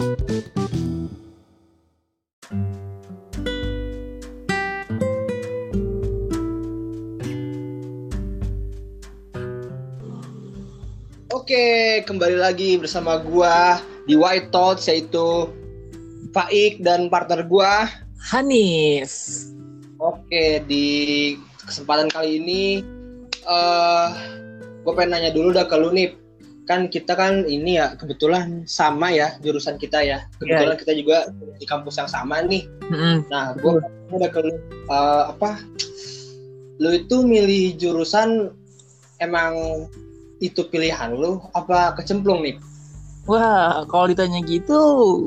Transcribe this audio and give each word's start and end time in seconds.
Oke, 0.00 0.08
kembali 12.08 12.40
lagi 12.40 12.80
bersama 12.80 13.20
gua 13.20 13.84
di 14.08 14.16
White 14.16 14.48
Thoughts 14.48 14.88
yaitu 14.88 15.52
Faik 16.32 16.80
dan 16.80 17.12
partner 17.12 17.44
gua. 17.44 17.84
Hanif. 18.32 19.44
Oke, 20.00 20.64
di 20.64 21.36
kesempatan 21.68 22.08
kali 22.08 22.40
ini 22.40 22.80
eh 23.44 24.08
gua 24.80 24.92
pengen 24.96 25.12
nanya 25.12 25.36
dulu 25.36 25.52
dah 25.52 25.68
ke 25.68 25.76
lu 25.76 25.92
nih. 25.92 26.19
Kan 26.70 26.86
kita 26.86 27.18
kan 27.18 27.42
ini 27.50 27.82
ya 27.82 27.98
kebetulan 27.98 28.62
sama 28.70 29.10
ya 29.10 29.34
jurusan 29.42 29.74
kita 29.74 30.06
ya. 30.06 30.22
Kebetulan 30.38 30.78
kita 30.78 30.92
juga 30.94 31.26
di 31.58 31.66
kampus 31.66 31.98
yang 31.98 32.06
sama 32.06 32.46
nih. 32.46 32.70
Mm-mm. 32.86 33.26
Nah, 33.26 33.58
gua 33.58 33.82
udah 34.14 34.30
ke 34.30 34.38
lu 34.38 34.54
eh, 34.86 35.24
apa? 35.34 35.58
Lu 36.78 36.94
itu 36.94 37.26
milih 37.26 37.74
jurusan 37.74 38.54
emang 39.18 39.84
itu 40.40 40.62
pilihan 40.70 41.12
lu 41.12 41.42
apa 41.52 41.98
kecemplung 41.98 42.46
nih? 42.46 42.56
Wah, 43.28 43.84
kalau 43.86 44.08
ditanya 44.08 44.40
gitu, 44.48 44.80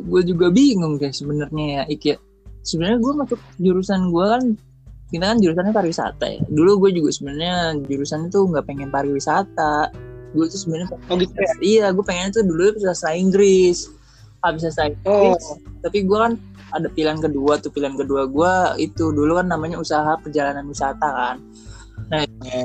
gue 0.09 0.21
juga 0.25 0.49
bingung 0.49 0.97
guys 0.97 1.21
sebenarnya 1.21 1.65
ya, 1.69 1.83
Ik 1.87 2.03
ya. 2.03 2.17
Sebenarnya 2.65 2.99
gue 2.99 3.13
masuk 3.21 3.39
jurusan 3.61 4.09
gue 4.09 4.25
kan, 4.27 4.43
kita 5.13 5.23
kan 5.29 5.37
jurusannya 5.39 5.71
pariwisata 5.71 6.25
ya. 6.25 6.41
Dulu 6.49 6.87
gue 6.87 6.99
juga 6.99 7.13
sebenarnya 7.13 7.77
jurusan 7.85 8.27
itu 8.27 8.39
nggak 8.49 8.65
pengen 8.65 8.89
pariwisata. 8.89 9.93
Gue 10.33 10.45
tuh 10.49 10.59
sebenarnya 10.59 10.89
Oh 11.07 11.15
gitu 11.17 11.33
ya? 11.37 11.53
iya, 11.61 11.85
gue 11.93 12.01
pengen 12.01 12.33
tuh 12.33 12.41
dulu 12.41 12.73
bahasa 12.81 13.13
Inggris. 13.13 13.89
Habis 14.41 14.67
bahasa 14.67 14.91
Oh, 15.05 15.31
Inggris, 15.31 15.45
tapi 15.85 16.03
gue 16.03 16.17
kan 16.17 16.33
ada 16.73 16.89
pilihan 16.89 17.21
kedua 17.21 17.61
tuh 17.61 17.69
pilihan 17.69 17.93
kedua 17.93 18.25
gue 18.25 18.53
itu 18.81 19.13
dulu 19.13 19.37
kan 19.37 19.47
namanya 19.47 19.77
usaha 19.77 20.17
perjalanan 20.19 20.65
wisata 20.65 21.05
kan. 21.05 21.37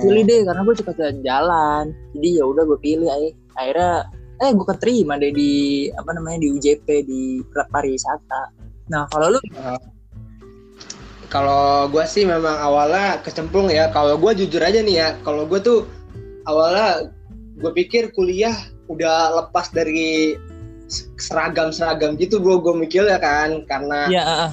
pilih 0.02 0.24
deh 0.28 0.44
karena 0.44 0.60
gue 0.60 0.74
suka 0.76 0.92
jalan-jalan 0.92 1.84
jadi 2.16 2.28
ya 2.42 2.44
udah 2.48 2.62
gue 2.68 2.78
pilih 2.84 3.08
akhirnya 3.56 4.04
eh 4.44 4.50
gue 4.52 4.66
keterima 4.66 5.16
deh 5.16 5.32
di 5.32 5.52
apa 5.94 6.10
namanya 6.12 6.44
di 6.44 6.48
UJP 6.52 6.86
di 7.08 7.40
pariwisata 7.72 8.52
nah 8.92 9.04
kalau 9.08 9.36
lu 9.36 9.40
Kalau 11.28 11.92
gue 11.92 12.04
sih 12.08 12.24
memang 12.24 12.56
awalnya 12.56 13.20
kecemplung 13.20 13.68
ya. 13.68 13.92
Kalau 13.92 14.16
gue 14.16 14.32
jujur 14.32 14.64
aja 14.64 14.80
nih 14.80 14.96
ya, 14.96 15.08
kalau 15.20 15.44
gue 15.44 15.60
tuh 15.60 15.84
awalnya 16.48 17.12
gue 17.58 17.72
pikir 17.74 18.14
kuliah 18.14 18.54
udah 18.86 19.44
lepas 19.44 19.68
dari 19.74 20.38
seragam-seragam 21.20 22.16
gitu 22.16 22.40
gue 22.40 22.56
gue 22.64 22.74
mikir 22.74 23.04
ya 23.04 23.20
kan 23.20 23.66
karena 23.68 24.08
ya 24.08 24.24
ah. 24.48 24.50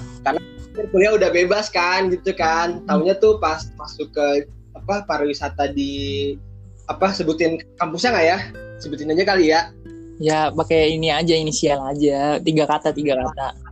kuliah 0.91 1.15
udah 1.15 1.31
bebas 1.31 1.71
kan 1.71 2.11
gitu 2.11 2.35
kan. 2.35 2.83
Tahunya 2.83 3.15
tuh 3.23 3.39
pas 3.39 3.63
masuk 3.79 4.11
ke 4.11 4.43
apa 4.75 5.07
pariwisata 5.07 5.71
di 5.71 6.35
apa 6.91 7.15
sebutin 7.15 7.63
kampusnya 7.79 8.11
nggak 8.11 8.27
ya? 8.27 8.37
Sebutin 8.83 9.15
aja 9.15 9.23
kali 9.23 9.55
ya. 9.55 9.71
Ya 10.19 10.51
pakai 10.51 10.99
ini 10.99 11.15
aja 11.15 11.31
inisial 11.31 11.79
aja. 11.79 12.43
Tiga 12.43 12.67
kata 12.67 12.91
tiga 12.91 13.15
kata 13.15 13.64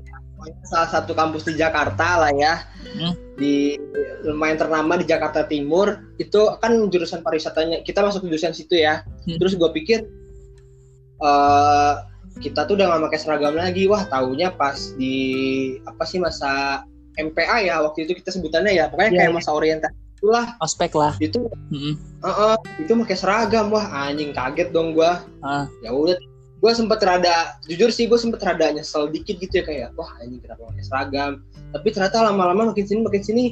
salah 0.63 0.89
satu 0.89 1.11
kampus 1.11 1.43
di 1.43 1.55
Jakarta 1.55 2.19
lah 2.19 2.31
ya 2.31 2.55
Hmm. 2.93 3.13
di 3.33 3.73
lumayan 4.21 4.55
ternama 4.55 4.93
di 4.93 5.03
Jakarta 5.03 5.41
Timur 5.43 5.89
itu 6.15 6.37
kan 6.57 6.69
jurusan 6.87 7.19
pariwisatanya 7.19 7.81
kita 7.81 7.99
masuk 7.99 8.23
jurusan 8.23 8.51
situ 8.51 8.75
ya 8.75 9.01
Hmm. 9.25 9.37
terus 9.37 9.53
gue 9.53 9.69
pikir 9.71 10.03
eh 11.19 11.93
kita 12.35 12.65
tuh 12.65 12.73
udah 12.73 12.89
gak 12.89 13.03
pakai 13.07 13.19
seragam 13.19 13.53
lagi 13.53 13.85
wah 13.85 14.03
taunya 14.03 14.49
pas 14.49 14.75
di 14.93 15.15
apa 15.83 16.03
sih 16.03 16.17
masa 16.17 16.81
MPA 17.13 17.61
ya 17.63 17.77
waktu 17.79 18.03
itu 18.03 18.17
kita 18.17 18.33
sebutannya 18.33 18.73
ya 18.73 18.89
pokoknya 18.89 19.11
Iya, 19.11 19.19
kayak 19.21 19.31
iya. 19.31 19.37
masa 19.37 19.49
orientasi 19.53 19.95
itulah 20.17 20.45
ospek 20.57 20.91
lah 20.95 21.13
itu 21.19 21.45
Mm-mm. 21.69 21.93
eh, 22.21 22.29
eh, 22.29 22.55
itu 22.79 22.91
pakai 22.95 23.17
seragam 23.17 23.69
wah 23.69 23.85
anjing 24.01 24.33
kaget 24.33 24.73
dong 24.73 24.97
gue 24.97 25.11
Ah. 25.41 25.69
ya 25.85 25.93
udah 25.93 26.17
gue 26.63 26.71
sempet 26.71 27.03
rada 27.03 27.59
jujur 27.67 27.91
sih 27.91 28.07
gue 28.07 28.15
sempet 28.15 28.39
rada 28.39 28.71
nyesel 28.71 29.11
dikit 29.11 29.35
gitu 29.35 29.59
ya 29.59 29.63
kayak 29.67 29.89
wah 29.99 30.07
anjing 30.23 30.39
kenapa 30.39 30.71
pakai 30.71 30.83
seragam? 30.87 31.31
Tapi 31.75 31.87
ternyata 31.91 32.23
lama-lama 32.23 32.71
makin 32.71 32.87
sini 32.87 32.99
makin 33.03 33.19
sini 33.19 33.43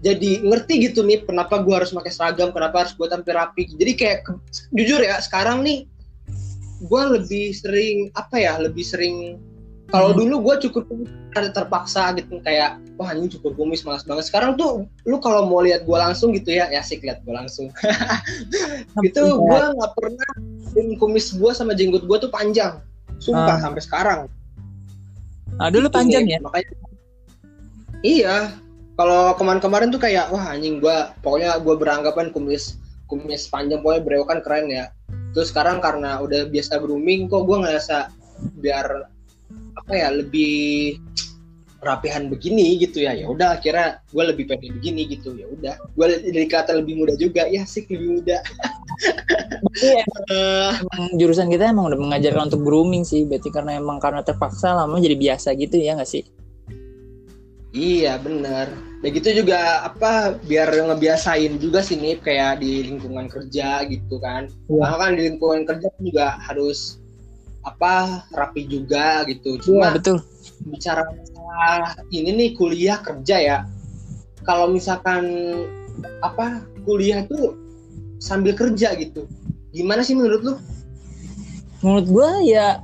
jadi 0.00 0.40
ngerti 0.40 0.88
gitu 0.88 1.04
nih 1.04 1.28
kenapa 1.28 1.60
gue 1.60 1.76
harus 1.76 1.92
pakai 1.92 2.08
seragam 2.08 2.56
kenapa 2.56 2.88
harus 2.88 2.96
gue 2.96 3.04
tampil 3.04 3.36
rapi. 3.36 3.68
Jadi 3.68 3.92
kayak 3.92 4.18
ke- 4.24 4.40
jujur 4.72 4.96
ya 5.04 5.20
sekarang 5.20 5.60
nih 5.60 5.84
gue 6.88 7.02
lebih 7.20 7.52
sering 7.52 8.08
apa 8.16 8.36
ya 8.40 8.56
lebih 8.56 8.80
sering 8.80 9.36
kalau 9.92 10.10
Hmm. 10.10 10.18
dulu 10.24 10.34
gue 10.50 10.54
cukur 10.68 10.82
kumis 10.88 11.10
terpaksa 11.34 12.14
gitu 12.14 12.38
kayak 12.40 12.78
wah 12.94 13.10
anjing 13.10 13.26
cukur 13.38 13.52
kumis 13.58 13.82
malas 13.82 14.06
banget. 14.06 14.30
Sekarang 14.30 14.54
tuh 14.54 14.86
lu 15.04 15.18
kalau 15.18 15.44
mau 15.44 15.60
lihat 15.60 15.84
gue 15.84 15.98
langsung 15.98 16.30
gitu 16.32 16.54
ya 16.54 16.70
ya 16.70 16.80
sih 16.80 16.98
lihat 17.02 17.20
gue 17.26 17.34
langsung. 17.34 17.68
Itu 19.06 19.22
gue 19.38 19.62
nggak 19.74 19.92
pernah 19.98 20.30
kumis 20.98 21.34
gue 21.34 21.50
sama 21.52 21.74
jenggot 21.74 22.06
gue 22.06 22.18
tuh 22.18 22.30
panjang. 22.30 22.80
Sumpah 23.18 23.58
Ah. 23.58 23.62
sampai 23.62 23.82
sekarang. 23.82 24.20
Ah, 25.58 25.70
dulu 25.70 25.86
Gitu 25.86 25.94
panjang 25.94 26.24
nih, 26.26 26.34
ya? 26.34 26.38
Makanya 26.42 26.68
iya. 28.02 28.36
Kalau 28.94 29.34
kemarin-kemarin 29.34 29.90
tuh 29.90 29.98
kayak 29.98 30.30
wah 30.30 30.54
anjing 30.54 30.78
gue 30.78 30.96
pokoknya 31.18 31.58
gue 31.58 31.74
beranggapan 31.74 32.30
kumis 32.30 32.78
kumis 33.10 33.50
panjang 33.50 33.82
pokoknya 33.82 34.02
berewokan 34.06 34.38
keren 34.42 34.66
ya. 34.70 34.90
Terus 35.34 35.50
sekarang 35.50 35.82
karena 35.82 36.22
udah 36.22 36.46
biasa 36.46 36.78
grooming 36.78 37.26
kok 37.26 37.42
gue 37.46 37.58
ngerasa 37.58 38.10
biar 38.62 39.13
apa 39.74 39.92
ya 39.94 40.08
lebih 40.14 40.98
rapihan 41.84 42.32
begini 42.32 42.80
gitu 42.80 43.04
ya. 43.04 43.12
Ya 43.12 43.28
udah 43.28 43.60
akhirnya 43.60 44.00
gue 44.08 44.24
lebih 44.24 44.48
pede 44.48 44.72
begini 44.72 45.04
gitu. 45.12 45.36
Ya 45.36 45.46
udah 45.46 45.76
gue 45.76 46.06
jadi 46.32 46.48
kata 46.48 46.80
lebih 46.80 47.04
muda 47.04 47.14
juga. 47.20 47.44
Ya 47.44 47.68
sih 47.68 47.84
lebih 47.86 48.20
muda. 48.20 48.40
Iya, 49.74 50.04
emang 50.80 51.02
jurusan 51.20 51.52
kita 51.52 51.68
emang 51.68 51.92
udah 51.92 52.00
mengajarkan 52.00 52.48
untuk 52.48 52.64
grooming 52.64 53.04
sih. 53.04 53.28
Berarti 53.28 53.52
karena 53.52 53.76
emang 53.76 54.00
karena 54.00 54.24
terpaksa 54.24 54.72
lama 54.72 54.96
jadi 54.96 55.14
biasa 55.14 55.52
gitu 55.60 55.76
ya 55.76 55.94
nggak 56.00 56.08
sih? 56.08 56.24
Iya 57.74 58.16
bener. 58.22 58.70
Begitu 59.02 59.44
juga 59.44 59.84
apa 59.84 60.38
biar 60.46 60.72
ngebiasain 60.72 61.60
juga 61.60 61.84
sih 61.84 62.00
nih 62.00 62.22
kayak 62.22 62.64
di 62.64 62.88
lingkungan 62.88 63.28
kerja 63.28 63.84
gitu 63.90 64.16
kan. 64.22 64.48
Iya. 64.70 64.80
Karena 64.80 64.96
kan 64.96 65.10
di 65.12 65.22
lingkungan 65.28 65.60
kerja 65.68 65.88
juga 66.00 66.26
harus 66.40 67.03
apa 67.64 68.24
rapi 68.30 68.68
juga 68.68 69.24
gitu. 69.26 69.58
Cuma 69.60 69.96
betul 69.96 70.20
bicara 70.64 71.04
masalah 71.08 71.98
ini 72.12 72.30
nih 72.32 72.50
kuliah 72.54 73.00
kerja 73.00 73.36
ya. 73.40 73.58
Kalau 74.44 74.68
misalkan 74.68 75.24
apa 76.20 76.62
kuliah 76.84 77.24
tuh 77.24 77.56
sambil 78.20 78.52
kerja 78.52 78.92
gitu. 79.00 79.24
Gimana 79.74 80.06
sih 80.06 80.14
menurut 80.14 80.42
lu? 80.44 80.54
menurut 81.84 82.06
gua 82.08 82.40
ya 82.40 82.80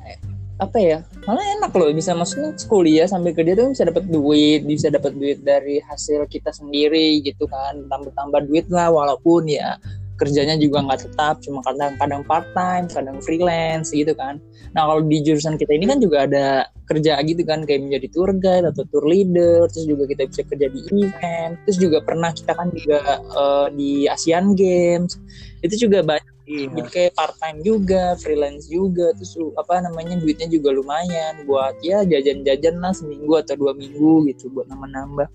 apa 0.61 0.77
ya 0.77 1.01
malah 1.25 1.41
enak 1.57 1.73
loh 1.73 1.89
bisa 1.89 2.13
maksudnya 2.13 2.53
kuliah 2.69 3.09
sambil 3.09 3.33
kerja 3.33 3.57
tuh 3.57 3.73
bisa 3.73 3.89
dapat 3.89 4.05
duit 4.13 4.61
bisa 4.69 4.93
dapat 4.93 5.17
duit 5.17 5.41
dari 5.41 5.81
hasil 5.81 6.29
kita 6.29 6.53
sendiri 6.53 7.25
gitu 7.25 7.49
kan 7.49 7.81
tambah-tambah 7.89 8.45
duit 8.45 8.69
lah 8.69 8.93
walaupun 8.93 9.49
ya 9.49 9.81
kerjanya 10.21 10.61
juga 10.61 10.85
nggak 10.85 11.01
tetap 11.09 11.41
cuma 11.41 11.65
kadang-kadang 11.65 12.23
part 12.29 12.47
time 12.53 12.85
kadang 12.93 13.19
freelance 13.25 13.89
gitu 13.97 14.13
kan. 14.13 14.37
Nah 14.77 14.85
kalau 14.85 15.03
di 15.09 15.25
jurusan 15.25 15.57
kita 15.57 15.73
ini 15.73 15.89
kan 15.89 15.99
juga 15.99 16.29
ada 16.29 16.69
kerja 16.85 17.17
gitu 17.25 17.43
kan 17.49 17.65
kayak 17.65 17.89
menjadi 17.89 18.07
tour 18.13 18.31
guide 18.37 18.69
atau 18.69 18.85
tour 18.93 19.09
leader 19.09 19.65
terus 19.73 19.87
juga 19.89 20.05
kita 20.05 20.29
bisa 20.29 20.43
kerja 20.45 20.67
di 20.69 20.81
event 21.01 21.55
terus 21.65 21.79
juga 21.81 21.99
pernah 22.05 22.31
kita 22.37 22.53
kan 22.53 22.69
juga 22.77 22.99
eh, 23.19 23.67
di 23.73 23.91
Asian 24.05 24.53
Games. 24.53 25.17
Itu 25.65 25.89
juga 25.89 26.05
banyak 26.05 26.41
jadi 26.51 26.83
kayak 26.91 27.13
part 27.15 27.39
time 27.39 27.63
juga 27.63 28.19
freelance 28.19 28.67
juga 28.67 29.15
terus 29.15 29.39
apa 29.55 29.87
namanya 29.87 30.19
duitnya 30.19 30.51
juga 30.51 30.75
lumayan 30.75 31.47
buat 31.47 31.79
ya 31.79 32.03
jajan-jajan 32.03 32.83
lah 32.83 32.91
seminggu 32.91 33.39
atau 33.39 33.55
dua 33.55 33.71
minggu 33.79 34.27
gitu 34.35 34.51
buat 34.51 34.67
nambah-nambah. 34.67 35.31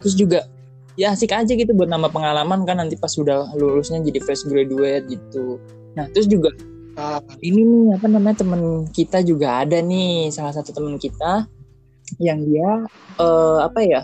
Terus 0.00 0.14
juga 0.16 0.48
ya 0.96 1.12
asik 1.12 1.32
aja 1.32 1.52
gitu 1.52 1.72
buat 1.76 1.88
nambah 1.88 2.12
pengalaman 2.12 2.64
kan 2.64 2.80
nanti 2.80 2.96
pas 2.96 3.12
sudah 3.12 3.52
lulusnya 3.56 4.00
jadi 4.00 4.18
fresh 4.24 4.48
graduate 4.48 5.06
gitu. 5.08 5.60
Nah 5.96 6.08
terus 6.12 6.28
juga 6.28 6.52
Ah, 6.96 7.20
ini 7.44 7.60
nih 7.60 7.92
apa 7.92 8.08
namanya 8.08 8.40
temen 8.40 8.88
kita 8.88 9.20
juga 9.20 9.60
ada 9.60 9.84
nih 9.84 10.32
salah 10.32 10.56
satu 10.56 10.72
temen 10.72 10.96
kita 10.96 11.44
yang 12.16 12.40
dia 12.40 12.88
eh, 13.20 13.58
apa 13.60 13.84
ya 13.84 14.00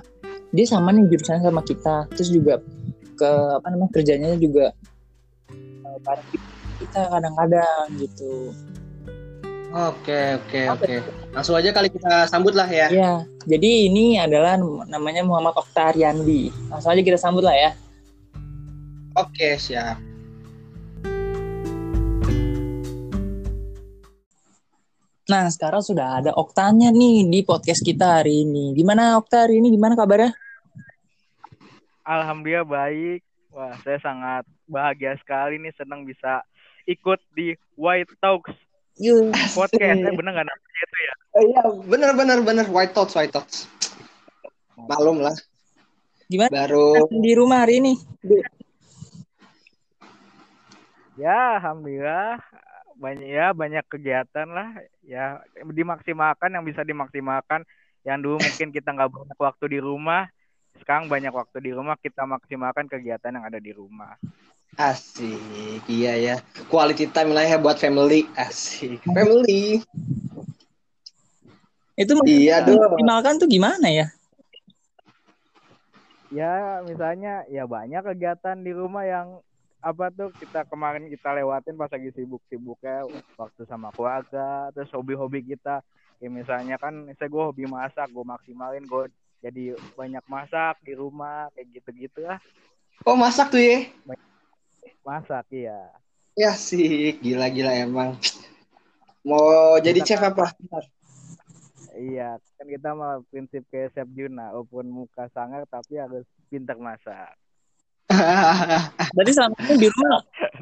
dia 0.52 0.66
sama 0.68 0.92
nih 0.92 1.08
jurusannya 1.08 1.40
sama 1.40 1.64
kita. 1.64 2.04
Terus 2.12 2.28
juga 2.28 2.60
ke 3.16 3.30
apa 3.56 3.66
namanya 3.72 3.90
kerjanya 3.96 4.36
juga 4.36 4.76
bareng 6.04 6.28
kita 6.84 7.00
kadang-kadang 7.08 7.86
gitu 7.96 8.52
Oke 9.72 10.36
oke 10.36 10.60
oke. 10.68 10.94
Langsung 11.32 11.56
aja 11.56 11.72
kali 11.72 11.88
kita 11.88 12.28
sambut 12.28 12.52
lah 12.52 12.68
ya. 12.68 12.92
ya 12.92 13.24
jadi 13.46 13.90
ini 13.90 14.20
adalah 14.20 14.54
namanya 14.86 15.26
Muhammad 15.26 15.58
Oktar 15.58 15.98
Yandi 15.98 16.52
langsung 16.70 16.94
aja 16.94 17.02
kita 17.02 17.18
sambut 17.18 17.42
lah 17.42 17.56
ya 17.56 17.70
Oke 19.12 19.60
siap. 19.60 20.00
Nah, 25.28 25.48
sekarang 25.52 25.84
sudah 25.84 26.16
ada 26.16 26.32
Oktanya 26.32 26.88
nih 26.88 27.28
di 27.28 27.44
podcast 27.44 27.84
kita 27.84 28.20
hari 28.20 28.48
ini. 28.48 28.72
Gimana 28.72 29.20
Okta 29.20 29.44
hari 29.44 29.60
ini? 29.60 29.68
Gimana 29.68 30.00
kabarnya? 30.00 30.32
Alhamdulillah 32.08 32.64
baik. 32.64 33.20
Wah, 33.52 33.76
saya 33.84 34.00
sangat 34.00 34.48
bahagia 34.64 35.12
sekali 35.20 35.60
nih 35.60 35.76
senang 35.76 36.08
bisa 36.08 36.40
ikut 36.88 37.20
di 37.36 37.52
White 37.76 38.16
Talks 38.24 38.56
podcast. 39.52 39.98
Eh, 39.98 40.14
bener 40.14 40.30
nggak 40.36 40.46
namanya 40.46 40.80
itu 40.82 40.98
ya? 40.98 41.14
Iya, 41.32 41.62
bener 41.88 42.10
bener 42.14 42.38
bener 42.44 42.66
White 42.70 42.94
Talks, 42.94 43.14
White 43.18 43.34
Talks. 43.34 43.66
Malum 44.76 45.22
lah. 45.22 45.34
Gimana? 46.30 46.50
Baru 46.52 46.96
Di 47.10 47.32
rumah 47.36 47.66
hari 47.66 47.82
ini? 47.82 47.92
Ya, 51.20 51.60
alhamdulillah 51.60 52.40
banyak 53.02 53.28
ya 53.34 53.50
banyak 53.50 53.84
kegiatan 53.90 54.46
lah 54.46 54.78
ya 55.02 55.42
dimaksimalkan 55.58 56.54
yang 56.54 56.62
bisa 56.62 56.86
dimaksimalkan 56.86 57.66
yang 58.06 58.22
dulu 58.22 58.38
mungkin 58.38 58.70
kita 58.70 58.94
nggak 58.94 59.10
banyak 59.10 59.38
waktu 59.42 59.64
di 59.74 59.78
rumah 59.82 60.30
sekarang 60.78 61.10
banyak 61.10 61.34
waktu 61.34 61.58
di 61.58 61.70
rumah 61.74 61.98
kita 61.98 62.22
maksimalkan 62.22 62.86
kegiatan 62.86 63.34
yang 63.34 63.42
ada 63.42 63.58
di 63.58 63.74
rumah 63.74 64.14
asik, 64.76 65.84
iya 65.88 66.12
ya. 66.16 66.36
Quality 66.72 67.12
time 67.12 67.36
lah 67.36 67.44
ya 67.44 67.56
buat 67.60 67.76
family, 67.76 68.24
asik. 68.36 69.00
Family. 69.04 69.84
Itu 71.92 72.16
Iya, 72.24 72.64
maksimalkan 72.64 73.36
tuh 73.36 73.48
gimana 73.48 73.88
ya? 73.92 74.08
ya 76.32 76.80
misalnya 76.88 77.44
ya 77.52 77.68
banyak 77.68 78.00
kegiatan 78.00 78.56
di 78.64 78.72
rumah 78.72 79.04
yang 79.04 79.36
apa 79.84 80.08
tuh 80.08 80.32
kita 80.40 80.64
kemarin 80.64 81.12
kita 81.12 81.36
lewatin 81.36 81.76
pas 81.76 81.92
lagi 81.92 82.08
sibuk-sibuknya 82.16 83.04
waktu 83.36 83.62
sama 83.68 83.92
keluarga 83.92 84.72
terus 84.72 84.88
hobi-hobi 84.96 85.44
kita 85.44 85.84
kayak 86.16 86.32
misalnya 86.32 86.80
kan 86.80 87.04
misalnya 87.04 87.34
gue 87.34 87.44
hobi 87.52 87.64
masak 87.68 88.08
gue 88.08 88.24
maksimalin 88.24 88.86
gue 88.88 89.12
jadi 89.44 89.76
banyak 89.92 90.24
masak 90.24 90.80
di 90.86 90.96
rumah 90.96 91.52
kayak 91.52 91.68
gitu-gitu 91.76 92.24
lah 92.24 92.40
Oh 93.02 93.18
masak 93.18 93.50
tuh 93.50 93.58
ya? 93.58 93.90
Masak 95.06 95.44
iya 95.52 95.78
Ya 96.32 96.56
sih, 96.56 97.12
gila-gila 97.20 97.76
emang. 97.76 98.16
Mau 99.28 99.76
jadi 99.84 100.00
Kita 100.00 100.06
chef 100.06 100.22
apa? 100.24 100.46
iya 101.92 102.40
kan 102.56 102.66
kita 102.66 102.88
mah 102.96 103.20
prinsip 103.28 103.62
kayak 103.68 103.92
Chef 103.92 104.08
Juna 104.16 104.48
walaupun 104.54 104.88
muka 104.88 105.28
sangar 105.36 105.68
tapi 105.68 106.00
harus 106.00 106.24
pintar 106.48 106.80
masak 106.80 107.36
Berarti 109.14 109.32
selama 109.32 109.56
ini 109.68 109.74
di 109.76 109.88
rumah 109.92 110.16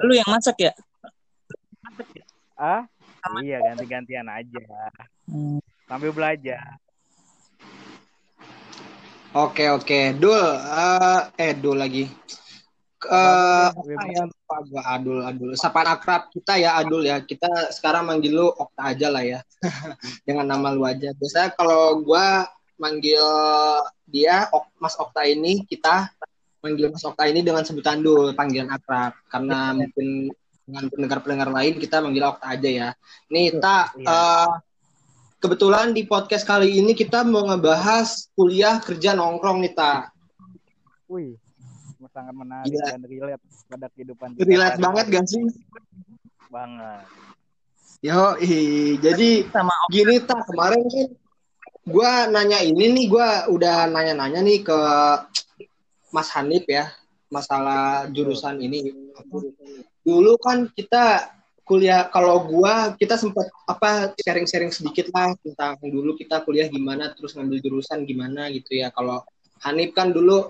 lu 0.07 0.13
yang 0.15 0.29
masak 0.31 0.57
ya? 0.59 0.73
ah 2.59 2.83
iya 3.43 3.59
ganti-gantian 3.63 4.27
aja 4.29 4.63
Hmm. 5.31 5.63
sambil 5.87 6.11
belajar 6.11 6.59
Oke 9.31 9.71
oke, 9.71 10.19
Dul, 10.19 10.43
eh, 10.59 11.21
eh 11.39 11.53
Dul 11.55 11.79
lagi. 11.79 12.03
Eh, 13.01 13.69
Apa-apa, 13.73 13.81
apa 13.97 14.05
ya 14.13 14.23
lupa 14.29 14.57
gua 14.69 14.83
Adul 14.93 15.19
Adul. 15.25 15.51
Sapaan 15.57 15.89
akrab 15.89 16.29
kita 16.29 16.61
ya 16.61 16.77
Adul 16.77 17.09
ya. 17.09 17.25
Kita 17.25 17.73
sekarang 17.73 18.05
manggil 18.05 18.37
lu 18.37 18.53
Okta 18.53 18.93
aja 18.93 19.09
lah 19.09 19.25
ya. 19.25 19.41
Dengan 20.29 20.45
nama 20.53 20.69
lu 20.77 20.85
aja. 20.85 21.17
Biasanya 21.17 21.57
kalau 21.57 22.05
gua 22.05 22.45
manggil 22.77 23.25
dia 24.05 24.53
Ok- 24.53 24.69
Mas 24.77 25.01
Okta 25.01 25.25
ini 25.25 25.65
kita 25.65 26.13
manggil 26.61 26.93
Mas 26.93 27.01
Okta 27.01 27.25
ini 27.25 27.41
dengan 27.41 27.65
sebutan 27.65 28.05
Dul, 28.05 28.37
panggilan 28.37 28.69
akrab. 28.69 29.17
Karena 29.33 29.73
mungkin 29.73 30.29
dengan 30.69 30.85
pendengar-pendengar 30.93 31.49
lain 31.57 31.81
kita 31.81 32.05
manggil 32.05 32.29
Okta 32.29 32.53
aja 32.53 32.69
ya. 32.69 32.89
Nih, 33.33 33.57
tak 33.57 33.97
Iya. 33.97 34.13
eh, 34.13 34.51
kebetulan 35.41 35.97
di 35.97 36.05
podcast 36.05 36.45
kali 36.45 36.85
ini 36.85 36.93
kita 36.93 37.25
mau 37.25 37.49
ngebahas 37.49 38.29
kuliah 38.37 38.77
kerja 38.77 39.17
nongkrong 39.17 39.65
nih, 39.65 39.73
Tak. 39.73 40.13
Wih, 41.09 41.40
sangat 42.11 42.35
menarik 42.35 42.75
Gila. 42.75 42.87
dan 42.91 43.03
relate 43.07 43.45
pada 43.71 43.87
kehidupan 43.95 44.29
kita. 44.35 44.47
Relate 44.47 44.79
banget 44.83 45.07
gak 45.11 45.27
sih? 45.31 45.45
Banget. 46.51 47.07
Yo, 48.01 48.35
ih. 48.41 48.97
jadi 48.97 49.45
Sama 49.53 49.77
gini 49.93 50.25
tak 50.25 50.41
kemarin 50.49 50.81
kan 50.89 51.09
gua 51.85 52.29
nanya 52.33 52.65
ini 52.65 52.93
nih 52.97 53.07
gua 53.13 53.45
udah 53.53 53.89
nanya-nanya 53.93 54.41
nih 54.41 54.65
ke 54.65 54.79
Mas 56.09 56.33
Hanif 56.33 56.65
ya 56.65 56.89
masalah 57.29 58.09
jurusan 58.09 58.57
ini. 58.59 58.91
Dulu 60.01 60.33
kan 60.41 60.67
kita 60.73 61.29
kuliah 61.69 62.09
kalau 62.11 62.43
gua 62.49 62.97
kita 62.97 63.15
sempat 63.21 63.47
apa 63.69 64.17
sharing-sharing 64.19 64.75
sedikit 64.75 65.13
lah 65.15 65.37
tentang 65.45 65.79
dulu 65.85 66.17
kita 66.19 66.43
kuliah 66.43 66.67
gimana 66.67 67.13
terus 67.15 67.37
ngambil 67.37 67.61
jurusan 67.63 68.09
gimana 68.09 68.49
gitu 68.51 68.81
ya. 68.81 68.89
Kalau 68.91 69.23
Hanif 69.61 69.93
kan 69.93 70.11
dulu 70.11 70.49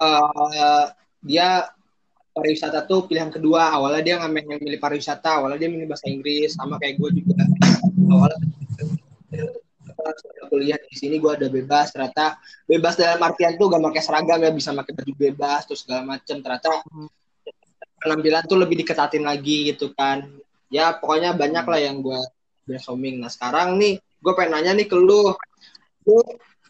eh, 0.00 0.84
dia 1.20 1.68
pariwisata 2.32 2.88
tuh 2.88 3.04
pilihan 3.04 3.28
kedua. 3.28 3.74
Awalnya 3.76 4.02
dia 4.02 4.14
ngambil 4.22 4.56
yang 4.56 4.62
milih 4.62 4.80
pariwisata 4.80 5.42
awalnya 5.42 5.58
dia 5.60 5.70
milih 5.70 5.86
bahasa 5.90 6.08
Inggris 6.08 6.56
sama 6.56 6.80
kayak 6.80 6.96
gue 6.96 7.10
juga. 7.20 7.44
Awalnya 8.08 8.48
kuliah 10.50 10.80
di 10.82 10.96
sini 10.98 11.22
gue 11.22 11.30
ada 11.30 11.46
bebas 11.46 11.94
ternyata 11.94 12.42
bebas 12.66 12.98
dalam 12.98 13.22
artian 13.22 13.54
tuh 13.54 13.70
gak 13.70 13.78
pakai 13.78 14.02
seragam 14.02 14.42
ya 14.42 14.50
bisa 14.50 14.74
pakai 14.74 14.98
baju 14.98 15.12
bebas 15.14 15.60
terus 15.68 15.86
segala 15.86 16.02
macem. 16.16 16.42
Ternyata 16.42 16.82
penampilan 18.00 18.42
tuh 18.48 18.58
lebih 18.58 18.82
diketatin 18.82 19.22
lagi 19.22 19.70
gitu 19.74 19.92
kan. 19.94 20.26
Ya 20.70 20.96
pokoknya 20.96 21.34
banyak 21.36 21.64
lah 21.66 21.80
yang 21.82 22.02
gue 22.02 22.18
brainstorming. 22.66 23.20
Nah 23.20 23.30
sekarang 23.30 23.78
nih 23.78 24.00
gue 24.00 24.32
pengen 24.34 24.58
nanya 24.58 24.72
nih 24.74 24.86
ke 24.88 24.96
lu. 24.96 25.34
Lu 26.08 26.18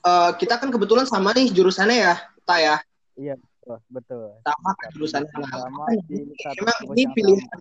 eh, 0.05 0.31
kita 0.37 0.61
kan 0.61 0.69
kebetulan 0.69 1.07
sama 1.07 1.33
nih 1.33 1.53
jurusannya 1.53 1.97
ya 1.97 2.15
kita 2.41 2.57
ya 2.61 2.77
Iya, 3.21 3.35
betul, 3.37 3.77
betul. 3.93 4.25
sama 4.41 4.71
kan 4.81 4.89
jurusannya 4.97 5.29
nah, 5.37 5.53
Sama 5.61 5.85
emang 5.93 6.09
ini 6.89 7.01
yang 7.05 7.13
pilihan 7.13 7.59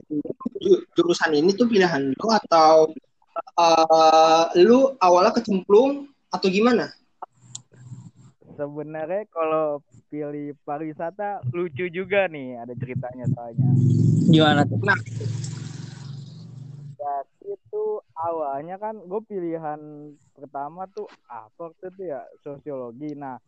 ju- 0.63 0.83
jurusan 0.95 1.31
ini 1.35 1.51
tuh 1.51 1.67
pilihan 1.67 2.15
lu 2.15 2.27
atau 2.31 2.87
eh, 3.59 4.45
lu 4.63 4.95
awalnya 5.03 5.35
kecemplung 5.35 6.07
atau 6.31 6.47
gimana? 6.47 6.87
Sebenarnya 8.55 9.27
kalau 9.31 9.83
pilih 10.09 10.55
pariwisata 10.63 11.43
lucu 11.53 11.91
juga 11.91 12.25
nih, 12.31 12.63
ada 12.63 12.73
ceritanya 12.79 13.27
soalnya. 13.35 13.75
gimana 14.31 14.63
tuh? 14.63 14.79
Jadi 16.99 17.55
itu 17.55 17.83
awalnya 18.15 18.75
kan 18.79 18.95
gue 18.99 19.21
pilihan 19.27 19.79
pertama 20.35 20.87
tuh 20.91 21.07
apa 21.31 21.71
waktu 21.71 21.91
itu 21.91 22.03
ya 22.11 22.21
sosiologi. 22.43 23.15
Nah 23.15 23.39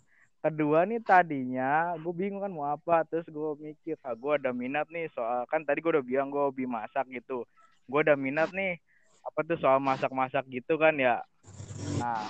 kedua 0.41 0.89
nih 0.89 0.98
tadinya 1.05 1.93
gue 2.01 2.13
bingung 2.17 2.41
kan 2.41 2.50
mau 2.50 2.65
apa 2.65 3.05
terus 3.05 3.29
gue 3.29 3.50
mikir 3.62 3.93
ah 4.01 4.17
gue 4.17 4.41
ada 4.41 4.50
minat 4.50 4.89
nih 4.89 5.05
soal 5.13 5.45
kan 5.45 5.62
tadi 5.62 5.86
gue 5.86 5.93
udah 5.93 6.01
bilang 6.01 6.33
gue 6.33 6.41
hobi 6.41 6.65
masak 6.65 7.05
gitu. 7.13 7.45
Gue 7.86 8.01
ada 8.01 8.17
minat 8.17 8.50
nih 8.50 8.81
apa 9.21 9.39
tuh 9.45 9.57
soal 9.62 9.77
masak-masak 9.77 10.41
gitu 10.50 10.81
kan 10.81 10.98
ya. 10.98 11.21
Nah 12.01 12.25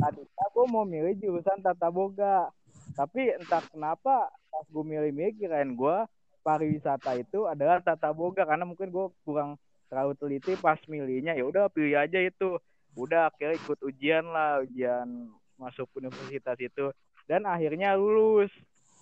tadinya 0.00 0.46
gue 0.48 0.66
mau 0.72 0.88
milih 0.88 1.12
jurusan 1.20 1.60
tata 1.60 1.92
boga. 1.92 2.48
Tapi 2.96 3.36
entah 3.36 3.60
kenapa 3.68 4.32
pas 4.48 4.64
gue 4.64 4.84
milih-milih 4.84 5.36
kirain 5.36 5.76
gue 5.76 5.96
pariwisata 6.40 7.20
itu 7.20 7.44
adalah 7.44 7.84
tata 7.84 8.16
boga 8.16 8.48
karena 8.48 8.64
mungkin 8.64 8.88
gue 8.88 9.12
kurang 9.28 9.60
terlalu 9.92 10.16
teliti 10.16 10.56
pas 10.56 10.80
milihnya. 10.88 11.36
Ya 11.36 11.44
udah 11.44 11.68
pilih 11.68 12.00
aja 12.00 12.16
itu. 12.16 12.56
Udah 12.96 13.28
akhirnya 13.28 13.60
ikut 13.60 13.76
ujian 13.84 14.24
lah 14.24 14.64
ujian 14.64 15.28
masuk 15.60 15.84
universitas 16.00 16.56
itu 16.56 16.88
dan 17.30 17.46
akhirnya 17.46 17.94
lulus. 17.94 18.50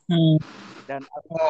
Hmm. 0.05 0.37
dan 0.85 1.01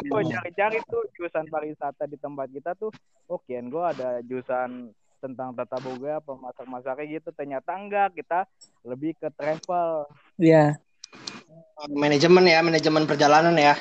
gue 0.07 0.21
cari-cari 0.31 0.79
tuh 0.87 1.03
jurusan 1.11 1.43
pariwisata 1.51 2.07
di 2.07 2.15
tempat 2.15 2.47
kita 2.47 2.71
tuh 2.71 2.87
oke 3.27 3.51
gue 3.51 3.83
ada 3.83 4.23
jurusan 4.23 4.95
tentang 5.25 5.57
tata 5.57 5.81
boga 5.81 6.21
pemasak-masaknya 6.21 7.17
gitu. 7.17 7.29
Ternyata 7.33 7.73
enggak 7.73 8.13
kita 8.13 8.45
lebih 8.85 9.17
ke 9.17 9.33
travel. 9.33 10.05
Ya. 10.37 10.77
Manajemen 11.89 12.45
ya, 12.45 12.61
manajemen 12.61 13.09
perjalanan 13.09 13.57
ya. 13.57 13.73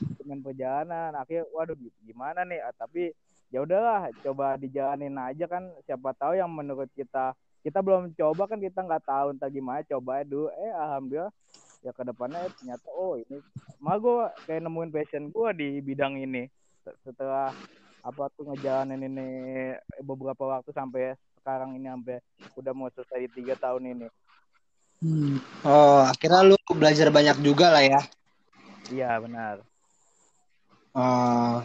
dengan 0.00 0.40
perjalanan 0.40 1.12
akhirnya 1.12 1.44
waduh 1.52 1.76
gimana 2.08 2.40
nih? 2.48 2.64
Ah, 2.64 2.72
tapi 2.72 3.12
ya 3.52 3.60
udahlah 3.60 4.08
coba 4.24 4.56
dijalanin 4.56 5.12
aja 5.20 5.44
kan. 5.44 5.68
Siapa 5.84 6.16
tahu 6.16 6.40
yang 6.40 6.48
menurut 6.48 6.88
kita 6.96 7.36
kita 7.60 7.84
belum 7.84 8.16
coba 8.16 8.48
kan 8.48 8.56
kita 8.56 8.80
nggak 8.80 9.04
tahu 9.04 9.36
entah 9.36 9.52
gimana 9.52 9.84
coba 9.84 10.24
dulu. 10.24 10.48
Eh 10.56 10.72
alhamdulillah 10.72 11.28
ya 11.80 11.92
ke 11.96 12.02
depannya 12.04 12.44
ternyata 12.60 12.88
oh 12.92 13.16
ini 13.16 13.40
mah 13.80 13.96
gue 13.96 14.28
kayak 14.44 14.60
nemuin 14.64 14.92
passion 14.92 15.24
gue 15.32 15.48
di 15.56 15.68
bidang 15.80 16.20
ini 16.20 16.44
setelah 17.04 17.52
apa 18.00 18.32
tuh 18.36 18.52
ngejalanin 18.52 19.00
ini 19.00 19.26
beberapa 20.04 20.44
waktu 20.48 20.72
sampai 20.72 21.16
sekarang 21.40 21.76
ini 21.76 21.88
sampai 21.88 22.16
udah 22.56 22.72
mau 22.76 22.88
selesai 22.92 23.28
tiga 23.32 23.56
tahun 23.56 23.96
ini 23.96 24.08
Hmm. 25.00 25.40
Oh, 25.64 26.04
akhirnya 26.04 26.44
lu 26.44 26.60
belajar 26.76 27.08
banyak 27.08 27.40
juga 27.40 27.72
lah 27.72 27.80
ya. 27.80 28.00
iya 28.92 29.16
benar 29.16 29.64
Oh. 30.92 31.64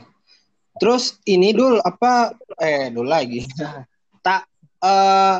Terus 0.79 1.19
ini 1.27 1.51
dul 1.51 1.84
apa? 1.84 2.31
Eh, 2.63 2.93
dul 2.95 3.12
lagi. 3.12 3.43
tak. 4.25 4.48
eh 4.86 5.36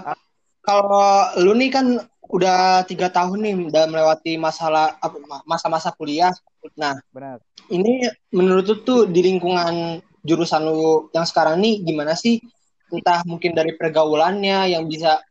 kalau 0.66 1.30
lu 1.46 1.54
nih 1.54 1.70
kan 1.70 2.02
udah 2.30 2.84
tiga 2.90 3.08
tahun 3.14 3.40
nih 3.42 3.54
udah 3.70 3.84
melewati 3.90 4.38
masalah 4.38 4.98
masa-masa 5.46 5.94
kuliah. 5.94 6.34
Nah, 6.74 6.98
Benar. 7.14 7.38
ini 7.70 8.10
menurut 8.34 8.66
lu 8.66 8.76
tuh 8.82 9.02
di 9.06 9.22
lingkungan 9.22 10.02
jurusan 10.26 10.66
lu 10.66 11.10
yang 11.14 11.26
sekarang 11.26 11.62
nih 11.62 11.86
gimana 11.86 12.18
sih? 12.18 12.42
Entah 12.90 13.22
mungkin 13.26 13.54
dari 13.54 13.74
pergaulannya 13.78 14.74
yang 14.74 14.86
bisa 14.90 15.22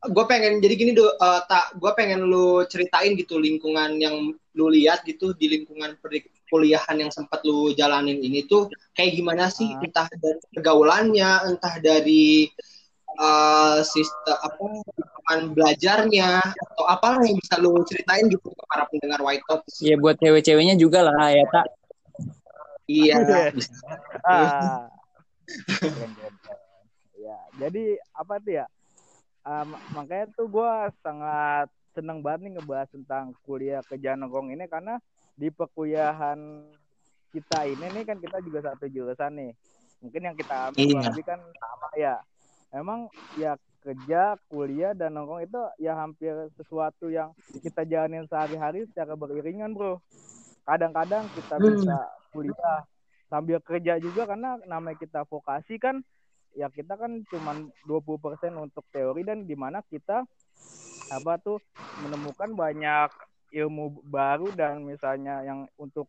gue 0.00 0.24
pengen 0.24 0.64
jadi 0.64 0.74
gini 0.80 0.92
do 0.96 1.12
eh, 1.12 1.40
tak 1.44 1.76
gue 1.76 1.92
pengen 1.92 2.24
lu 2.24 2.64
ceritain 2.64 3.12
gitu 3.20 3.36
lingkungan 3.36 4.00
yang 4.00 4.32
lu 4.32 4.66
lihat 4.72 5.04
gitu 5.04 5.36
di 5.36 5.44
lingkungan 5.52 6.00
perkuliahan 6.00 6.96
yang 7.04 7.12
sempat 7.12 7.44
lu 7.44 7.76
jalanin 7.76 8.16
ini 8.16 8.48
tuh 8.48 8.72
kayak 8.96 9.12
gimana 9.12 9.52
sih 9.52 9.68
Ah. 9.68 9.84
entah 9.84 10.08
dari 10.08 10.40
pergaulannya 10.56 11.30
entah 11.52 11.74
dari 11.84 12.48
eh, 13.16 13.78
sistem 13.82 14.36
apa 14.38 14.62
lingkungan 14.62 15.40
belajarnya 15.52 16.30
atau 16.42 16.84
apa 16.86 17.18
yang 17.22 17.36
bisa 17.36 17.54
lu 17.58 17.74
ceritain 17.84 18.26
gitu 18.26 18.46
ke 18.46 18.62
para 18.66 18.86
pendengar 18.86 19.20
White 19.20 19.44
Talks 19.46 19.80
Ya 19.80 19.96
buat 19.96 20.16
cewek-ceweknya 20.16 20.74
juga 20.74 21.02
lah 21.02 21.30
ya 21.30 21.44
tak. 21.50 21.66
iya 22.86 23.14
Iya. 23.18 23.44
bisa. 23.50 23.76
Ah. 24.22 24.86
Ya, 27.14 27.36
jadi 27.58 27.84
apa 28.12 28.40
tuh 28.40 28.52
ya? 28.54 28.66
Mak- 29.42 29.86
makanya 29.92 30.26
tuh 30.34 30.46
gue 30.46 30.70
sangat 31.00 31.66
seneng 31.90 32.22
banget 32.22 32.46
nih 32.46 32.52
ngebahas 32.58 32.88
tentang 32.88 33.34
kuliah 33.42 33.82
ke 33.82 33.98
Janogong 33.98 34.54
ini 34.54 34.64
karena 34.66 35.02
di 35.34 35.50
perkuliahan 35.50 36.38
kita 37.30 37.66
ini 37.66 37.86
nih 37.90 38.04
kan 38.04 38.18
kita 38.18 38.38
juga 38.42 38.72
satu 38.72 38.86
jurusan 38.86 39.32
nih. 39.36 39.52
Mungkin 40.00 40.22
yang 40.22 40.36
kita 40.36 40.70
ambil 40.70 40.80
Iya. 40.86 41.10
kan 41.22 41.40
sama 41.40 41.88
ya. 41.94 42.16
Emang 42.70 43.10
ya 43.34 43.58
kerja, 43.80 44.36
kuliah 44.52 44.92
dan 44.92 45.16
nongkrong 45.16 45.42
itu 45.42 45.60
ya 45.80 45.96
hampir 45.96 46.32
sesuatu 46.54 47.08
yang 47.08 47.32
kita 47.64 47.82
jalanin 47.88 48.28
sehari-hari 48.28 48.86
secara 48.90 49.16
beriringan, 49.16 49.72
Bro. 49.74 49.98
Kadang-kadang 50.68 51.32
kita 51.32 51.56
Hmm. 51.58 51.74
bisa 51.74 51.96
kuliah 52.30 52.84
sambil 53.26 53.58
kerja 53.62 53.98
juga 53.98 54.26
karena 54.26 54.58
namanya 54.66 54.98
kita 54.98 55.22
vokasi 55.26 55.78
kan 55.78 56.02
ya 56.52 56.66
kita 56.66 56.98
kan 56.98 57.22
cuman 57.30 57.70
20% 57.86 58.58
untuk 58.58 58.82
teori 58.90 59.22
dan 59.22 59.46
di 59.46 59.54
mana 59.54 59.86
kita 59.86 60.26
apa 61.10 61.32
tuh 61.38 61.62
menemukan 61.94 62.50
banyak 62.54 63.10
ilmu 63.50 64.02
baru 64.06 64.50
dan 64.54 64.82
misalnya 64.82 65.42
yang 65.42 65.66
untuk 65.78 66.06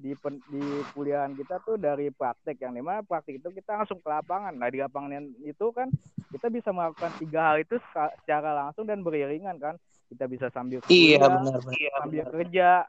di 0.00 0.12
pen- 0.16 0.42
di 0.48 0.62
kuliahan 0.96 1.36
kita 1.36 1.60
tuh 1.62 1.76
dari 1.76 2.08
praktek 2.10 2.56
yang 2.64 2.72
di 2.72 2.82
mana 2.82 3.04
praktek 3.04 3.38
itu 3.40 3.48
kita 3.52 3.84
langsung 3.84 4.00
ke 4.00 4.08
lapangan. 4.08 4.56
Nah 4.56 4.68
di 4.72 4.80
lapangan 4.80 5.20
itu 5.44 5.66
kan 5.76 5.92
kita 6.32 6.48
bisa 6.48 6.72
melakukan 6.72 7.12
tiga 7.20 7.52
hal 7.52 7.56
itu 7.60 7.76
secara 8.24 8.50
langsung 8.56 8.88
dan 8.88 9.04
beriringan 9.04 9.56
kan. 9.60 9.76
Kita 10.10 10.26
bisa 10.26 10.48
sambil 10.50 10.80
iya 10.92 11.18
kuliah, 11.20 11.28
benar 11.34 11.56
benar 11.64 11.88
sambil 12.00 12.24
kerja 12.32 12.88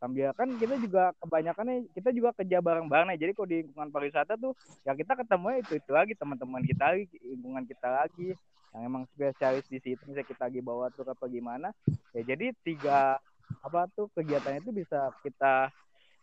sambil 0.00 0.32
kan 0.32 0.48
kita 0.56 0.80
juga 0.80 1.12
kebanyakan 1.20 1.64
nih 1.68 1.80
kita 1.92 2.08
juga 2.16 2.30
kerja 2.32 2.58
bareng-bareng 2.64 3.12
nih. 3.14 3.18
Jadi 3.20 3.32
kalau 3.36 3.48
di 3.48 3.56
lingkungan 3.64 3.90
pariwisata 3.92 4.34
tuh 4.40 4.56
ya 4.84 4.96
kita 4.96 5.12
ketemu 5.16 5.60
itu 5.60 5.72
itu 5.76 5.90
lagi 5.92 6.12
teman-teman 6.16 6.64
kita 6.64 6.84
lagi 6.96 7.04
lingkungan 7.20 7.64
kita 7.68 7.88
lagi 7.88 8.32
yang 8.72 8.82
emang 8.86 9.04
spesialis 9.12 9.66
di 9.68 9.78
situ 9.82 10.00
misalnya 10.08 10.28
kita 10.28 10.42
lagi 10.48 10.60
bawa 10.64 10.88
tur 10.94 11.08
apa 11.12 11.24
gimana. 11.28 11.68
Ya 12.16 12.24
jadi 12.24 12.52
tiga 12.64 13.20
apa 13.60 13.80
tuh 13.92 14.08
kegiatan 14.16 14.56
itu 14.62 14.72
bisa 14.72 15.12
kita 15.20 15.68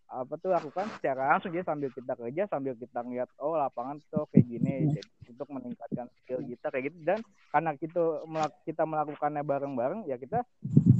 apa 0.07 0.39
tuh 0.39 0.55
lakukan 0.55 0.87
secara 0.95 1.35
langsung 1.35 1.51
jadi 1.51 1.67
sambil 1.67 1.91
kita 1.91 2.15
kerja 2.15 2.43
sambil 2.47 2.73
kita 2.79 2.99
ngeliat 3.03 3.27
oh 3.43 3.59
lapangan 3.59 3.99
tuh 4.07 4.23
kayak 4.31 4.47
gini 4.47 4.87
jadi 4.87 5.09
untuk 5.27 5.47
meningkatkan 5.51 6.07
skill 6.23 6.39
kita 6.47 6.71
kayak 6.71 6.83
gitu. 6.91 6.97
Dan 7.03 7.19
karena 7.51 7.71
kita 7.75 8.01
melak- 8.23 8.59
kita 8.63 8.83
melakukannya 8.87 9.43
bareng-bareng 9.43 10.01
ya 10.07 10.15
kita 10.15 10.47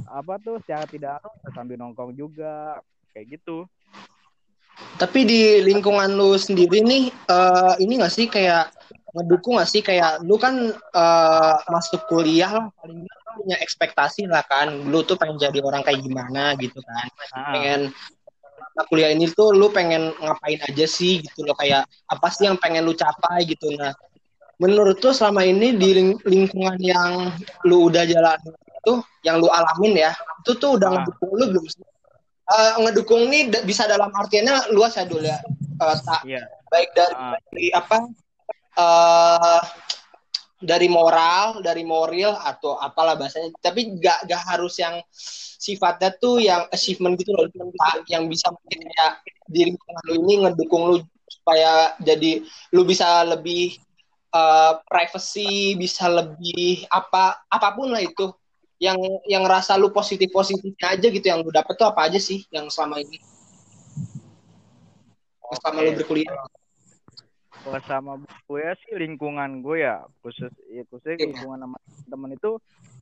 apa 0.08 0.36
tuh 0.40 0.60
secara 0.64 0.84
tidak 0.88 1.20
langsung 1.24 1.52
sambil 1.56 1.76
nongkrong 1.80 2.12
juga 2.12 2.80
kayak 3.16 3.40
gitu. 3.40 3.64
Tapi 4.98 5.26
di 5.26 5.62
lingkungan 5.62 6.10
lu 6.14 6.34
sendiri 6.38 6.82
nih, 6.82 7.10
eh, 7.10 7.74
ini 7.82 7.98
gak 7.98 8.14
sih 8.14 8.26
kayak 8.30 8.70
ngedukung 9.14 9.58
gak 9.58 9.70
sih? 9.70 9.82
Kayak 9.82 10.22
lu 10.22 10.38
kan 10.38 10.54
eh, 10.74 11.54
masuk 11.70 12.06
kuliah 12.06 12.50
lah 12.50 12.66
paling 12.78 13.06
punya 13.38 13.56
ekspektasi 13.62 14.26
lah 14.26 14.42
kan, 14.42 14.66
lu 14.90 15.06
tuh 15.06 15.14
pengen 15.14 15.38
jadi 15.38 15.62
orang 15.62 15.86
kayak 15.86 16.02
gimana 16.02 16.58
gitu 16.58 16.82
kan, 16.82 17.06
Ah, 17.30 17.54
pengen 17.54 17.80
nah, 18.78 18.86
kuliah 18.86 19.10
ini 19.10 19.26
tuh 19.28 19.50
lu 19.50 19.66
pengen 19.68 20.14
ngapain 20.14 20.62
aja 20.62 20.86
sih 20.86 21.18
gitu 21.18 21.42
loh 21.42 21.58
kayak 21.58 21.82
apa 22.06 22.30
sih 22.30 22.46
yang 22.46 22.54
pengen 22.54 22.86
lu 22.86 22.94
capai 22.94 23.42
gitu 23.42 23.74
nah 23.74 23.90
menurut 24.56 24.98
tuh 24.98 25.10
selama 25.10 25.42
ini 25.42 25.74
di 25.74 25.88
ling- 25.92 26.22
lingkungan 26.22 26.78
yang 26.78 27.34
lu 27.62 27.90
udah 27.90 28.06
jalan 28.06 28.38
itu 28.54 28.94
yang 29.22 29.38
lu 29.38 29.50
alamin 29.50 29.98
ya 29.98 30.14
itu 30.14 30.54
tuh 30.54 30.78
udah 30.78 30.88
Ah. 30.88 30.94
ngedukung 31.02 31.30
lu 31.34 31.44
belum 31.50 31.66
sih? 31.66 31.82
Eh, 32.48 32.72
ngedukung 32.80 33.26
nih 33.26 33.42
bisa 33.62 33.84
dalam 33.84 34.08
artiannya 34.08 34.70
luas 34.70 34.94
ya 34.94 35.02
dulu 35.02 35.26
ya 35.26 35.38
Eh, 35.78 35.96
tak 36.02 36.22
iya 36.22 36.42
baik 36.66 36.90
dari, 36.90 37.14
dari 37.14 37.66
apa 37.70 37.98
eh 38.78 39.60
dari 40.58 40.90
moral 40.90 41.62
dari 41.62 41.86
moral 41.86 42.34
atau 42.38 42.74
apalah 42.78 43.14
bahasanya. 43.14 43.54
Tapi 43.62 43.98
gak 43.98 44.26
gak 44.26 44.42
harus 44.54 44.74
yang 44.82 44.98
sifatnya 45.58 46.10
tuh 46.18 46.42
yang 46.42 46.66
achievement 46.74 47.14
gitu 47.18 47.34
loh. 47.34 47.46
Yang 48.10 48.24
bisa 48.34 48.46
mungkin 48.50 48.80
kayak 48.90 49.12
di 49.48 49.60
lingkungan 49.72 50.02
lu 50.10 50.14
ini 50.26 50.34
ngedukung 50.44 50.82
lu 50.92 50.96
supaya 51.28 51.94
jadi 52.02 52.42
lu 52.74 52.82
bisa 52.84 53.24
lebih 53.24 53.78
eh, 54.34 54.72
privacy 54.84 55.78
bisa 55.78 56.10
lebih 56.10 56.84
apa 56.90 57.46
apa 57.46 57.68
pun 57.74 57.94
lah 57.94 58.02
itu. 58.02 58.34
Yang 58.78 58.98
yang 59.26 59.42
rasa 59.42 59.74
lu 59.74 59.90
positif 59.90 60.30
positifnya 60.30 60.94
aja 60.94 61.06
gitu 61.10 61.26
yang 61.26 61.42
lu 61.42 61.50
dapet 61.50 61.74
tuh 61.74 61.90
apa 61.90 62.06
aja 62.06 62.18
sih 62.22 62.46
yang 62.54 62.70
selama 62.70 63.02
ini? 63.02 63.18
Selama 65.58 65.82
lu 65.82 65.90
Oke. 65.90 65.98
berkuliah 66.02 66.30
Kalau 67.62 67.80
sama 67.84 68.12
gue 68.22 68.64
sih 68.86 68.94
lingkungan 68.96 69.60
gue 69.60 69.84
ya 69.84 70.00
khusus 70.24 70.48
ya 70.72 70.82
khususnya 70.88 71.20
Iya. 71.20 71.24
lingkungan 71.34 71.58
sama 71.60 71.76
temen 72.08 72.30
itu 72.32 72.50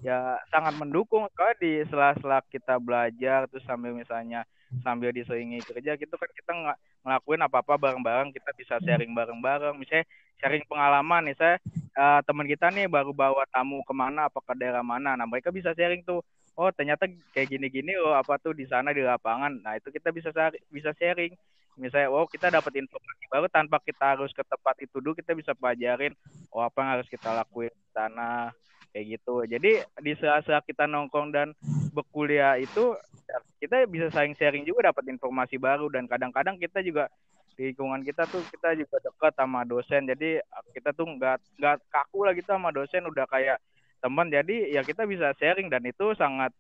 ya 0.03 0.19
sangat 0.51 0.75
mendukung. 0.75 1.29
Kalau 1.37 1.55
di 1.63 1.85
sela-sela 1.87 2.43
kita 2.51 2.77
belajar 2.83 3.47
terus 3.47 3.63
sambil 3.65 3.95
misalnya 3.95 4.43
sambil 4.83 5.15
diselingi 5.15 5.63
kerja 5.63 5.95
gitu 5.95 6.15
kan 6.19 6.31
kita 6.35 6.51
nggak 6.51 6.79
ngelakuin 7.07 7.43
apa-apa 7.47 7.75
bareng-bareng 7.79 8.35
kita 8.35 8.51
bisa 8.59 8.75
sharing 8.83 9.15
bareng-bareng. 9.15 9.79
Misalnya 9.79 10.05
sharing 10.43 10.65
pengalaman 10.67 11.31
nih 11.31 11.37
saya 11.39 11.57
eh, 11.97 12.21
teman 12.27 12.47
kita 12.51 12.67
nih 12.75 12.91
baru 12.91 13.15
bawa 13.15 13.47
tamu 13.55 13.81
ke 13.87 13.95
mana 13.95 14.27
apa 14.27 14.43
ke 14.43 14.53
daerah 14.59 14.83
mana. 14.83 15.15
Nah 15.15 15.25
mereka 15.31 15.55
bisa 15.55 15.71
sharing 15.73 16.03
tuh 16.03 16.21
oh 16.57 16.73
ternyata 16.73 17.05
kayak 17.37 17.53
gini-gini 17.53 17.93
loh 18.01 18.17
apa 18.17 18.41
tuh 18.41 18.57
di 18.57 18.67
sana 18.67 18.91
di 18.91 19.05
lapangan. 19.05 19.63
Nah 19.63 19.77
itu 19.79 19.93
kita 19.95 20.11
bisa 20.11 20.33
bisa 20.73 20.91
sharing 20.99 21.33
misalnya 21.77 22.09
oh 22.09 22.25
kita 22.25 22.49
dapat 22.49 22.81
informasi 22.81 23.25
baru 23.29 23.47
tanpa 23.53 23.81
kita 23.85 24.17
harus 24.17 24.33
ke 24.33 24.43
tempat 24.43 24.77
itu 24.81 24.97
dulu 24.99 25.13
kita 25.13 25.37
bisa 25.37 25.53
pelajarin 25.53 26.13
oh 26.51 26.65
apa 26.65 26.77
yang 26.81 26.91
harus 26.99 27.09
kita 27.09 27.33
lakuin 27.37 27.73
di 27.73 27.91
sana 27.93 28.51
kayak 28.97 29.21
gitu. 29.21 29.45
Jadi 29.45 29.85
di 30.01 30.13
sela-sela 30.17 30.65
kita 30.65 30.89
nongkrong 30.89 31.29
dan 31.29 31.53
berkuliah 31.93 32.57
itu 32.57 32.97
ya, 33.29 33.37
kita 33.61 33.85
bisa 33.85 34.09
saling 34.09 34.33
sharing 34.41 34.65
juga 34.65 34.89
dapat 34.89 35.13
informasi 35.13 35.61
baru. 35.61 35.93
Dan 35.93 36.09
kadang-kadang 36.09 36.57
kita 36.57 36.81
juga 36.81 37.13
di 37.61 37.73
lingkungan 37.73 38.01
kita 38.01 38.25
tuh 38.25 38.41
kita 38.49 38.73
juga 38.73 38.97
dekat 39.05 39.37
sama 39.37 39.69
dosen. 39.69 40.09
Jadi 40.09 40.41
kita 40.73 40.97
tuh 40.97 41.13
nggak 41.13 41.61
nggak 41.61 41.77
kaku 41.93 42.25
lah 42.25 42.33
gitu 42.33 42.49
sama 42.49 42.73
dosen 42.73 43.05
udah 43.05 43.29
kayak 43.29 43.61
teman 44.01 44.29
jadi 44.29 44.77
ya 44.77 44.85
kita 44.85 45.09
bisa 45.09 45.33
sharing 45.41 45.73
dan 45.73 45.81
itu 45.85 46.13
sangat 46.21 46.53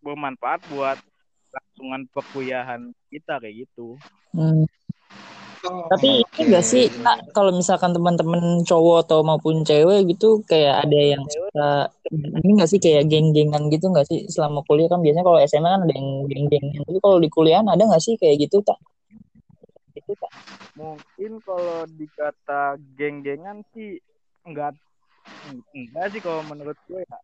bermanfaat 0.00 0.64
buat 0.72 0.96
langsungan 1.52 2.02
perkuliahan 2.12 2.80
kita 3.12 3.40
kayak 3.40 3.66
gitu 3.66 3.96
Hmm. 4.36 4.68
Tapi 5.64 6.22
ini 6.22 6.42
enggak 6.46 6.62
sih 6.62 6.86
Kak, 6.86 7.34
kalau 7.34 7.50
misalkan 7.50 7.90
teman-teman 7.90 8.62
cowok 8.62 9.08
atau 9.08 9.26
maupun 9.26 9.66
cewek 9.66 10.06
gitu 10.14 10.38
kayak 10.46 10.86
ada 10.86 11.00
yang 11.16 11.24
suka 11.26 11.90
ini 12.14 12.54
enggak 12.54 12.70
sih 12.70 12.78
kayak 12.78 13.10
geng-gengan 13.10 13.66
gitu 13.66 13.90
enggak 13.90 14.06
sih 14.06 14.30
selama 14.30 14.62
kuliah 14.70 14.86
kan 14.86 15.02
biasanya 15.02 15.26
kalau 15.26 15.40
SMA 15.42 15.66
kan 15.66 15.82
ada 15.82 15.94
yang 15.98 16.08
geng-gengan 16.30 16.82
tapi 16.86 16.98
kalau 17.02 17.18
di 17.18 17.28
kuliah 17.32 17.58
ada 17.64 17.82
enggak 17.82 18.04
sih 18.04 18.14
kayak 18.14 18.46
gitu 18.46 18.62
tak? 18.62 18.78
Itu 19.98 20.14
tak? 20.14 20.30
mungkin 20.78 21.42
kalau 21.42 21.82
dikata 21.90 22.78
geng-gengan 22.94 23.66
sih 23.74 23.98
enggak 24.46 24.78
enggak 25.74 26.06
sih 26.14 26.20
kalau 26.22 26.46
menurut 26.46 26.78
gue 26.86 27.02
ya 27.02 27.18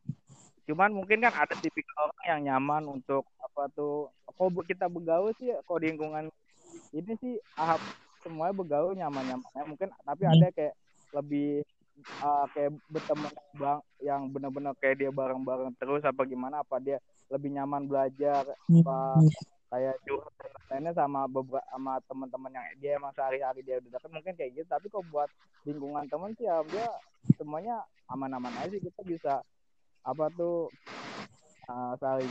cuman 0.64 0.90
mungkin 0.96 1.20
kan 1.20 1.34
ada 1.34 1.54
tipikal 1.60 2.08
orang 2.08 2.24
yang 2.24 2.40
nyaman 2.48 3.00
untuk 3.00 3.28
apa 3.40 3.68
tuh 3.76 4.08
kalau 4.34 4.64
kita 4.64 4.88
begaul 4.88 5.30
sih 5.36 5.52
kalau 5.68 5.78
di 5.80 5.92
lingkungan 5.92 6.32
ini 6.96 7.12
sih 7.20 7.34
ah, 7.60 7.76
semuanya 8.24 8.56
begaul 8.56 8.96
nyaman-nyaman 8.96 9.50
ya 9.52 9.64
mungkin 9.68 9.88
tapi 9.92 10.22
ada 10.24 10.48
kayak 10.56 10.74
lebih 11.12 11.62
ah, 12.24 12.48
kayak 12.56 12.72
berteman 12.88 13.32
bang 13.54 13.80
yang 14.00 14.22
benar-benar 14.32 14.72
kayak 14.80 15.04
dia 15.04 15.10
bareng-bareng 15.12 15.76
terus 15.76 16.02
apa 16.02 16.24
gimana 16.24 16.64
apa 16.64 16.80
dia 16.80 16.96
lebih 17.28 17.52
nyaman 17.52 17.84
belajar 17.84 18.44
apa 18.48 18.96
kayak 19.74 19.96
curhat 20.06 20.34
dan 20.38 20.52
lainnya 20.70 20.92
sama 20.94 21.26
beberapa 21.26 21.66
sama 21.74 21.98
teman-teman 22.06 22.54
yang 22.54 22.66
dia 22.78 22.90
emang 22.94 23.10
sehari-hari 23.18 23.60
dia 23.66 23.82
udah 23.82 23.90
deket 23.90 24.10
mungkin 24.14 24.34
kayak 24.38 24.50
gitu. 24.54 24.68
Tapi 24.70 24.86
kalau 24.86 25.02
buat 25.10 25.26
lingkungan 25.66 26.06
teman 26.06 26.30
sih 26.38 26.46
ya 26.46 26.62
dia 26.70 26.86
semuanya 27.34 27.82
aman-aman 28.06 28.54
aja 28.62 28.76
kita 28.78 29.00
bisa 29.02 29.42
apa 30.04 30.28
tuh 30.32 30.68
uh, 31.66 31.92
saling 31.96 32.30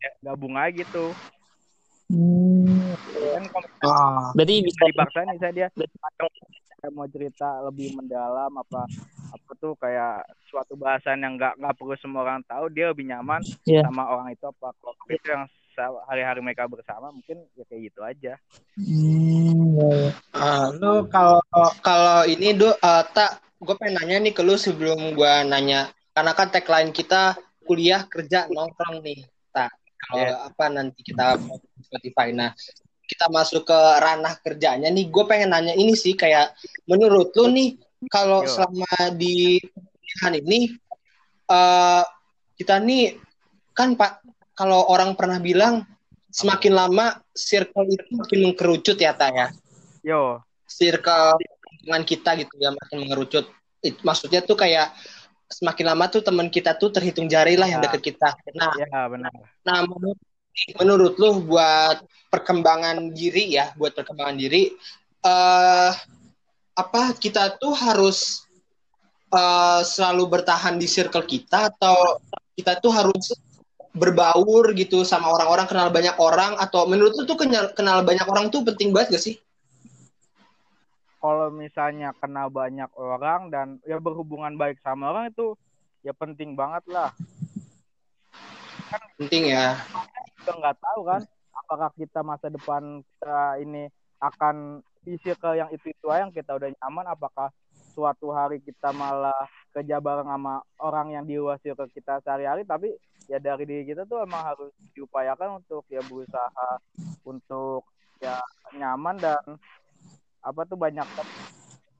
ya, 0.00 0.10
gabung 0.24 0.56
aja 0.56 0.72
gitu 0.74 1.12
Hmm. 2.10 2.90
kan 3.14 3.46
Ah. 3.86 4.34
Berarti 4.34 4.66
bisa 4.66 4.82
dipaksa 4.82 5.22
nih 5.22 5.38
saya 5.38 5.52
dia 5.54 5.68
kayak 5.70 6.90
mau 6.90 7.06
cerita 7.06 7.62
lebih 7.62 7.94
mendalam 7.94 8.50
apa 8.50 8.82
apa 9.30 9.50
tuh 9.54 9.78
kayak 9.78 10.26
suatu 10.50 10.74
bahasan 10.74 11.22
yang 11.22 11.38
nggak 11.38 11.54
nggak 11.54 11.76
perlu 11.78 11.94
semua 12.02 12.26
orang 12.26 12.42
tahu 12.42 12.66
dia 12.66 12.90
lebih 12.90 13.06
nyaman 13.06 13.38
Iya. 13.62 13.86
sama 13.86 14.10
orang 14.10 14.34
itu 14.34 14.42
apa 14.42 14.74
kalau 14.74 14.96
itu 15.06 15.22
yang 15.22 15.46
hari-hari 16.02 16.40
mereka 16.42 16.66
bersama 16.66 17.14
mungkin 17.14 17.46
ya 17.54 17.62
kayak 17.70 17.82
gitu 17.94 18.00
aja 18.02 18.34
Hmm. 18.74 20.10
Ah, 20.34 20.72
lu 20.74 21.06
kalau 21.06 21.38
kalau 21.78 22.26
ini 22.26 22.58
do 22.58 22.74
eh, 22.74 23.02
tak 23.14 23.38
gue 23.60 23.74
pengen 23.78 24.02
nanya 24.02 24.16
nih 24.18 24.34
ke 24.34 24.42
lu 24.42 24.58
sebelum 24.58 25.14
gue 25.14 25.32
nanya 25.46 25.94
karena 26.20 26.36
kan 26.36 26.52
tagline 26.52 26.92
kita 26.92 27.32
kuliah 27.64 28.04
kerja 28.04 28.44
nongkrong 28.52 29.00
nih. 29.00 29.24
Tak 29.56 29.72
kalau 30.04 30.20
Yes. 30.20 30.36
apa 30.52 30.64
nanti 30.68 31.00
kita 31.00 31.40
Spotify. 31.80 32.28
Nah 32.36 32.52
kita 33.08 33.32
masuk 33.32 33.64
ke 33.64 33.80
ranah 34.04 34.36
kerjanya 34.44 34.92
nih. 34.92 35.08
Gue 35.08 35.24
pengen 35.24 35.56
nanya 35.56 35.72
ini 35.72 35.96
sih 35.96 36.12
kayak 36.12 36.52
menurut 36.84 37.32
lu 37.40 37.48
nih 37.48 37.80
kalau 38.12 38.44
selama 38.44 39.16
di 39.16 39.64
pernikahan 39.64 40.34
ini 40.44 40.60
eh 41.48 42.04
kita 42.60 42.76
nih 42.84 43.16
kan 43.72 43.96
pak 43.96 44.20
kalau 44.52 44.92
orang 44.92 45.16
pernah 45.16 45.40
bilang 45.40 45.88
semakin 46.28 46.76
lama 46.76 47.16
circle 47.32 47.88
itu 47.88 48.12
makin 48.12 48.52
mengkerucut 48.52 49.00
ya 49.00 49.16
tak 49.16 49.32
ya? 49.32 49.48
Yo. 50.04 50.44
Circle 50.68 51.40
lingkungan 51.64 52.04
kita 52.04 52.36
gitu 52.36 52.60
ya 52.60 52.76
makin 52.76 53.08
mengerucut. 53.08 53.48
It- 53.80 54.04
maksudnya 54.04 54.44
tuh 54.44 54.60
kayak 54.60 54.92
semakin 55.50 55.92
lama 55.92 56.06
tuh 56.06 56.22
teman 56.22 56.46
kita 56.46 56.78
tuh 56.78 56.94
terhitung 56.94 57.26
jari 57.26 57.58
lah 57.58 57.66
yang 57.66 57.82
Ya. 57.82 57.90
deket 57.90 58.14
kita. 58.14 58.30
Nah, 58.54 58.72
ya 58.78 59.10
benar 59.10 59.32
nah 59.66 59.82
menurut, 59.82 60.18
menurut 60.78 61.14
lu 61.18 61.42
buat 61.44 62.06
perkembangan 62.30 63.10
diri 63.10 63.58
ya, 63.58 63.74
buat 63.74 63.92
perkembangan 63.92 64.38
diri, 64.38 64.70
eh 65.26 65.92
apa 66.78 67.02
kita 67.18 67.58
tuh 67.58 67.74
harus 67.74 68.46
eh, 69.34 69.82
selalu 69.82 70.38
bertahan 70.38 70.78
di 70.78 70.86
circle 70.86 71.26
kita 71.26 71.74
atau 71.74 72.18
kita 72.54 72.78
tuh 72.78 72.94
harus 72.94 73.34
berbaur 73.90 74.70
gitu 74.78 75.02
sama 75.02 75.26
orang-orang 75.34 75.66
kenal 75.66 75.90
banyak 75.90 76.14
orang 76.22 76.54
atau 76.62 76.86
menurut 76.86 77.10
lu 77.18 77.26
tuh 77.26 77.34
kenal, 77.34 77.74
kenal 77.74 78.06
banyak 78.06 78.22
orang 78.22 78.46
tuh 78.54 78.62
penting 78.62 78.94
banget 78.94 79.18
gak 79.18 79.24
sih? 79.26 79.34
Kalau 81.20 81.52
misalnya 81.52 82.16
kenal 82.16 82.48
banyak 82.48 82.88
orang 82.96 83.52
dan 83.52 83.76
ya 83.84 84.00
berhubungan 84.00 84.56
baik 84.56 84.80
sama 84.80 85.12
orang 85.12 85.28
itu 85.28 85.54
ya 86.00 86.16
penting 86.16 86.56
banget 86.56 86.82
lah 86.88 87.12
Penting 89.20 89.52
ya. 89.54 89.78
kita 90.40 90.56
nggak 90.56 90.76
tahu 90.80 91.00
kan 91.06 91.22
apakah 91.52 91.90
kita 91.94 92.20
masa 92.24 92.48
depan 92.48 93.04
kita 93.04 93.60
ini 93.60 93.86
akan 94.18 94.80
di 95.04 95.20
circle 95.20 95.54
yang 95.56 95.68
itu 95.70 95.92
itu 95.92 96.06
yang 96.08 96.32
kita 96.32 96.56
udah 96.56 96.72
nyaman 96.72 97.06
apakah 97.12 97.52
suatu 97.92 98.32
hari 98.32 98.64
kita 98.64 98.90
malah 98.96 99.36
kerja 99.76 100.00
bareng 100.00 100.26
sama 100.26 100.64
orang 100.80 101.14
yang 101.14 101.24
di 101.28 101.36
luar 101.36 101.60
circle 101.60 101.88
kita 101.92 102.18
sehari-hari 102.24 102.64
tapi 102.64 102.96
ya 103.30 103.38
dari 103.38 103.62
diri 103.68 103.84
kita 103.86 104.08
tuh 104.08 104.24
emang 104.24 104.42
harus 104.42 104.72
diupayakan 104.96 105.62
untuk 105.62 105.86
ya 105.86 106.02
berusaha 106.02 106.70
untuk 107.22 107.86
ya 108.18 108.42
nyaman 108.74 109.16
dan 109.20 109.40
apa 110.40 110.60
tuh 110.64 110.76
banyak 110.76 111.06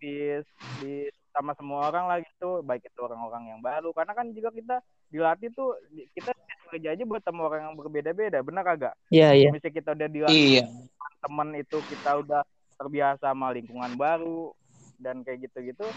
di, 0.00 0.40
di 0.80 0.92
sama 1.30 1.54
semua 1.54 1.88
orang 1.92 2.04
lah 2.10 2.18
gitu 2.24 2.64
baik 2.64 2.82
itu 2.88 3.00
orang-orang 3.00 3.54
yang 3.54 3.60
baru 3.62 3.94
karena 3.94 4.12
kan 4.16 4.26
juga 4.34 4.50
kita 4.50 4.76
dilatih 5.12 5.50
tuh 5.54 5.76
kita 6.16 6.30
kerja 6.70 6.88
aja 6.94 7.04
bertemu 7.06 7.40
orang 7.42 7.60
yang 7.70 7.76
berbeda-beda 7.78 8.38
benar 8.42 8.62
kagak 8.66 8.94
Iya, 9.10 9.34
iya. 9.34 9.48
misalnya 9.50 9.76
kita 9.78 9.90
udah 9.94 10.08
dilatih 10.10 10.46
Iya. 10.58 10.64
temen 11.20 11.48
itu 11.58 11.78
kita 11.86 12.10
udah 12.22 12.42
terbiasa 12.80 13.30
sama 13.30 13.52
lingkungan 13.52 13.92
baru 13.94 14.50
dan 14.96 15.20
kayak 15.22 15.50
gitu-gitu 15.50 15.92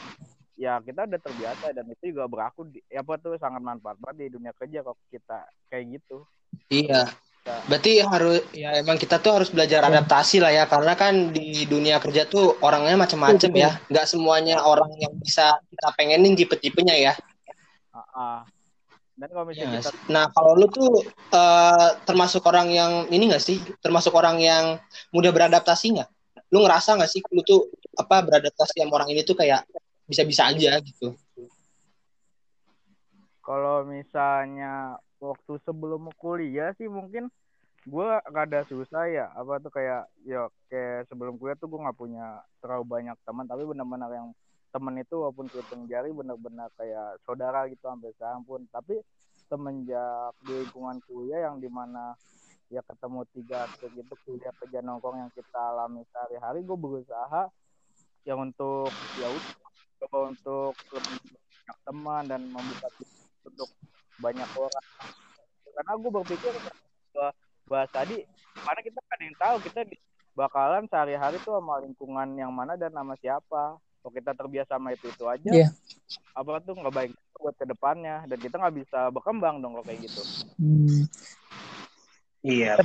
ya 0.60 0.78
kita 0.84 1.10
udah 1.10 1.20
terbiasa 1.22 1.66
dan 1.74 1.86
itu 1.90 2.14
juga 2.14 2.30
beraku 2.30 2.70
di, 2.70 2.80
apa 2.94 3.18
tuh 3.18 3.40
sangat 3.42 3.62
manfaat 3.64 3.98
banget 3.98 4.30
di 4.30 4.38
dunia 4.38 4.54
kerja 4.54 4.86
kalau 4.86 4.98
kita 5.10 5.40
kayak 5.72 5.98
gitu 5.98 6.28
Iya. 6.70 7.10
Berarti 7.44 8.00
harus 8.00 8.40
ya 8.56 8.72
emang 8.80 8.96
kita 8.96 9.20
tuh 9.20 9.36
harus 9.36 9.52
belajar 9.52 9.84
adaptasi 9.84 10.40
lah 10.40 10.52
ya 10.56 10.64
karena 10.64 10.96
kan 10.96 11.36
di 11.36 11.68
dunia 11.68 12.00
kerja 12.00 12.24
tuh 12.24 12.56
orangnya 12.64 12.96
macam-macam 12.96 13.52
Betul. 13.52 13.60
ya. 13.60 13.72
Nggak 13.92 14.08
semuanya 14.08 14.64
orang 14.64 14.88
yang 14.96 15.12
bisa 15.20 15.60
kita 15.68 15.92
pengenin 16.00 16.40
tipe-tipenya 16.40 16.96
ya. 16.96 17.14
Dan 19.14 19.30
kalau 19.30 19.46
misalnya 19.46 19.78
Iya. 19.78 19.80
kita 19.84 19.92
Nah, 20.08 20.26
kalau 20.32 20.56
lu 20.56 20.68
tuh 20.72 21.04
eh, 21.36 21.90
termasuk 22.08 22.48
orang 22.48 22.72
yang 22.72 22.92
ini 23.12 23.28
nggak 23.28 23.44
sih? 23.44 23.60
Termasuk 23.84 24.16
orang 24.16 24.40
yang 24.40 24.80
mudah 25.12 25.36
beradaptasi 25.36 26.00
nggak? 26.00 26.10
Lu 26.56 26.64
ngerasa 26.64 26.96
nggak 26.96 27.12
sih 27.12 27.20
lu 27.36 27.44
tuh 27.44 27.68
apa 28.00 28.24
beradaptasi 28.24 28.80
sama 28.80 29.04
orang 29.04 29.12
ini 29.12 29.22
tuh 29.28 29.36
kayak 29.36 29.68
bisa-bisa 30.08 30.48
aja 30.48 30.80
gitu? 30.80 31.12
kalau 33.44 33.84
misalnya 33.84 34.96
waktu 35.24 35.54
sebelum 35.64 36.12
kuliah 36.20 36.76
sih 36.76 36.92
mungkin 36.92 37.32
gue 37.84 38.10
rada 38.32 38.64
susah 38.68 39.08
ya 39.12 39.26
apa 39.36 39.60
tuh 39.60 39.72
kayak 39.72 40.08
ya 40.24 40.48
kayak 40.72 41.08
sebelum 41.08 41.40
kuliah 41.40 41.56
tuh 41.60 41.68
gue 41.72 41.80
nggak 41.80 42.00
punya 42.00 42.44
terlalu 42.64 42.84
banyak 42.88 43.18
teman 43.28 43.48
tapi 43.48 43.64
benar-benar 43.68 44.12
yang 44.12 44.30
temen 44.74 44.98
itu 44.98 45.16
walaupun 45.22 45.46
kehitung 45.54 45.86
jari 45.86 46.10
benar-benar 46.10 46.74
kayak 46.74 47.22
saudara 47.30 47.70
gitu 47.70 47.86
sampai 47.86 48.10
sekarang 48.18 48.42
pun. 48.42 48.66
Tapi 48.74 48.98
semenjak 49.46 50.34
di 50.42 50.66
lingkungan 50.66 50.98
kuliah 51.06 51.46
yang 51.46 51.62
di 51.62 51.70
mana 51.70 52.18
ya 52.74 52.82
ketemu 52.82 53.22
tiga 53.38 53.70
aspek 53.70 53.94
gitu 53.94 54.18
kuliah 54.26 54.50
kerja 54.58 54.82
nongkrong 54.82 55.22
yang 55.22 55.32
kita 55.38 55.62
alami 55.62 56.02
sehari-hari 56.10 56.66
gue 56.66 56.74
berusaha 56.74 57.54
ya 58.26 58.34
untuk 58.34 58.90
ya 59.22 59.30
coba 60.02 60.34
untuk 60.34 60.74
lebih 60.90 61.18
banyak 61.22 61.78
teman 61.86 62.24
dan 62.26 62.42
membuka 62.50 62.90
untuk 63.46 63.70
banyak 64.20 64.50
orang 64.58 64.86
karena 65.74 65.92
gue 65.98 66.12
berpikir 66.14 66.52
bahwa 66.54 67.28
bahas 67.66 67.90
tadi 67.90 68.18
mana 68.62 68.80
kita 68.84 69.00
kan 69.02 69.20
yang 69.22 69.36
tahu 69.40 69.56
kita 69.66 69.80
bakalan 70.34 70.84
sehari-hari 70.90 71.38
tuh 71.42 71.58
sama 71.58 71.82
lingkungan 71.82 72.28
yang 72.38 72.52
mana 72.54 72.78
dan 72.78 72.94
nama 72.94 73.14
siapa 73.18 73.78
kalau 73.78 74.12
kita 74.14 74.36
terbiasa 74.36 74.76
sama 74.76 74.92
itu 74.94 75.08
itu 75.10 75.24
aja 75.26 75.50
Iya. 75.50 75.70
apa 76.36 76.60
tuh 76.62 76.76
nggak 76.78 76.94
baik 76.94 77.12
buat 77.40 77.56
ke 77.58 77.66
depannya 77.66 78.24
dan 78.28 78.38
kita 78.38 78.56
nggak 78.60 78.76
bisa 78.84 79.00
berkembang 79.10 79.62
dong 79.62 79.78
kalau 79.80 79.86
kayak 79.86 80.06
gitu 80.06 80.22
Hmm. 80.60 81.08
Iya. 82.44 82.76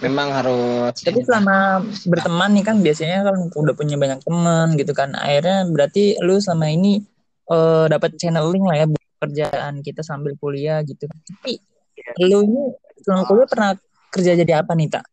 Memang 0.00 0.32
harus. 0.32 0.96
Tapi 1.04 1.20
selama 1.20 1.84
berteman 2.08 2.56
nih 2.56 2.64
kan 2.64 2.80
biasanya 2.80 3.28
kan 3.28 3.36
udah 3.52 3.76
punya 3.76 4.00
banyak 4.00 4.24
teman 4.24 4.72
gitu 4.80 4.96
kan. 4.96 5.12
Akhirnya 5.12 5.68
berarti 5.68 6.16
lu 6.24 6.40
selama 6.40 6.72
ini 6.72 7.04
eh, 7.52 7.84
dapat 7.92 8.16
channeling 8.16 8.64
lah 8.64 8.76
ya 8.80 8.86
kerjaan 9.18 9.82
kita 9.82 10.00
sambil 10.06 10.34
kuliah 10.38 10.80
gitu. 10.86 11.06
Tapi 11.06 11.58
lu 12.22 12.42
ini 12.46 12.62
selama 13.02 13.22
kuliah 13.26 13.48
pernah 13.50 13.70
kerja 14.14 14.32
jadi 14.38 14.62
apa 14.62 14.72
nih 14.78 14.88
tak? 14.88 15.04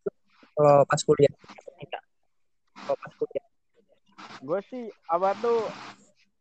Kalau 0.55 0.85
pas 0.87 1.01
kuliah? 1.01 1.33
Kalau 2.85 2.97
pas 2.97 3.13
kuliah. 3.17 3.45
gue 4.45 4.59
sih 4.69 4.85
apa 5.09 5.33
tuh 5.41 5.65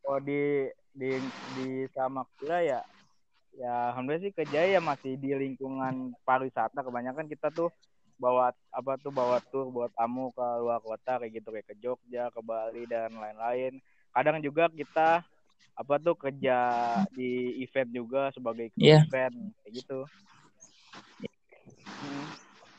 oh 0.05 0.21
di 0.21 0.69
di 0.93 1.17
di 1.57 1.89
sama 1.97 2.29
kuliah 2.37 2.61
ya 2.61 2.81
ya 3.55 3.75
alhamdulillah 3.95 4.29
sih 4.29 4.35
kerja 4.35 4.61
ya 4.67 4.81
masih 4.83 5.17
di 5.17 5.33
lingkungan 5.33 6.13
pariwisata 6.27 6.85
kebanyakan 6.85 7.31
kita 7.31 7.49
tuh 7.49 7.71
bawa 8.19 8.55
apa 8.71 8.93
tuh 8.99 9.11
bawa 9.11 9.43
tur 9.51 9.71
buat 9.71 9.91
tamu 9.95 10.31
ke 10.35 10.47
luar 10.63 10.79
kota 10.83 11.19
kayak 11.19 11.33
gitu 11.43 11.49
kayak 11.51 11.67
ke 11.67 11.75
Jogja 11.83 12.31
ke 12.31 12.41
Bali 12.43 12.87
dan 12.87 13.11
lain-lain 13.15 13.83
kadang 14.15 14.39
juga 14.39 14.71
kita 14.71 15.27
apa 15.75 15.95
tuh 15.99 16.15
kerja 16.15 16.57
di 17.11 17.59
event 17.65 17.91
juga 17.91 18.23
sebagai 18.31 18.71
kru 18.77 18.85
Iya. 18.85 19.01
event 19.09 19.35
kayak 19.65 19.73
gitu 19.81 20.01
Hmm. 22.05 22.27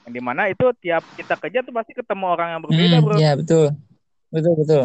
yang 0.05 0.13
di 0.13 0.21
mana 0.21 0.45
itu 0.53 0.65
tiap 0.77 1.01
kita 1.17 1.33
kerja 1.41 1.65
tuh 1.65 1.73
pasti 1.73 1.97
ketemu 1.97 2.25
orang 2.29 2.49
yang 2.53 2.61
berbeda 2.61 2.97
Hmm, 3.01 3.05
bro 3.09 3.15
Iya 3.17 3.31
betul. 3.33 3.65
Betul 4.29 4.53
betul. 4.61 4.83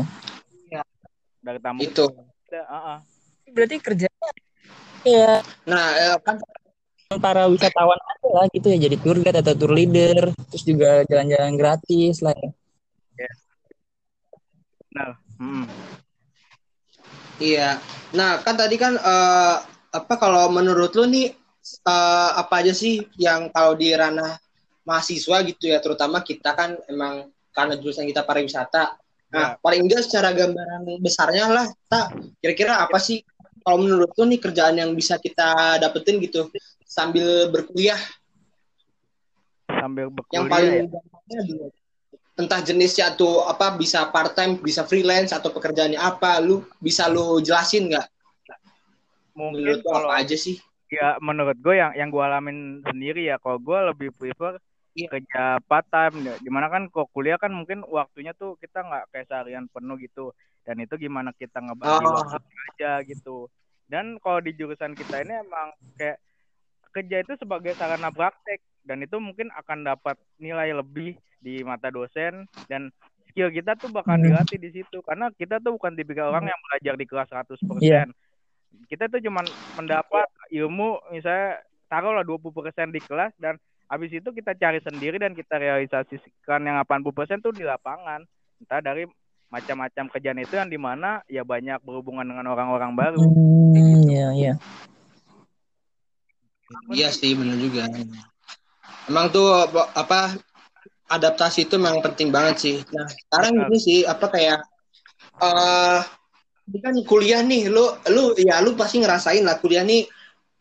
dari 1.41 1.57
tamu 1.61 1.81
Itu. 1.81 2.05
kita, 2.49 2.61
ah, 2.69 2.97
ah. 2.97 2.99
Berarti 3.49 3.77
kerjanya 3.81 4.29
ya 5.09 5.41
Nah, 5.65 5.85
eh, 5.97 6.17
kan 6.21 6.37
para 7.19 7.49
wisatawan 7.49 7.97
aja 7.97 8.29
lah 8.31 8.47
gitu 8.53 8.71
ya 8.71 8.87
jadi 8.87 8.97
tour 9.01 9.19
guide 9.19 9.41
atau 9.41 9.55
tour 9.57 9.73
leader 9.73 10.31
terus 10.53 10.63
juga 10.63 11.03
jalan-jalan 11.09 11.57
gratis 11.59 12.21
lah 12.23 12.37
ya. 12.37 12.51
Nah, 14.91 15.15
hmm. 15.39 15.65
Iya. 17.41 17.81
Nah, 18.13 18.45
kan 18.45 18.55
tadi 18.55 18.77
kan 18.77 18.95
eh, 19.01 19.57
apa 19.91 20.15
kalau 20.21 20.53
menurut 20.53 20.93
lu 20.93 21.09
nih 21.09 21.33
eh, 21.89 22.31
apa 22.37 22.61
aja 22.61 22.77
sih 22.77 23.01
yang 23.17 23.49
kalau 23.51 23.75
di 23.75 23.91
ranah 23.97 24.37
mahasiswa 24.85 25.41
gitu 25.49 25.73
ya, 25.73 25.81
terutama 25.81 26.21
kita 26.21 26.53
kan 26.53 26.77
emang 26.87 27.33
karena 27.51 27.81
jurusan 27.81 28.07
kita 28.07 28.23
pariwisata. 28.23 29.01
Nah, 29.31 29.55
Ya. 29.55 29.63
paling 29.63 29.87
enggak 29.87 30.05
secara 30.05 30.35
gambaran 30.35 31.01
besarnya 31.01 31.47
lah, 31.49 31.67
tak 31.87 32.13
kira-kira 32.43 32.83
apa 32.83 32.99
sih 32.99 33.23
kalau 33.63 33.87
menurut 33.87 34.11
lu 34.17 34.25
nih 34.27 34.41
kerjaan 34.41 34.77
yang 34.77 34.91
bisa 34.97 35.21
kita 35.21 35.79
dapetin 35.79 36.19
gitu 36.19 36.49
sambil 36.83 37.47
berkuliah 37.53 38.01
sambil 39.71 40.11
berkuliah 40.11 40.35
yang 40.35 40.47
paling 40.51 40.73
ya. 40.75 41.80
Entah 42.41 42.65
jenisnya 42.65 43.13
tuh 43.15 43.45
apa 43.45 43.77
bisa 43.77 44.09
part 44.09 44.33
time 44.33 44.57
bisa 44.57 44.83
freelance 44.83 45.31
atau 45.31 45.53
pekerjaannya 45.53 46.01
apa 46.01 46.41
lu 46.41 46.65
bisa 46.81 47.07
lu 47.07 47.39
jelasin 47.39 47.93
nggak 47.93 48.07
mungkin 49.37 49.63
menurut 49.63 49.81
kalau 49.85 50.09
apa 50.09 50.25
aja 50.25 50.37
sih 50.37 50.57
ya 50.91 51.21
menurut 51.23 51.55
gue 51.61 51.79
yang 51.79 51.93
yang 51.95 52.09
gue 52.11 52.23
alamin 52.25 52.83
sendiri 52.83 53.31
ya 53.31 53.37
kalau 53.39 53.61
gue 53.61 53.79
lebih 53.95 54.11
prefer 54.17 54.59
Iya. 54.91 55.07
kerja 55.07 55.63
part 55.71 55.87
time 55.87 56.27
ya. 56.27 56.35
di 56.43 56.51
mana 56.51 56.67
kan 56.67 56.91
kok 56.91 57.07
kuliah 57.15 57.39
kan 57.39 57.55
mungkin 57.55 57.87
waktunya 57.87 58.35
tuh 58.35 58.59
kita 58.59 58.83
nggak 58.83 59.15
kayak 59.15 59.27
seharian 59.31 59.71
penuh 59.71 59.95
gitu 60.03 60.35
dan 60.67 60.83
itu 60.83 60.99
gimana 60.99 61.31
kita 61.31 61.63
ngebagi 61.63 62.05
Oh. 62.11 62.19
waktu 62.19 62.57
aja 62.75 62.93
gitu 63.07 63.47
dan 63.87 64.19
kalau 64.19 64.43
di 64.43 64.51
jurusan 64.51 64.99
kita 64.99 65.23
ini 65.23 65.47
emang 65.47 65.71
kayak 65.95 66.19
kerja 66.91 67.23
itu 67.23 67.35
sebagai 67.39 67.75
sarana 67.75 68.11
praktek. 68.11 68.61
Dan 68.83 69.05
itu 69.05 69.17
mungkin 69.17 69.49
akan 69.55 69.85
dapat 69.85 70.17
nilai 70.37 70.75
lebih 70.75 71.15
di 71.39 71.63
mata 71.63 71.89
dosen. 71.89 72.45
Dan 72.67 72.91
skill 73.31 73.51
kita 73.51 73.79
tuh 73.79 73.89
bakal 73.89 74.19
Hmm. 74.19 74.27
dilatih 74.27 74.59
di 74.59 74.71
situ. 74.73 74.99
Karena 75.03 75.31
kita 75.33 75.59
tuh 75.59 75.79
bukan 75.79 75.95
tipikal 75.95 76.35
orang 76.35 76.51
yang 76.51 76.61
belajar 76.67 76.95
di 76.99 77.07
kelas 77.07 77.29
100% 77.31 77.81
Iya. 77.81 78.05
kita 78.87 79.11
tuh 79.11 79.19
cuman 79.19 79.43
mendapat 79.75 80.31
ilmu 80.55 81.03
misalnya 81.11 81.59
taruhlah 81.91 82.23
20% 82.23 82.95
di 82.95 83.03
kelas 83.03 83.35
dan 83.35 83.59
habis 83.91 84.15
itu 84.15 84.31
kita 84.31 84.55
cari 84.55 84.79
sendiri 84.79 85.19
dan 85.19 85.35
kita 85.35 85.59
realisasikan 85.59 86.63
yang 86.63 86.79
80% 86.79 87.43
tuh 87.43 87.51
di 87.51 87.67
lapangan. 87.67 88.23
Entah 88.63 88.79
dari 88.79 89.11
macam-macam 89.51 90.07
kerjaan 90.15 90.39
itu 90.39 90.55
yang 90.55 90.71
di 90.71 90.79
mana 90.79 91.19
ya 91.27 91.43
banyak 91.43 91.83
berhubungan 91.83 92.23
dengan 92.23 92.47
orang-orang 92.47 92.95
baru. 92.95 93.27
Hmm, 93.27 94.07
iya, 94.07 94.27
iya. 94.31 94.55
Iya 96.95 97.09
sih 97.11 97.35
benar 97.35 97.57
juga. 97.59 97.87
Emang 99.11 99.31
tuh 99.35 99.51
apa, 99.75 100.39
adaptasi 101.11 101.67
itu 101.67 101.77
memang 101.77 102.03
penting 102.03 102.31
banget 102.31 102.57
sih. 102.59 102.77
Nah 102.95 103.07
sekarang 103.11 103.67
ini 103.71 103.79
sih 103.79 103.99
apa 104.07 104.27
kayak 104.31 104.61
eh 105.41 106.01
ini 106.71 106.79
kan 106.79 106.95
kuliah 107.03 107.43
nih 107.43 107.67
lu 107.67 107.91
lu 108.15 108.39
ya 108.39 108.63
lu 108.63 108.79
pasti 108.79 109.03
ngerasain 109.03 109.43
lah 109.43 109.59
kuliah 109.59 109.83
nih 109.83 110.07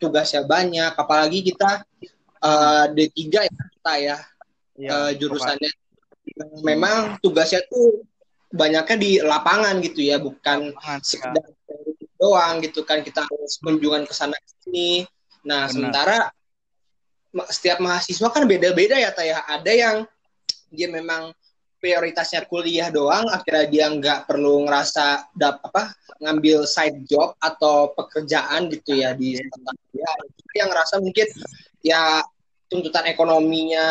tugasnya 0.00 0.42
banyak 0.42 0.92
apalagi 0.98 1.46
kita 1.46 1.86
eh 2.40 2.84
D3 2.90 3.20
ya 3.46 3.52
kita 3.52 3.94
ya 4.00 4.18
Iya, 4.80 4.90
eh, 4.96 5.10
jurusannya. 5.20 5.70
Memang 6.64 7.20
tugasnya 7.20 7.60
tuh 7.68 8.00
banyaknya 8.50 8.96
di 8.96 9.10
lapangan 9.20 9.78
gitu 9.84 10.00
ya 10.00 10.16
bukan 10.16 10.72
lapangan, 10.74 10.98
ya. 10.98 11.06
sekedar 11.06 11.46
teori 11.68 11.92
doang 12.18 12.54
gitu 12.64 12.82
kan 12.82 13.04
kita 13.04 13.22
harus 13.22 13.62
kunjungan 13.62 14.04
ke 14.08 14.14
sana 14.16 14.34
sini 14.66 15.06
nah 15.42 15.66
Benar. 15.66 15.72
sementara 15.72 16.16
setiap 17.48 17.78
mahasiswa 17.78 18.28
kan 18.28 18.42
beda-beda 18.44 18.98
ya 18.98 19.14
Taya 19.14 19.46
ada 19.46 19.70
yang 19.70 19.96
dia 20.68 20.90
memang 20.90 21.30
prioritasnya 21.80 22.44
kuliah 22.44 22.92
doang 22.92 23.24
akhirnya 23.30 23.64
dia 23.70 23.86
nggak 23.88 24.28
perlu 24.28 24.66
ngerasa 24.68 25.32
dap 25.32 25.64
apa 25.64 25.94
ngambil 26.20 26.68
side 26.68 27.08
job 27.08 27.32
atau 27.40 27.96
pekerjaan 27.96 28.68
gitu 28.68 29.00
ya 29.00 29.16
di 29.16 29.40
tempat 29.40 29.74
dia. 29.88 30.10
Yang 30.52 30.68
ngerasa 30.76 30.94
mungkin 31.00 31.26
ya 31.80 32.20
tuntutan 32.68 33.08
ekonominya 33.08 33.86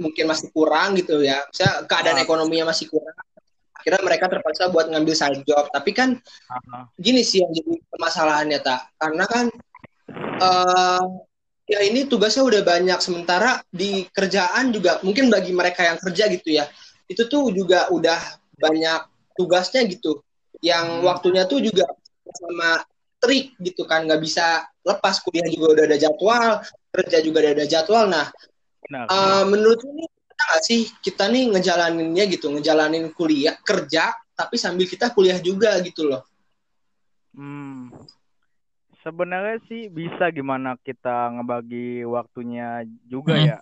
mungkin 0.00 0.24
masih 0.24 0.48
kurang 0.56 0.96
gitu 0.96 1.20
ya. 1.20 1.44
Saya 1.52 1.84
keadaan 1.84 2.16
Ah. 2.18 2.24
ekonominya 2.24 2.72
masih 2.72 2.88
kurang. 2.88 3.12
Akhirnya 3.76 4.00
mereka 4.00 4.32
terpaksa 4.32 4.72
buat 4.72 4.88
ngambil 4.88 5.12
side 5.12 5.44
job. 5.44 5.68
Tapi 5.68 5.92
kan 5.92 6.16
Ah, 6.48 6.88
gini 6.96 7.20
sih 7.20 7.44
yang 7.44 7.52
jadi 7.52 7.76
permasalahannya 7.92 8.58
tak 8.64 8.80
karena 8.96 9.24
kan 9.28 9.52
eh 10.40 11.02
ya 11.64 11.80
ini 11.84 12.04
tugasnya 12.08 12.44
udah 12.44 12.62
banyak. 12.64 12.98
Sementara 13.00 13.60
di 13.70 14.04
kerjaan 14.10 14.72
juga 14.74 15.00
mungkin 15.04 15.32
bagi 15.32 15.52
mereka 15.54 15.84
yang 15.84 15.98
kerja 16.00 16.28
gitu 16.30 16.48
ya 16.60 16.68
itu 17.04 17.28
tuh 17.28 17.52
juga 17.52 17.92
udah 17.92 18.20
banyak 18.56 19.00
tugasnya 19.36 19.84
gitu. 19.90 20.24
Yang 20.64 20.86
Hmm. 20.88 21.04
waktunya 21.04 21.42
tuh 21.44 21.60
juga 21.60 21.84
sama 22.24 22.80
trik 23.20 23.56
gitu 23.60 23.84
kan 23.84 24.04
nggak 24.08 24.20
bisa 24.20 24.64
lepas. 24.84 25.20
Kuliah 25.20 25.48
juga 25.48 25.66
udah 25.80 25.84
ada 25.88 25.98
jadwal 26.00 26.48
kerja 26.94 27.18
juga 27.20 27.36
udah 27.44 27.52
ada 27.56 27.66
jadwal. 27.66 28.04
Nah 28.08 28.26
benar 28.84 29.04
eh, 29.08 29.44
menurut 29.48 29.80
bisa 29.80 30.42
nggak 30.44 30.62
sih 30.64 30.80
kita 31.00 31.24
nih 31.32 31.56
ngejalaninnya 31.56 32.24
gitu 32.28 32.52
ngejalanin 32.52 33.08
kuliah 33.16 33.56
kerja 33.64 34.12
tapi 34.34 34.58
sambil 34.58 34.84
kita 34.84 35.14
kuliah 35.14 35.38
juga 35.40 35.78
gitu 35.80 36.10
loh? 36.10 36.22
Hmm. 37.34 37.73
Sebenarnya 39.04 39.60
sih 39.68 39.92
bisa 39.92 40.32
gimana 40.32 40.80
kita 40.80 41.28
ngebagi 41.36 42.08
waktunya 42.08 42.88
juga 43.04 43.36
Hmm. 43.36 43.48
ya. 43.52 43.58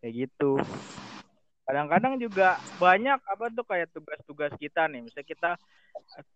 Kayak 0.00 0.14
gitu. 0.24 0.56
Kadang-kadang 1.64 2.16
juga 2.20 2.56
banyak 2.76 3.20
apa 3.24 3.44
tuh 3.52 3.64
kayak 3.64 3.92
tugas-tugas 3.92 4.52
kita 4.56 4.88
nih. 4.88 5.04
Misalnya 5.04 5.28
kita 5.28 5.50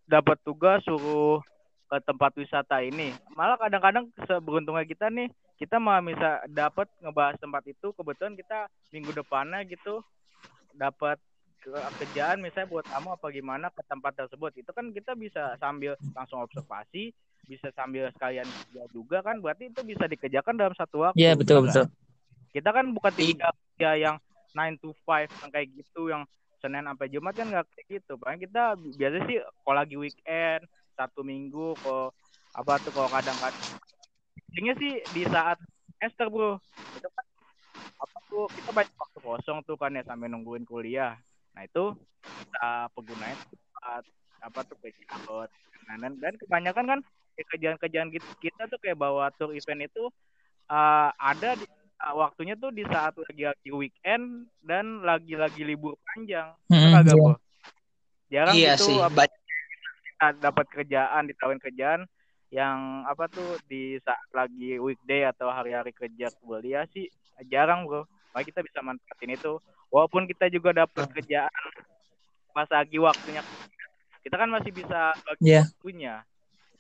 dapat 0.05 0.37
tugas 0.45 0.85
suruh 0.85 1.41
ke 1.89 1.97
tempat 2.05 2.37
wisata 2.37 2.85
ini. 2.85 3.17
Malah 3.33 3.57
kadang-kadang 3.57 4.13
seberuntungnya 4.29 4.85
kita 4.85 5.09
nih, 5.09 5.33
kita 5.57 5.81
malah 5.81 6.05
bisa 6.05 6.45
dapat 6.53 6.89
ngebahas 7.01 7.37
tempat 7.41 7.65
itu. 7.65 7.97
Kebetulan 7.97 8.37
kita 8.37 8.69
minggu 8.93 9.17
depannya 9.17 9.65
gitu 9.65 10.05
dapat 10.77 11.17
ke- 11.61 11.89
kerjaan 12.05 12.41
misalnya 12.41 12.71
buat 12.71 12.87
kamu 12.87 13.19
apa 13.19 13.27
gimana 13.35 13.67
ke 13.73 13.83
tempat 13.89 14.15
tersebut 14.15 14.53
itu 14.55 14.71
kan 14.71 14.95
kita 14.95 15.19
bisa 15.19 15.59
sambil 15.59 15.99
langsung 16.15 16.39
observasi 16.39 17.11
bisa 17.49 17.73
sambil 17.73 18.13
sekalian 18.13 18.45
kerja 18.45 18.85
juga 18.93 19.25
kan 19.25 19.41
berarti 19.41 19.73
itu 19.73 19.81
bisa 19.81 20.05
dikerjakan 20.05 20.61
dalam 20.61 20.77
satu 20.77 21.09
waktu 21.09 21.17
Iya, 21.17 21.33
betul, 21.33 21.65
bener 21.65 21.73
betul. 21.73 21.87
kita 22.53 22.71
kan 22.77 22.87
bukan 22.93 23.13
tiga 23.17 23.49
kerja 23.51 23.91
yang 23.97 24.17
9 24.53 24.77
to 24.81 24.93
5 25.09 25.25
yang 25.25 25.51
kayak 25.53 25.69
gitu 25.73 26.13
yang 26.13 26.23
Senin 26.59 26.85
sampai 26.85 27.07
Jumat 27.09 27.39
kan 27.39 27.47
nggak 27.47 27.71
kayak 27.71 28.03
gitu. 28.03 28.19
Paling 28.19 28.43
kita 28.43 28.75
bi- 28.75 28.91
biasa 28.99 29.17
sih 29.31 29.39
kalau 29.63 29.77
lagi 29.79 29.95
weekend 29.95 30.67
satu 30.99 31.23
minggu 31.23 31.79
kok 31.79 32.11
apa 32.51 32.83
tuh 32.83 32.91
kalau 32.91 33.07
kadang-kadang. 33.15 33.79
Intinya 34.51 34.75
sih 34.83 34.93
di 35.15 35.23
saat 35.31 35.59
semester 35.95 36.27
bro. 36.27 36.59
Itu 36.99 37.09
kan 37.15 37.25
apa 38.03 38.19
tuh 38.27 38.51
kita 38.51 38.71
banyak 38.75 38.95
waktu 38.99 39.19
kosong 39.23 39.59
tuh 39.63 39.79
kan 39.79 39.95
ya 39.95 40.03
sampai 40.03 40.27
nungguin 40.27 40.67
kuliah. 40.67 41.15
Nah 41.55 41.63
itu 41.63 41.95
kita 42.27 42.91
pergunain 42.91 43.39
buat 43.39 44.03
apa 44.43 44.61
tuh 44.67 44.77
kayak 44.83 44.99
dan 46.19 46.35
kebanyakan 46.37 46.85
kan 46.85 47.01
kerjaan-kerjaan 47.47 48.09
kita, 48.11 48.29
kita 48.43 48.63
tuh 48.67 48.79
kayak 48.83 48.99
bawa 48.99 49.31
tour 49.37 49.55
event 49.55 49.87
itu 49.87 50.11
uh, 50.71 51.11
ada 51.15 51.55
di 51.55 51.67
uh, 52.03 52.15
waktunya 52.19 52.59
tuh 52.59 52.75
di 52.75 52.83
saat 52.89 53.15
lagi-lagi 53.15 53.71
weekend 53.71 54.51
dan 54.65 55.07
lagi-lagi 55.07 55.63
libur 55.63 55.95
panjang. 56.03 56.55
Hmm, 56.71 56.93
kagak 56.99 57.15
iya. 57.15 57.35
jarang 58.29 58.55
iya 58.55 58.73
gitu 58.77 58.85
sih 58.93 58.97
apa, 59.01 59.25
kita 59.29 60.27
dapat 60.43 60.67
kerjaan 60.69 61.23
ditawarin 61.31 61.63
kerjaan 61.63 62.01
yang 62.49 63.05
apa 63.05 63.29
tuh 63.29 63.61
di 63.69 64.01
saat 64.01 64.25
lagi 64.33 64.81
weekday 64.81 65.29
atau 65.29 65.53
hari-hari 65.53 65.93
kerja 65.93 66.33
kuliah 66.41 66.89
sih 66.93 67.09
jarang 67.49 67.85
bro 67.85 68.09
Makanya 68.33 68.55
kita 68.55 68.61
bisa 68.61 68.79
manfaatin 68.85 69.35
itu. 69.35 69.53
Walaupun 69.89 70.29
kita 70.29 70.53
juga 70.53 70.85
dapat 70.85 71.09
kerjaan 71.17 71.51
pas 72.53 72.69
lagi 72.75 72.99
waktunya 72.99 73.39
kita 74.27 74.35
kan 74.35 74.51
masih 74.51 74.75
bisa 74.75 75.15
bagi 75.23 75.47
Iya. 75.47 75.63
waktunya 75.63 76.15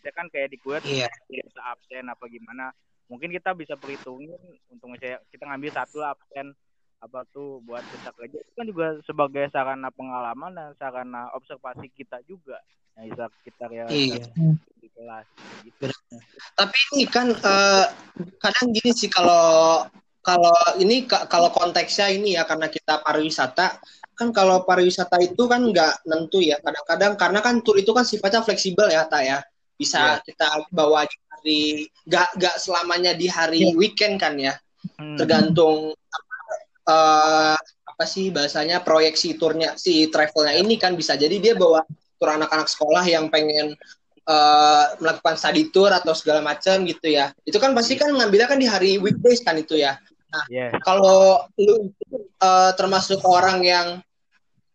kita 0.08 0.24
kan 0.24 0.32
kayak 0.32 0.48
di 0.48 0.56
kuliah 0.64 0.80
iya. 0.88 1.08
bisa 1.28 1.60
absen 1.68 2.08
apa 2.08 2.24
gimana. 2.32 2.72
Mungkin 3.12 3.28
kita 3.28 3.52
bisa 3.52 3.76
perhitungin 3.76 4.40
untuk 4.72 4.88
misalnya 4.88 5.20
kita 5.28 5.44
ngambil 5.44 5.70
satu 5.76 6.00
absen. 6.00 6.56
Apa 6.98 7.28
tuh 7.30 7.60
buat 7.62 7.84
kita 7.84 8.10
kerja 8.16 8.42
itu 8.42 8.52
kan 8.56 8.66
juga 8.66 8.86
sebagai 9.04 9.44
sarana 9.52 9.92
pengalaman 9.92 10.50
dan 10.56 10.72
sarana 10.80 11.28
observasi 11.36 11.92
kita 11.92 12.24
juga. 12.24 12.56
Yang 12.96 13.04
bisa 13.12 13.24
kita 13.44 13.64
realisasikan 13.68 14.56
Iya. 14.56 14.80
di 14.80 14.88
kelas 14.96 15.26
gitu. 15.68 15.92
Tapi 16.56 16.78
ini 16.96 17.04
kan 17.04 17.28
eh, 17.36 17.86
kadang 18.40 18.66
gini 18.72 18.90
sih 18.96 19.12
kalau 19.12 19.84
kalau 20.24 20.56
ini 20.80 21.04
ka- 21.04 21.28
kalau 21.28 21.52
konteksnya 21.52 22.08
ini 22.10 22.34
ya 22.34 22.48
karena 22.48 22.72
kita 22.72 23.04
pariwisata 23.04 23.78
kan 24.18 24.28
kalau 24.34 24.66
pariwisata 24.66 25.20
itu 25.22 25.46
kan 25.46 25.62
nggak 25.68 26.08
nentu 26.08 26.40
ya 26.40 26.58
kadang-kadang. 26.64 27.14
Karena 27.14 27.38
kan 27.44 27.60
tur 27.60 27.76
itu 27.76 27.92
kan 27.92 28.08
sifatnya 28.08 28.40
fleksibel 28.40 28.88
ya 28.88 29.04
tak 29.04 29.22
ya 29.22 29.38
bisa 29.78 30.18
kita 30.26 30.66
bawa 30.74 31.06
hari 31.38 31.86
nggak 32.04 32.28
nggak 32.34 32.56
selamanya 32.58 33.14
di 33.14 33.30
hari 33.30 33.72
weekend 33.78 34.18
kan 34.18 34.34
ya. 34.36 34.58
Hmm. 34.78 35.18
tergantung 35.18 35.90
apa, 35.90 36.36
eh, 36.86 37.58
apa 37.82 38.04
sih 38.06 38.30
bahasanya 38.30 38.82
proyeksi 38.86 39.34
turnya 39.34 39.74
si 39.74 40.06
travelnya 40.10 40.54
ini 40.58 40.78
kan 40.78 40.94
bisa. 40.94 41.14
Jadi 41.18 41.38
dia 41.42 41.54
bawa 41.58 41.82
tur 42.18 42.30
anak-anak 42.30 42.66
sekolah 42.70 43.02
yang 43.06 43.26
pengen 43.30 43.74
eh, 44.26 44.84
melakukan 45.02 45.34
study 45.34 45.70
tour 45.74 45.90
atau 45.90 46.14
segala 46.14 46.42
macam 46.42 46.86
gitu 46.86 47.10
ya. 47.10 47.34
Itu 47.42 47.58
kan 47.58 47.74
pasti 47.74 47.98
kan 47.98 48.10
ngambilnya 48.14 48.46
kan 48.50 48.58
di 48.58 48.66
hari 48.70 48.98
weekdays 48.98 49.42
kan 49.42 49.58
itu 49.58 49.78
ya. 49.78 49.98
Yes. 50.52 50.76
kalau 50.84 51.48
lu 51.56 51.88
eh, 52.20 52.70
termasuk 52.76 53.24
orang 53.24 53.64
yang 53.64 53.86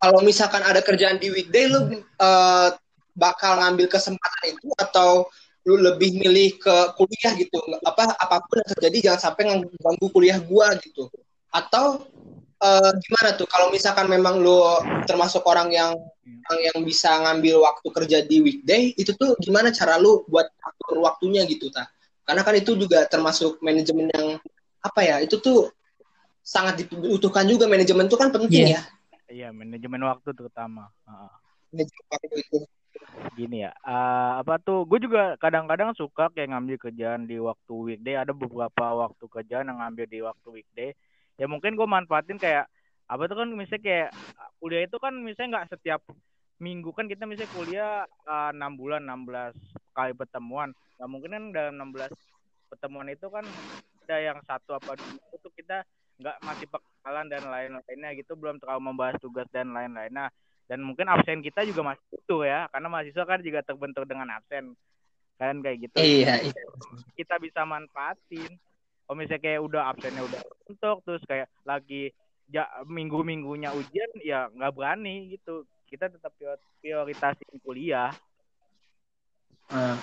kalau 0.02 0.18
misalkan 0.20 0.66
ada 0.66 0.82
kerjaan 0.82 1.22
di 1.22 1.30
weekday 1.30 1.70
lu 1.70 2.02
eh, 2.02 2.68
bakal 3.14 3.58
ngambil 3.62 3.86
kesempatan 3.90 4.42
itu 4.50 4.68
atau 4.78 5.30
lu 5.64 5.80
lebih 5.80 6.20
milih 6.20 6.60
ke 6.60 6.76
kuliah 6.98 7.32
gitu. 7.40 7.56
Apa 7.86 8.12
apa 8.20 8.44
pun 8.44 8.60
yang 8.60 8.70
terjadi 8.76 8.96
jangan 9.10 9.20
sampai 9.30 9.42
ganggu 9.80 10.06
kuliah 10.12 10.38
gua 10.42 10.76
gitu. 10.76 11.08
Atau 11.48 12.04
uh, 12.60 12.90
gimana 13.00 13.38
tuh? 13.38 13.48
Kalau 13.48 13.72
misalkan 13.72 14.06
memang 14.10 14.44
lu 14.44 14.60
termasuk 15.08 15.40
orang 15.48 15.72
yang 15.72 15.96
orang 16.50 16.60
yang 16.60 16.78
bisa 16.84 17.08
ngambil 17.24 17.64
waktu 17.64 17.88
kerja 17.88 18.18
di 18.24 18.36
weekday 18.44 18.92
itu 18.96 19.16
tuh 19.16 19.36
gimana 19.40 19.72
cara 19.72 19.96
lu 19.96 20.24
buat 20.28 20.44
atur 20.60 21.04
waktunya 21.04 21.44
gitu 21.48 21.68
ta 21.72 21.88
karena 22.24 22.40
kan 22.40 22.54
itu 22.56 22.72
juga 22.76 23.04
termasuk 23.04 23.60
manajemen 23.60 24.08
yang 24.12 24.40
apa 24.80 25.00
ya 25.04 25.16
itu 25.20 25.36
tuh 25.40 25.68
sangat 26.44 26.84
dibutuhkan 26.84 27.48
juga. 27.48 27.68
Manajemen 27.68 28.08
itu 28.08 28.16
kan 28.16 28.28
penting 28.32 28.68
yeah. 28.68 28.80
ya. 28.80 28.82
Iya 29.32 29.48
manajemen 29.52 30.04
waktu 30.04 30.30
terutama. 30.36 30.92
Uh. 31.08 31.32
manajemen 31.72 32.04
waktu 32.12 32.36
itu 32.40 32.58
gini 33.34 33.66
ya 33.66 33.74
uh, 33.82 34.38
apa 34.38 34.62
tuh 34.62 34.86
gue 34.86 35.02
juga 35.02 35.34
kadang-kadang 35.42 35.90
suka 35.98 36.30
kayak 36.30 36.54
ngambil 36.54 36.76
kerjaan 36.78 37.26
di 37.26 37.38
waktu 37.42 37.72
weekday. 37.74 38.14
Ada 38.18 38.30
beberapa 38.30 38.86
waktu 38.94 39.24
kerjaan 39.26 39.70
yang 39.70 39.78
ngambil 39.82 40.06
di 40.06 40.18
waktu 40.22 40.48
weekday. 40.50 40.90
Ya 41.34 41.50
mungkin 41.50 41.74
gue 41.74 41.86
manfaatin 41.86 42.38
kayak 42.38 42.70
apa 43.04 43.22
tuh 43.28 43.36
kan 43.42 43.48
misalnya 43.52 43.82
kayak 43.84 44.10
kuliah 44.62 44.82
itu 44.86 44.96
kan 44.96 45.12
misalnya 45.18 45.50
nggak 45.60 45.70
setiap 45.76 46.00
minggu 46.62 46.94
kan 46.94 47.10
kita 47.10 47.26
misalnya 47.26 47.52
kuliah 47.52 47.92
eh, 48.06 48.50
enam 48.54 48.72
uh, 48.72 48.78
bulan 48.78 49.02
16 49.04 49.58
kali 49.92 50.12
pertemuan. 50.14 50.70
Nggak 50.96 51.10
mungkin 51.10 51.30
kan 51.34 51.44
dalam 51.50 51.74
16 51.90 52.14
pertemuan 52.70 53.08
itu 53.10 53.26
kan 53.30 53.44
ada 54.04 54.16
yang 54.20 54.38
satu 54.44 54.76
apa 54.76 55.00
dua 55.00 55.26
itu 55.32 55.48
kita 55.56 55.86
nggak 56.20 56.36
masih 56.46 56.66
pekalan 56.70 57.26
dan 57.26 57.42
lain-lainnya 57.48 58.10
gitu 58.14 58.38
belum 58.38 58.62
terlalu 58.62 58.92
membahas 58.92 59.16
tugas 59.18 59.48
dan 59.50 59.74
lain-lain 59.74 60.12
nah 60.12 60.28
dan 60.64 60.80
mungkin 60.80 61.04
absen 61.12 61.44
kita 61.44 61.62
juga 61.68 61.92
masih 61.92 62.04
utuh 62.16 62.42
ya 62.48 62.64
karena 62.72 62.88
mahasiswa 62.88 63.24
kan 63.28 63.40
juga 63.44 63.60
terbentuk 63.60 64.04
dengan 64.08 64.32
absen. 64.32 64.72
Kan 65.36 65.60
kayak 65.60 65.90
gitu. 65.90 65.96
Iya, 65.98 66.46
iya. 66.46 66.62
kita 67.18 67.36
bisa 67.42 67.66
manfaatin. 67.66 68.56
Kalau 69.04 69.16
misalnya 69.20 69.42
kayak 69.44 69.60
udah 69.60 69.82
absennya 69.92 70.22
udah 70.24 70.40
untuk 70.64 70.96
terus 71.04 71.22
kayak 71.28 71.52
lagi 71.68 72.08
ya, 72.48 72.64
minggu 72.88 73.20
minggunya 73.20 73.68
ujian 73.76 74.08
ya 74.24 74.48
nggak 74.48 74.72
berani 74.72 75.36
gitu. 75.36 75.68
Kita 75.84 76.08
tetap 76.08 76.32
prioritasin 76.80 77.60
kuliah. 77.60 78.14
Nah, 79.68 79.96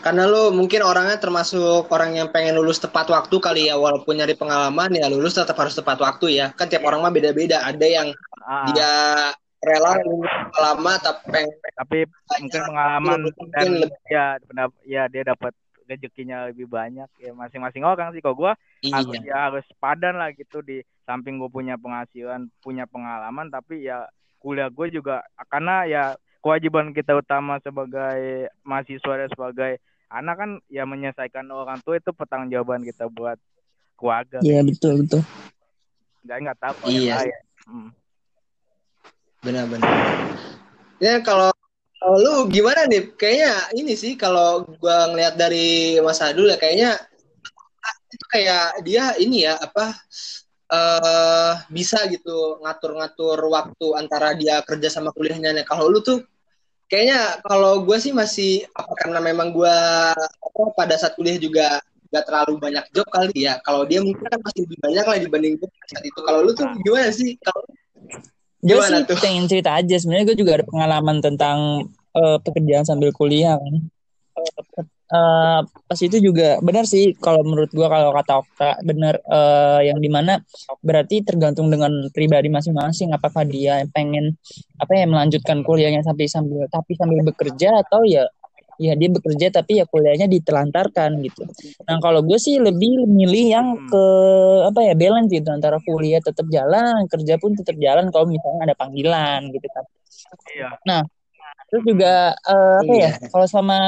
karena 0.00 0.28
lo 0.28 0.52
mungkin 0.52 0.84
orangnya 0.84 1.16
termasuk 1.20 1.88
orang 1.88 2.16
yang 2.20 2.28
pengen 2.32 2.56
lulus 2.56 2.80
tepat 2.80 3.08
waktu 3.08 3.36
kali 3.36 3.62
ya 3.68 3.76
walaupun 3.76 4.16
nyari 4.16 4.36
pengalaman 4.36 4.92
ya 4.92 5.08
lulus 5.08 5.36
tetap 5.36 5.56
harus 5.60 5.76
tepat 5.76 6.00
waktu 6.00 6.40
ya. 6.40 6.56
Kan 6.56 6.72
tiap 6.72 6.84
yeah. 6.84 6.88
orang 6.88 7.00
mah 7.04 7.12
beda-beda. 7.12 7.60
Ada 7.68 7.86
yang 7.86 8.08
ah. 8.44 8.64
dia 8.72 8.92
rela 9.66 9.92
lama 10.62 10.92
tapi 11.02 11.42
tapi 11.74 11.98
mungkin 12.38 12.60
pengalaman 12.70 13.20
dan 13.50 13.66
lebih. 13.82 13.98
ya 14.06 14.38
ya 14.86 15.02
dia 15.10 15.22
dapat 15.26 15.52
rezekinya 15.86 16.50
lebih 16.50 16.66
banyak 16.70 17.06
ya 17.18 17.32
masing-masing 17.34 17.82
orang 17.82 18.14
sih 18.14 18.22
kok 18.22 18.34
gue 18.34 18.52
iya. 18.86 19.02
harus 19.02 19.14
ya 19.22 19.36
harus 19.50 19.66
padan 19.78 20.18
lah 20.18 20.30
gitu 20.34 20.62
di 20.62 20.82
samping 21.06 21.38
gue 21.38 21.50
punya 21.50 21.78
penghasilan 21.78 22.50
punya 22.62 22.86
pengalaman 22.90 23.50
tapi 23.50 23.86
ya 23.86 24.06
kuliah 24.42 24.70
gue 24.70 24.86
juga 24.90 25.22
karena 25.50 25.86
ya 25.86 26.04
kewajiban 26.42 26.94
kita 26.94 27.18
utama 27.18 27.58
sebagai 27.62 28.50
mahasiswa 28.62 29.14
dan 29.18 29.30
sebagai 29.30 29.72
anak 30.10 30.34
kan 30.38 30.50
ya 30.70 30.86
menyelesaikan 30.86 31.46
orang 31.50 31.82
tua 31.82 31.98
itu 31.98 32.14
pertanggungjawaban 32.14 32.86
kita 32.86 33.10
buat 33.10 33.38
keluarga 33.98 34.38
iya 34.42 34.62
betul 34.62 35.02
betul 35.02 35.22
nggak 36.26 36.38
nggak 36.42 36.58
tahu 36.58 36.76
iya. 36.90 37.22
yang 37.22 37.42
hmm 37.66 37.90
benar-benar 39.44 39.92
ya 41.02 41.20
kalau 41.20 41.52
kalau 41.96 42.16
lu 42.22 42.34
gimana 42.52 42.86
nih 42.86 43.12
kayaknya 43.18 43.52
ini 43.74 43.92
sih 43.98 44.14
kalau 44.14 44.64
gua 44.78 45.10
ngelihat 45.10 45.34
dari 45.34 45.98
Mas 46.00 46.22
Adul 46.22 46.52
ya 46.52 46.58
kayaknya 46.60 46.96
itu 48.12 48.24
kayak 48.32 48.80
dia 48.86 49.12
ini 49.18 49.44
ya 49.44 49.58
apa 49.58 49.92
uh, 50.70 51.52
bisa 51.70 52.06
gitu 52.10 52.58
ngatur-ngatur 52.62 53.38
waktu 53.50 53.86
antara 53.98 54.34
dia 54.34 54.62
kerja 54.64 54.88
sama 54.90 55.10
kuliahnya. 55.14 55.54
Nah, 55.54 55.64
kalau 55.66 55.90
lu 55.90 56.00
tuh 56.02 56.22
kayaknya 56.86 57.42
kalau 57.42 57.82
gue 57.82 57.98
sih 57.98 58.14
masih 58.14 58.66
apa 58.74 58.92
karena 59.02 59.18
memang 59.22 59.50
gue 59.50 59.76
apa, 60.16 60.60
pada 60.74 60.94
saat 60.98 61.18
kuliah 61.18 61.38
juga 61.38 61.82
gak 62.14 62.24
terlalu 62.30 62.54
banyak 62.62 62.84
job 62.94 63.06
kali 63.10 63.46
ya. 63.46 63.58
Kalau 63.66 63.82
dia 63.84 64.00
mungkin 64.02 64.22
kan 64.26 64.40
masih 64.42 64.66
lebih 64.66 64.78
banyak 64.82 65.04
lah 65.04 65.16
dibanding 65.18 65.54
gue 65.58 65.68
saat 65.90 66.04
itu. 66.06 66.20
Kalau 66.22 66.40
lu 66.46 66.52
tuh 66.54 66.66
gimana 66.86 67.10
sih? 67.10 67.34
Kalau 67.42 67.62
gue 68.66 68.82
sih 68.82 69.00
tuh? 69.06 69.18
pengen 69.22 69.46
cerita 69.46 69.70
aja. 69.78 69.96
Sebenarnya 69.96 70.34
gue 70.34 70.38
juga 70.38 70.58
ada 70.58 70.66
pengalaman 70.66 71.22
tentang 71.22 71.88
uh, 72.16 72.38
pekerjaan 72.42 72.82
sambil 72.82 73.14
kuliah 73.14 73.56
kan. 73.56 73.74
Uh, 75.06 75.62
pas 75.86 76.00
itu 76.02 76.18
juga 76.18 76.58
benar 76.58 76.82
sih 76.82 77.14
kalau 77.22 77.46
menurut 77.46 77.70
gue 77.70 77.86
kalau 77.86 78.10
kata 78.10 78.42
Okta 78.42 78.70
benar 78.82 79.22
uh, 79.30 79.78
yang 79.78 80.02
di 80.02 80.10
mana 80.10 80.42
berarti 80.82 81.22
tergantung 81.22 81.70
dengan 81.70 82.10
pribadi 82.10 82.50
masing-masing. 82.50 83.14
Apakah 83.14 83.46
dia 83.46 83.86
pengen 83.94 84.34
apa 84.82 84.92
ya 84.98 85.06
melanjutkan 85.06 85.62
kuliahnya 85.62 86.02
sampai 86.02 86.26
sambil 86.26 86.66
tapi 86.66 86.98
sambil 86.98 87.22
bekerja 87.22 87.86
atau 87.86 88.02
ya 88.02 88.26
ya 88.76 88.92
dia 88.92 89.08
bekerja 89.08 89.48
tapi 89.48 89.80
ya 89.80 89.84
kuliahnya 89.88 90.28
ditelantarkan 90.28 91.20
gitu. 91.24 91.48
Nah 91.88 91.96
kalau 92.00 92.20
gue 92.20 92.36
sih 92.36 92.60
lebih 92.60 93.08
milih 93.08 93.44
yang 93.48 93.68
hmm. 93.76 93.88
ke 93.88 94.04
apa 94.68 94.80
ya 94.92 94.94
balance 94.94 95.30
gitu 95.32 95.48
antara 95.48 95.80
kuliah 95.82 96.20
tetap 96.20 96.46
jalan, 96.52 97.08
kerja 97.08 97.34
pun 97.40 97.56
tetap 97.56 97.76
jalan 97.80 98.12
kalau 98.12 98.28
misalnya 98.28 98.72
ada 98.72 98.74
panggilan 98.76 99.48
gitu 99.52 99.66
kan. 99.72 99.84
Iya. 100.52 100.68
Nah 100.84 101.00
terus 101.66 101.82
juga 101.82 102.36
uh, 102.46 102.76
apa 102.84 102.92
ya, 102.94 103.00
iya. 103.00 103.10
ya 103.18 103.28
kalau 103.32 103.46
sama 103.50 103.78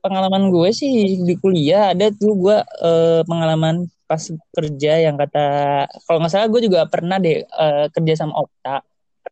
pengalaman 0.00 0.48
gue 0.52 0.70
sih 0.72 1.20
di 1.20 1.34
kuliah 1.36 1.92
ada 1.92 2.08
tuh 2.12 2.32
gue 2.36 2.56
uh, 2.60 3.20
pengalaman 3.24 3.88
pas 4.04 4.20
kerja 4.52 4.92
yang 5.00 5.16
kata 5.16 5.44
kalau 6.04 6.18
nggak 6.20 6.32
salah 6.32 6.48
gue 6.48 6.60
juga 6.60 6.84
pernah 6.88 7.16
deh 7.16 7.44
uh, 7.44 7.88
kerja 7.90 8.24
sama 8.24 8.44
Okta. 8.44 8.84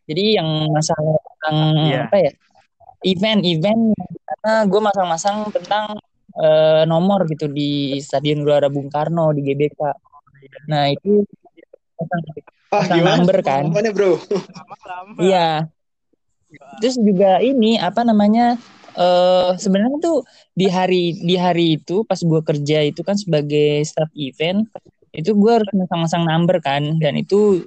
Jadi 0.09 0.35
yang 0.41 0.49
masalah 0.73 1.21
yang 1.47 1.59
yeah. 1.87 2.05
apa 2.09 2.17
ya 2.19 2.33
event-event 3.03 3.83
karena 4.33 4.55
gue 4.65 4.81
masang-masang 4.81 5.37
tentang 5.53 6.01
uh, 6.41 6.83
nomor 6.89 7.29
gitu 7.29 7.53
di 7.53 8.01
Stadion 8.01 8.41
Gelora 8.43 8.73
Bung 8.73 8.89
Karno 8.89 9.29
di 9.37 9.45
GBK. 9.45 9.81
Nah 10.73 10.89
itu 10.89 11.23
pasang, 12.01 12.23
pasang 12.73 12.99
oh, 12.99 13.05
number 13.05 13.37
kan. 13.45 13.69
bro? 13.69 14.17
Iya. 15.21 15.69
Terus 16.81 16.97
juga 16.97 17.41
ini 17.45 17.77
apa 17.77 18.01
namanya? 18.05 18.57
Uh, 18.93 19.57
sebenarnya 19.57 20.05
tuh 20.05 20.21
di 20.53 20.69
hari 20.69 21.17
di 21.17 21.33
hari 21.33 21.81
itu 21.81 22.05
pas 22.05 22.21
gue 22.21 22.41
kerja 22.45 22.85
itu 22.85 23.01
kan 23.01 23.17
sebagai 23.17 23.81
staff 23.89 24.13
event 24.13 24.69
itu 25.17 25.33
gue 25.33 25.49
harus 25.49 25.65
masang-masang 25.73 26.29
number 26.29 26.61
kan 26.61 27.01
dan 27.01 27.17
itu 27.17 27.65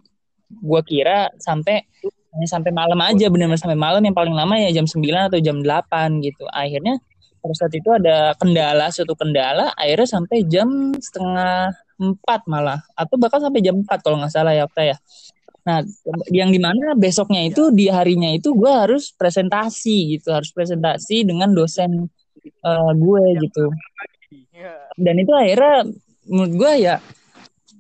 gue 0.54 0.82
kira 0.86 1.34
sampai 1.42 1.82
hanya 2.36 2.48
sampai 2.52 2.72
malam 2.76 3.00
aja 3.00 3.32
benar-benar 3.32 3.60
sampai 3.60 3.80
malam. 3.80 4.04
Yang 4.04 4.16
paling 4.20 4.36
lama 4.36 4.56
ya 4.60 4.70
jam 4.76 4.86
9 4.86 5.32
atau 5.32 5.40
jam 5.40 5.58
8 5.64 6.20
gitu. 6.20 6.44
Akhirnya 6.52 7.00
pada 7.40 7.54
saat 7.56 7.74
itu 7.74 7.90
ada 7.94 8.36
kendala 8.36 8.90
suatu 8.92 9.14
kendala 9.16 9.72
akhirnya 9.78 10.10
sampai 10.10 10.38
jam 10.46 10.68
setengah 11.00 11.72
empat 11.96 12.42
malah. 12.52 12.84
Atau 13.00 13.16
bahkan 13.16 13.40
sampai 13.40 13.64
jam 13.64 13.80
4 13.80 13.88
kalau 14.04 14.20
nggak 14.20 14.34
salah 14.36 14.52
ya 14.52 14.68
Okta 14.68 14.84
ya. 14.84 14.98
Nah 15.66 15.80
yang 16.30 16.52
di 16.52 16.60
mana 16.60 16.94
besoknya 16.94 17.48
itu 17.48 17.72
di 17.72 17.88
harinya 17.88 18.30
itu 18.36 18.52
gue 18.52 18.70
harus 18.70 19.16
presentasi 19.16 20.20
gitu. 20.20 20.36
Harus 20.36 20.52
presentasi 20.52 21.24
dengan 21.24 21.56
dosen 21.56 22.12
uh, 22.68 22.92
gue 22.92 23.24
gitu. 23.48 23.72
Dan 25.00 25.16
itu 25.24 25.32
akhirnya 25.32 25.88
menurut 26.28 26.54
gue 26.58 26.74
ya 26.84 27.00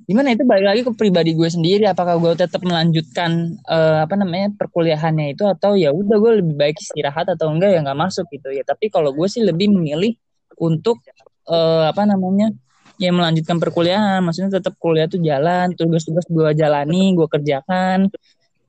gimana? 0.05 0.33
Itu 0.33 0.45
balik 0.45 0.65
lagi 0.65 0.81
ke 0.85 0.91
pribadi 0.93 1.33
gue 1.33 1.49
sendiri. 1.49 1.83
Apakah 1.89 2.17
gue 2.21 2.33
tetap 2.37 2.61
melanjutkan 2.61 3.57
uh, 3.65 4.05
apa 4.05 4.15
namanya 4.15 4.53
perkuliahannya 4.55 5.33
itu? 5.33 5.43
Atau 5.45 5.75
ya 5.75 5.89
udah 5.91 6.17
gue 6.17 6.31
lebih 6.41 6.55
baik 6.55 6.77
istirahat 6.79 7.29
atau 7.29 7.51
enggak 7.51 7.75
ya 7.75 7.79
nggak 7.81 7.99
masuk 7.99 8.25
gitu 8.29 8.53
ya. 8.53 8.63
Tapi 8.63 8.93
kalau 8.93 9.11
gue 9.11 9.27
sih 9.27 9.41
lebih 9.41 9.73
memilih 9.73 10.13
untuk 10.61 11.01
uh, 11.49 11.89
apa 11.89 12.05
namanya 12.05 12.53
ya 13.01 13.11
melanjutkan 13.11 13.57
perkuliahan. 13.57 14.21
Maksudnya 14.21 14.61
tetap 14.61 14.77
kuliah 14.79 15.09
tuh 15.09 15.19
jalan 15.19 15.73
tugas-tugas 15.73 16.25
gue 16.29 16.49
jalani 16.55 17.17
gue 17.17 17.27
kerjakan. 17.27 18.07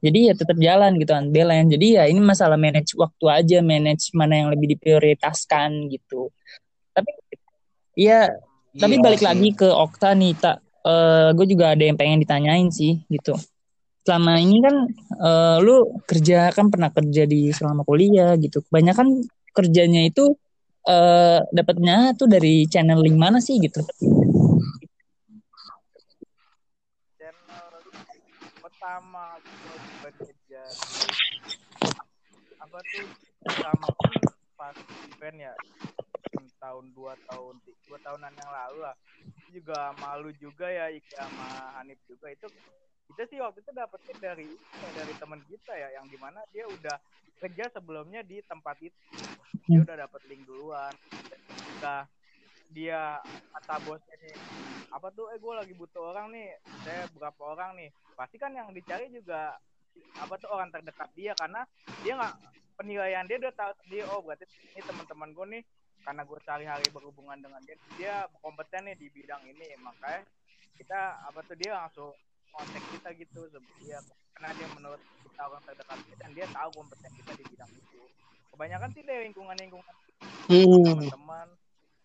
Jadi 0.04 0.18
ya 0.28 0.34
tetap 0.36 0.60
jalan 0.60 1.00
gitu 1.00 1.10
kan 1.16 1.32
balance 1.32 1.72
jadi 1.72 1.86
ya 1.98 2.02
ini 2.06 2.20
masalah 2.20 2.60
manage 2.60 2.92
waktu 2.94 3.26
aja 3.32 3.58
manage 3.64 4.12
mana 4.12 4.44
yang 4.44 4.48
lebih 4.52 4.76
diprioritaskan 4.76 5.88
gitu. 5.88 6.28
Tapi 6.92 7.10
ya 7.96 8.28
tapi 8.76 9.00
iya 9.00 9.02
balik 9.02 9.22
lagi 9.24 9.48
ke 9.56 9.68
Okta 9.72 10.12
nih 10.12 10.36
tak 10.36 10.65
uh, 10.86 11.34
gue 11.34 11.46
juga 11.50 11.74
ada 11.74 11.82
yang 11.82 11.98
pengen 11.98 12.22
ditanyain 12.22 12.70
sih 12.70 13.02
gitu. 13.10 13.34
Selama 14.06 14.38
ini 14.38 14.62
kan 14.62 14.76
uh, 15.18 15.58
lu 15.58 15.98
kerja 16.06 16.54
kan 16.54 16.70
pernah 16.70 16.94
kerja 16.94 17.26
di 17.26 17.50
selama 17.50 17.82
kuliah 17.82 18.38
gitu. 18.38 18.62
Kebanyakan 18.70 19.26
kerjanya 19.50 20.06
itu 20.06 20.38
uh, 20.86 21.42
dapatnya 21.50 22.14
tuh 22.14 22.30
dari 22.30 22.70
channel 22.70 23.02
link 23.02 23.18
mana 23.18 23.42
sih 23.42 23.58
gitu? 23.58 23.82
Channel 27.18 27.66
pertama 28.62 29.34
gue 29.42 30.10
kerja 30.22 30.62
apa 32.62 32.78
tuh 32.78 33.06
pertama 33.42 33.86
pas 34.54 34.76
event 35.10 35.50
ya 35.50 35.54
tahun 36.62 36.90
dua 36.94 37.14
tahun 37.30 37.54
dua 37.86 37.98
tahunan 38.02 38.32
yang 38.34 38.50
lalu 38.50 38.78
lah 38.82 38.96
juga 39.50 39.94
malu 39.98 40.30
juga 40.36 40.66
ya 40.68 40.90
Ika 40.90 41.26
sama 41.26 41.48
Hanif 41.80 41.98
juga. 42.06 42.30
Itu 42.32 42.46
kita 43.12 43.22
sih 43.30 43.38
waktu 43.38 43.62
itu 43.62 43.70
dapetnya 43.70 44.14
dari 44.18 44.46
dari 44.94 45.14
teman 45.18 45.40
kita 45.46 45.72
ya 45.74 45.88
yang 45.98 46.06
di 46.10 46.18
mana 46.18 46.42
dia 46.50 46.66
udah 46.66 46.96
kerja 47.38 47.70
sebelumnya 47.70 48.24
di 48.26 48.42
tempat 48.44 48.76
itu. 48.82 49.00
Dia 49.66 49.82
udah 49.82 49.96
dapet 50.06 50.20
link 50.30 50.42
duluan. 50.46 50.92
Udah 51.78 52.08
dia 52.74 53.22
kata 53.54 53.78
bosnya 53.86 54.16
nih 54.26 54.36
apa 54.90 55.08
tuh? 55.14 55.30
Eh 55.34 55.38
gue 55.38 55.52
lagi 55.54 55.74
butuh 55.74 56.14
orang 56.14 56.34
nih. 56.34 56.58
Saya 56.82 57.06
berapa 57.14 57.42
orang 57.42 57.78
nih? 57.78 57.90
Pasti 58.18 58.36
kan 58.38 58.50
yang 58.54 58.74
dicari 58.74 59.10
juga 59.12 59.54
apa 60.18 60.34
tuh 60.40 60.50
orang 60.50 60.72
terdekat 60.74 61.08
dia. 61.14 61.32
Karena 61.38 61.62
dia 62.02 62.18
nggak 62.18 62.34
penilaian 62.76 63.24
dia 63.24 63.40
udah 63.40 63.54
tahu 63.56 63.72
dia 63.88 64.04
oh 64.12 64.20
berarti 64.20 64.44
ini 64.76 64.84
teman-teman 64.84 65.32
gue 65.32 65.46
nih 65.58 65.62
karena 66.06 66.22
gue 66.22 66.38
sehari-hari 66.46 66.86
berhubungan 66.94 67.34
dengan 67.42 67.58
dia 67.66 67.74
dia 67.98 68.14
kompeten 68.38 68.86
nih 68.86 68.94
di 68.94 69.10
bidang 69.10 69.42
ini 69.42 69.74
makanya 69.82 70.22
kita 70.78 71.18
apa 71.26 71.42
tuh 71.42 71.58
dia 71.58 71.74
langsung 71.74 72.14
kontak 72.54 72.84
kita 72.94 73.10
gitu 73.18 73.50
dia 73.82 73.98
karena 74.38 74.54
dia 74.54 74.68
menurut 74.78 75.02
kita 75.26 75.42
orang 75.50 75.62
terdekat 75.66 75.98
kita 76.06 76.16
dan 76.22 76.30
dia 76.30 76.46
tahu 76.54 76.70
kompeten 76.78 77.10
kita 77.18 77.32
di 77.34 77.44
bidang 77.50 77.70
itu 77.74 78.02
kebanyakan 78.54 78.88
sih 78.94 79.02
dari 79.02 79.20
lingkungan-lingkungan 79.28 79.94
Hmm. 80.46 80.62
teman-teman 80.86 81.48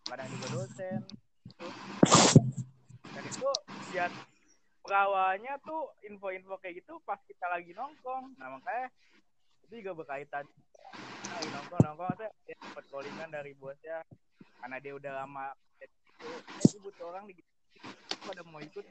kadang 0.10 0.28
juga 0.34 0.48
dosen 0.52 1.00
gitu. 1.48 1.68
dan 3.14 3.24
itu 3.24 3.50
ya 3.94 4.06
berawalnya 4.82 5.62
tuh 5.62 5.94
info-info 6.10 6.58
kayak 6.60 6.82
gitu 6.82 6.98
pas 7.06 7.22
kita 7.24 7.46
lagi 7.48 7.72
nongkrong 7.78 8.34
nah 8.42 8.58
makanya 8.58 8.90
itu 9.70 9.80
juga 9.80 10.04
berkaitan 10.04 10.44
nongkrong 11.52 11.84
nongkrong. 11.84 12.16
Saya 12.20 12.32
dia 12.44 12.56
dapat 12.60 12.84
callingan 12.92 13.30
dari 13.32 13.52
bosnya. 13.56 14.04
Karena 14.62 14.78
dia 14.78 14.94
udah 14.94 15.12
lama 15.26 15.50
jadi 15.82 15.96
itu 16.62 16.78
eh, 16.78 16.82
butuh 16.86 17.06
orang 17.10 17.26
di 17.26 17.34
pada 18.22 18.42
mau 18.46 18.62
ikut. 18.62 18.86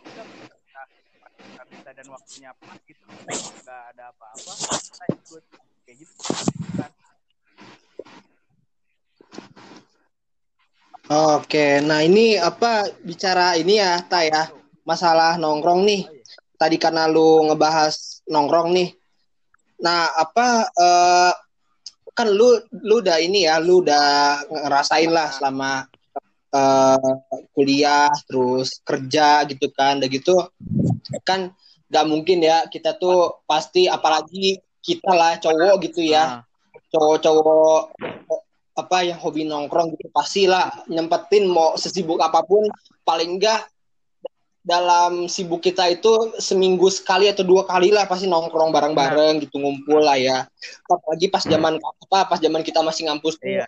Kita 0.00 1.62
bisa 1.68 1.90
dan 1.92 2.06
waktunya 2.08 2.50
pas 2.56 2.78
gitu. 2.88 3.04
Nggak 3.04 3.82
ada 3.94 4.04
apa-apa. 4.14 4.52
Kita 4.80 5.04
ikut. 5.12 5.42
Kayak 5.84 5.96
gitu. 6.06 6.14
Kan 6.78 6.90
Oke, 11.10 11.82
nah 11.82 12.06
ini 12.06 12.38
apa 12.38 12.86
bicara 13.02 13.58
ini 13.58 13.82
ya, 13.82 13.98
Ta 14.06 14.22
ya, 14.22 14.46
masalah 14.86 15.34
nongkrong 15.42 15.82
nih. 15.82 16.06
oh, 16.06 16.14
iya. 16.14 16.22
Tadi 16.54 16.76
karena 16.78 17.10
lu 17.10 17.50
ngebahas 17.50 18.22
nongkrong 18.30 18.70
nih. 18.70 18.99
Nah, 19.80 20.12
apa 20.12 20.68
eh, 20.76 21.32
kan 22.12 22.28
lu 22.28 22.60
lu 22.84 23.00
udah 23.00 23.16
ini 23.20 23.48
ya, 23.48 23.56
lu 23.62 23.80
udah 23.80 24.44
ngerasain 24.48 25.08
lah 25.08 25.28
selama 25.32 25.88
eh, 26.52 27.12
kuliah 27.56 28.12
terus 28.28 28.80
kerja 28.84 29.44
gitu 29.48 29.66
kan, 29.72 30.00
udah 30.00 30.08
gitu 30.10 30.36
kan 31.24 31.52
nggak 31.90 32.06
mungkin 32.06 32.38
ya 32.38 32.70
kita 32.70 32.94
tuh 33.02 33.42
pasti 33.50 33.90
apalagi 33.90 34.62
kita 34.80 35.10
lah 35.10 35.36
cowok 35.42 35.74
gitu 35.90 36.00
ya, 36.06 36.40
Ah, 36.40 36.42
cowok-cowok 36.92 37.80
apa 38.78 38.98
yang 39.04 39.18
hobi 39.20 39.44
nongkrong 39.44 39.92
gitu 39.98 40.08
pastilah 40.14 40.72
nyempetin 40.88 41.44
mau 41.50 41.76
sesibuk 41.76 42.16
apa 42.22 42.40
pun 42.46 42.64
paling 43.04 43.36
enggak 43.36 43.66
dalam 44.60 45.24
sibuk 45.24 45.64
kita 45.64 45.88
itu 45.88 46.36
seminggu 46.36 46.92
sekali 46.92 47.32
atau 47.32 47.40
dua 47.40 47.64
kali 47.64 47.88
lah 47.88 48.04
pasti 48.04 48.28
nongkrong 48.28 48.68
bareng-bareng 48.70 49.40
gitu 49.48 49.56
ngumpul 49.56 50.04
lah 50.04 50.20
ya. 50.20 50.44
Apalagi 50.84 51.32
pas 51.32 51.40
zaman 51.44 51.80
apa 51.80 52.28
pas 52.28 52.38
zaman 52.38 52.60
kita 52.60 52.84
masih 52.84 53.08
ngampus 53.08 53.40
tuh 53.40 53.48
Iya. 53.48 53.64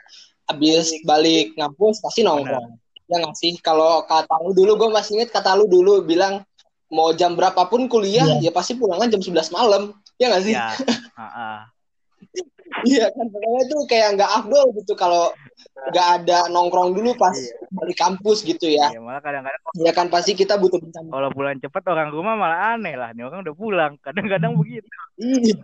habis 0.52 0.92
balik 1.09 1.57
ngampus 1.57 2.05
pasti 2.05 2.20
nongkrong. 2.20 2.76
Ya 3.09 3.16
nggak 3.24 3.37
sih? 3.40 3.57
Kalau 3.64 4.05
kata 4.05 4.37
lu 4.44 4.52
dulu 4.52 4.76
gue 4.76 4.88
masih 4.92 5.16
inget 5.20 5.33
kata 5.33 5.57
lu 5.57 5.64
dulu 5.64 6.05
bilang 6.05 6.44
mau 6.92 7.09
jam 7.16 7.33
berapapun 7.33 7.88
kuliah 7.88 8.28
ya 8.44 8.52
pasti 8.52 8.76
pulangan 8.76 9.09
jam 9.09 9.24
11 9.24 9.48
malam. 9.48 9.96
Ya 10.20 10.28
nggak 10.28 10.44
sih? 10.44 10.52
Ya 10.52 10.76
ah, 11.16 11.24
ah. 11.24 11.59
Iya 12.83 13.07
kan 13.09 13.27
pokoknya 13.27 13.63
tuh 13.67 13.81
kayak 13.85 14.09
nggak 14.15 14.31
afdol 14.33 14.67
gitu 14.75 14.93
kalau 14.93 15.31
nggak 15.89 16.09
ada 16.19 16.39
nongkrong 16.49 16.93
dulu 16.93 17.13
pas 17.15 17.33
Iya. 17.33 17.53
balik 17.71 17.97
kampus 17.97 18.43
gitu 18.43 18.67
ya. 18.67 18.89
Iya, 18.89 18.99
malah 18.99 19.21
kadang-kadang 19.21 19.61
Ya 19.79 19.93
kan 19.93 20.07
pasti 20.09 20.33
kita 20.33 20.57
butuh 20.57 20.79
bencana. 20.79 21.09
kalau 21.09 21.29
pulang 21.31 21.59
cepat 21.59 21.83
orang 21.87 22.09
rumah 22.09 22.35
malah 22.35 22.75
aneh 22.75 22.95
lah 22.95 23.11
nih 23.11 23.23
orang 23.23 23.43
udah 23.43 23.55
pulang 23.55 23.93
kadang-kadang 23.99 24.57
begitu 24.57 24.89
Iya. 25.17 25.55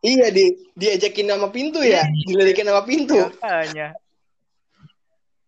Iya 0.00 0.26
di 0.30 0.44
diajakin 0.72 1.28
nama 1.28 1.48
pintu 1.48 1.76
ya, 1.78 2.00
dilirikin 2.24 2.64
nama 2.64 2.80
pintu. 2.80 3.20
makanya 3.36 3.92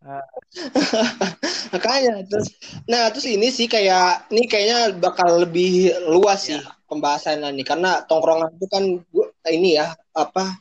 Makanya 1.72 2.26
terus 2.26 2.50
nah 2.84 3.08
terus 3.08 3.24
ini 3.24 3.48
sih 3.48 3.64
kayak 3.64 4.28
ini 4.28 4.44
kayaknya 4.44 4.92
bakal 4.92 5.40
lebih 5.40 5.88
luas 6.04 6.50
sih 6.50 6.58
pembahasannya 6.92 7.48
nih. 7.56 7.64
Karena 7.64 8.04
tongkrongan 8.04 8.52
itu 8.60 8.66
kan 8.68 8.84
gua, 9.08 9.32
ini 9.48 9.80
ya 9.80 9.96
apa 10.12 10.60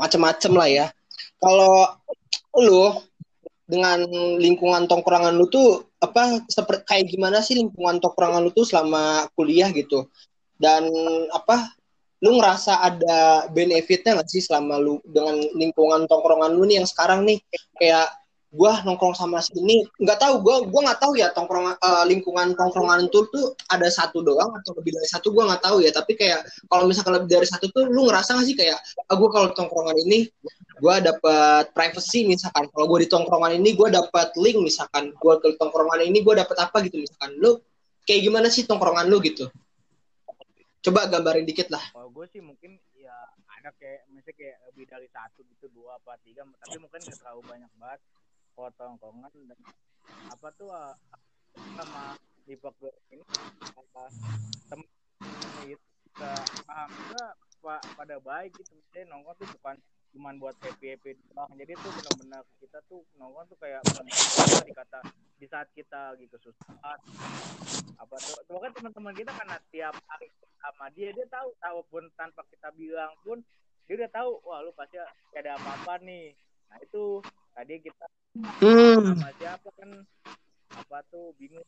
macam-macam 0.00 0.52
lah 0.56 0.68
ya. 0.72 0.86
Kalau 1.36 1.84
lu 2.56 2.96
dengan 3.68 4.00
lingkungan 4.40 4.88
tongkrongan 4.88 5.36
lu 5.36 5.52
tuh 5.52 5.84
apa 6.00 6.40
seperti 6.48 6.86
kayak 6.88 7.06
gimana 7.12 7.44
sih 7.44 7.60
lingkungan 7.60 8.00
tongkrongan 8.00 8.48
lu 8.48 8.50
tuh 8.56 8.64
selama 8.64 9.28
kuliah 9.36 9.68
gitu? 9.76 10.08
Dan 10.56 10.88
apa 11.36 11.76
lu 12.24 12.40
ngerasa 12.40 12.80
ada 12.80 13.44
benefitnya 13.52 14.16
nggak 14.16 14.30
sih 14.32 14.40
selama 14.40 14.80
lu 14.80 14.96
dengan 15.04 15.36
lingkungan 15.52 16.08
tongkrongan 16.08 16.56
lu 16.56 16.64
nih 16.64 16.80
yang 16.80 16.88
sekarang 16.88 17.28
nih? 17.28 17.44
Kayak 17.76 18.08
gua 18.56 18.80
nongkrong 18.82 19.12
sama 19.12 19.44
sini 19.44 19.84
nggak 20.00 20.18
tahu 20.18 20.40
gua 20.40 20.64
gua 20.64 20.80
nggak 20.90 21.00
tahu 21.04 21.12
ya 21.20 21.28
tongkrong 21.36 21.76
eh, 21.76 22.04
lingkungan 22.08 22.56
tongkrongan 22.56 23.06
itu 23.06 23.28
tuh 23.28 23.52
ada 23.68 23.86
satu 23.92 24.24
doang 24.24 24.56
atau 24.56 24.72
lebih 24.80 24.96
dari 24.96 25.08
satu 25.08 25.30
gua 25.30 25.52
nggak 25.52 25.62
tahu 25.62 25.84
ya. 25.84 25.92
Tapi 25.92 26.16
kayak 26.16 26.48
kalau 26.72 26.88
misalkan 26.88 27.20
lebih 27.20 27.30
dari 27.36 27.46
satu 27.46 27.68
tuh 27.68 27.84
lu 27.84 28.08
ngerasa 28.08 28.34
nggak 28.34 28.46
sih 28.48 28.56
kayak 28.56 28.78
ah, 28.80 29.14
gua 29.14 29.28
kalau 29.28 29.48
tongkrongan 29.52 29.96
ini 30.08 30.26
gua 30.80 30.98
dapat 31.04 31.70
privacy 31.76 32.24
misalkan. 32.24 32.66
Kalau 32.72 32.86
gua 32.88 32.98
di 33.04 33.08
tongkrongan 33.12 33.52
ini 33.60 33.70
gua 33.76 33.88
dapat 33.92 34.32
link 34.40 34.58
misalkan. 34.64 35.12
Gua 35.20 35.36
ke 35.36 35.52
tongkrongan 35.60 36.00
ini 36.08 36.24
gua 36.24 36.40
dapat 36.40 36.56
apa 36.56 36.80
gitu 36.88 36.98
misalkan. 37.04 37.36
Lu 37.36 37.60
kayak 38.08 38.20
gimana 38.24 38.48
sih 38.48 38.64
tongkrongan 38.64 39.06
lu 39.12 39.20
gitu? 39.20 39.52
Coba 40.80 41.10
gambarin 41.10 41.42
dikit 41.42 41.66
lah. 41.66 41.82
Kalau 41.90 42.14
gue 42.14 42.30
sih 42.30 42.38
mungkin 42.38 42.78
ya 42.94 43.10
ada 43.66 43.74
kayak 43.74 44.06
misalnya 44.14 44.38
kayak 44.38 44.58
lebih 44.70 44.86
dari 44.86 45.08
satu 45.10 45.42
gitu 45.42 45.66
dua 45.74 45.98
apa 45.98 46.14
tiga 46.22 46.46
tapi 46.46 46.78
mungkin 46.78 47.02
nggak 47.02 47.18
terlalu 47.18 47.42
banyak 47.50 47.72
banget 47.82 48.00
kalau 48.56 48.72
tongkongan 48.80 49.32
dan 49.52 49.58
apa 50.32 50.48
tuh 50.56 50.72
ah, 50.72 50.96
sama 51.76 52.16
di 52.48 52.56
gue 52.56 52.92
ini 53.12 53.22
apa 53.76 54.02
temen 54.72 54.88
itu 55.68 55.76
juga 56.08 56.32
alhamdulillah 56.64 57.30
pa- 57.60 57.84
pada 57.98 58.16
baik 58.22 58.54
gitu. 58.56 58.72
Misalnya 58.78 59.04
nongkrong 59.12 59.36
tuh 59.36 59.48
bukan 59.60 59.76
cuman 60.16 60.34
buat 60.40 60.56
happy 60.64 60.96
happy 60.96 61.10
doang. 61.28 61.52
Jadi 61.58 61.72
tuh 61.76 61.92
benar-benar 62.00 62.42
kita 62.62 62.78
tuh 62.88 63.04
nongkrong 63.20 63.46
tuh 63.52 63.58
kayak 63.60 63.82
benar-benar 63.84 64.64
dikata 64.64 65.00
di 65.36 65.46
saat 65.50 65.68
kita 65.76 66.16
gitu 66.22 66.36
susah. 66.40 66.96
Apa 68.00 68.16
tuh 68.24 68.40
tuh 68.46 68.56
kan 68.62 68.72
teman-teman 68.72 69.12
kita 69.12 69.30
karena 69.36 69.56
tiap 69.68 69.94
hari 70.08 70.32
sama 70.62 70.86
dia 70.96 71.12
dia 71.12 71.26
tahu 71.28 71.52
tahu 71.60 71.78
pun 71.92 72.04
tanpa 72.16 72.42
kita 72.48 72.72
bilang 72.72 73.12
pun 73.20 73.38
dia 73.86 73.94
udah 74.02 74.10
tahu 74.10 74.30
wah 74.46 74.64
lu 74.64 74.72
pasti 74.72 74.96
ada 75.34 75.58
apa-apa 75.58 76.00
nih. 76.06 76.32
Nah 76.70 76.78
itu 76.82 77.20
tadi 77.56 77.74
kita 77.80 78.04
hmm. 78.60 79.16
sama 79.16 79.32
siapa 79.40 79.68
kan? 79.80 79.90
Apa 80.76 80.98
tuh? 81.08 81.32
Bingung. 81.40 81.64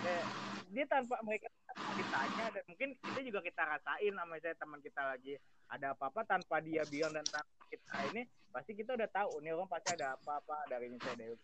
Eh, 0.00 0.24
dia 0.72 0.84
tanpa 0.88 1.20
mereka 1.20 1.46
ditanya 1.94 2.48
dan 2.56 2.64
mungkin 2.64 2.96
kita 2.96 3.20
juga 3.20 3.40
kita 3.44 3.62
rasain 3.68 4.16
sama 4.16 4.40
saya 4.40 4.56
teman 4.56 4.80
kita 4.80 5.02
lagi 5.04 5.36
ada 5.68 5.92
apa-apa 5.92 6.24
tanpa 6.24 6.58
dia 6.64 6.82
bilang 6.88 7.12
dan 7.12 7.22
tanpa 7.28 7.62
kita 7.68 7.94
ini 8.10 8.24
pasti 8.50 8.72
kita 8.74 8.96
udah 8.96 9.08
tahu 9.12 9.44
nih 9.44 9.52
orang 9.54 9.70
pasti 9.70 9.94
ada 9.94 10.16
apa-apa 10.16 10.66
dari 10.72 10.90
misalnya 10.90 11.30
dari 11.30 11.36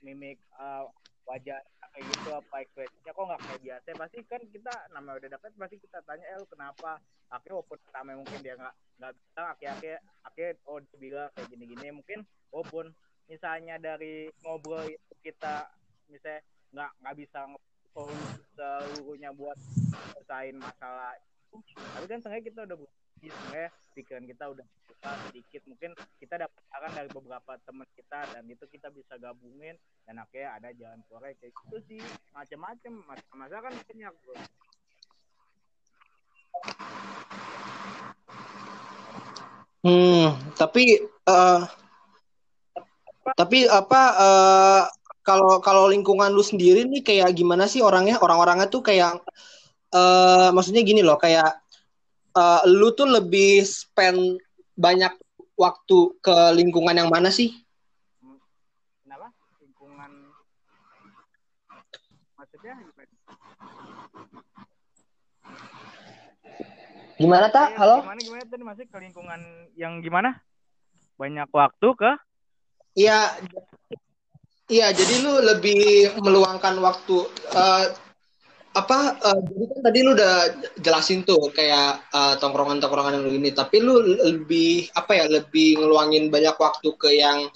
mimik 0.00 0.38
uh, 0.56 0.86
wajah 1.26 1.58
kayak 1.92 2.06
gitu 2.12 2.30
apa 2.30 2.54
ekspresinya. 2.62 3.10
Kok 3.10 3.24
nggak 3.26 3.42
kayak 3.42 3.60
biasa? 3.64 3.88
Pasti 3.98 4.18
kan 4.30 4.42
kita 4.46 4.72
namanya 4.94 5.16
udah 5.18 5.30
deket 5.36 5.52
pasti 5.58 5.76
kita 5.82 5.98
tanya 6.06 6.24
eh 6.30 6.36
lu 6.38 6.46
kenapa? 6.46 6.90
Akhirnya 7.26 7.58
walaupun 7.58 7.78
pertama 7.82 8.14
mungkin 8.14 8.38
dia 8.40 8.54
nggak 8.54 8.74
nggak 9.02 9.12
bilang 9.12 9.48
akhirnya 9.50 9.96
akhirnya 10.22 10.52
oh 10.70 10.78
dia 10.78 10.96
bilang 10.96 11.28
kayak 11.34 11.48
gini-gini 11.50 11.86
mungkin 11.90 12.18
walaupun 12.54 12.86
misalnya 13.26 13.76
dari 13.78 14.30
ngobrol 14.42 14.86
itu 14.86 15.12
kita 15.22 15.66
misalnya 16.10 16.40
nggak 16.74 16.90
nggak 17.02 17.16
bisa 17.18 17.38
ngobrol 17.46 18.14
seluruhnya 18.54 19.30
buat 19.34 19.58
selesaiin 20.14 20.58
masalah 20.58 21.14
tapi 21.74 22.06
kan 22.08 22.18
sebenarnya 22.20 22.44
kita 22.44 22.60
udah 22.68 22.76
bukti 22.76 23.26
sebenarnya 23.32 23.70
pikiran 23.96 24.24
kita 24.28 24.44
udah 24.52 24.66
buka 24.96 25.10
sedikit. 25.28 25.62
Mungkin 25.68 25.90
kita 26.20 26.34
dapat 26.40 26.60
saran 26.72 26.92
dari 26.92 27.08
beberapa 27.12 27.52
teman 27.64 27.88
kita 27.96 28.20
dan 28.32 28.44
itu 28.48 28.64
kita 28.68 28.88
bisa 28.92 29.14
gabungin 29.20 29.76
dan 30.08 30.20
akhirnya 30.20 30.50
ada 30.56 30.68
jalan 30.76 31.00
keluar 31.08 31.32
kayak 31.36 31.52
gitu 31.52 31.76
sih. 31.88 32.02
Macam-macam. 32.32 32.92
Masa 33.36 33.56
kan 33.60 33.72
banyak 33.72 34.14
bro. 34.24 34.34
Hmm, 39.86 40.34
tapi 40.58 40.98
eh 41.06 41.62
Tapi 43.34 43.66
apa 43.66 44.00
uh, 44.14 44.82
kalau 45.26 45.58
kalau 45.58 45.90
lingkungan 45.90 46.30
lu 46.30 46.46
sendiri 46.46 46.86
nih 46.86 47.02
kayak 47.02 47.34
gimana 47.34 47.66
sih 47.66 47.82
orangnya? 47.82 48.22
Orang-orangnya 48.22 48.70
tuh 48.70 48.86
kayak 48.86 49.18
uh, 49.90 50.54
maksudnya 50.54 50.86
gini 50.86 51.02
loh, 51.02 51.18
kayak 51.18 51.58
uh, 52.38 52.62
lu 52.70 52.94
tuh 52.94 53.10
lebih 53.10 53.66
spend 53.66 54.38
banyak 54.78 55.10
waktu 55.58 55.98
ke 56.22 56.36
lingkungan 56.54 56.94
yang 56.94 57.10
mana 57.10 57.34
sih? 57.34 57.50
Kenapa? 59.02 59.34
Lingkungan 59.58 60.10
maksudnya 62.38 62.74
gimana? 62.78 63.14
Gimana 67.16 67.46
tak? 67.48 67.74
Halo? 67.80 68.04
Gimana 68.04 68.20
gimana 68.20 68.44
tadi 68.44 68.62
masih 68.62 68.84
ke 68.86 68.96
lingkungan 69.00 69.40
yang 69.74 70.04
gimana? 70.04 70.36
Banyak 71.16 71.48
waktu 71.48 71.88
ke? 71.96 72.12
Iya. 72.96 73.36
Iya, 74.66 74.90
jadi 74.90 75.22
lu 75.22 75.38
lebih 75.46 76.10
meluangkan 76.18 76.74
waktu 76.82 77.16
uh, 77.54 77.86
apa 78.74 78.98
uh, 79.14 79.38
jadi 79.46 79.64
kan 79.70 79.80
tadi 79.88 79.98
lu 80.02 80.10
udah 80.18 80.34
jelasin 80.82 81.22
tuh 81.22 81.54
kayak 81.54 82.02
uh, 82.10 82.34
tongkrongan-tongkrongan 82.42 83.14
yang 83.14 83.24
lu 83.30 83.32
ini, 83.38 83.54
tapi 83.54 83.78
lu 83.78 84.02
lebih 84.02 84.90
apa 84.90 85.22
ya, 85.22 85.30
lebih 85.30 85.78
ngeluangin 85.78 86.34
banyak 86.34 86.58
waktu 86.58 86.88
ke 86.98 87.14
yang 87.14 87.46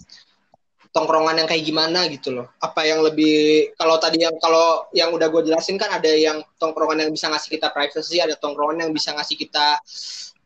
tongkrongan 0.95 1.43
yang 1.43 1.49
kayak 1.51 1.67
gimana 1.67 2.07
gitu 2.07 2.31
loh. 2.31 2.47
Apa 2.63 2.87
yang 2.87 3.03
lebih 3.03 3.75
kalau 3.75 3.99
tadi 3.99 4.23
yang 4.23 4.39
kalau 4.39 4.87
yang 4.95 5.11
udah 5.11 5.27
gue 5.35 5.51
jelasin 5.51 5.83
kan 5.83 5.91
ada 5.91 6.15
yang 6.15 6.39
tongkrongan 6.63 7.05
yang 7.05 7.11
bisa 7.11 7.27
ngasih 7.27 7.59
kita 7.59 7.75
privacy, 7.75 8.23
ada 8.23 8.39
tongkrongan 8.39 8.87
yang 8.87 8.93
bisa 8.95 9.11
ngasih 9.19 9.35
kita 9.35 9.83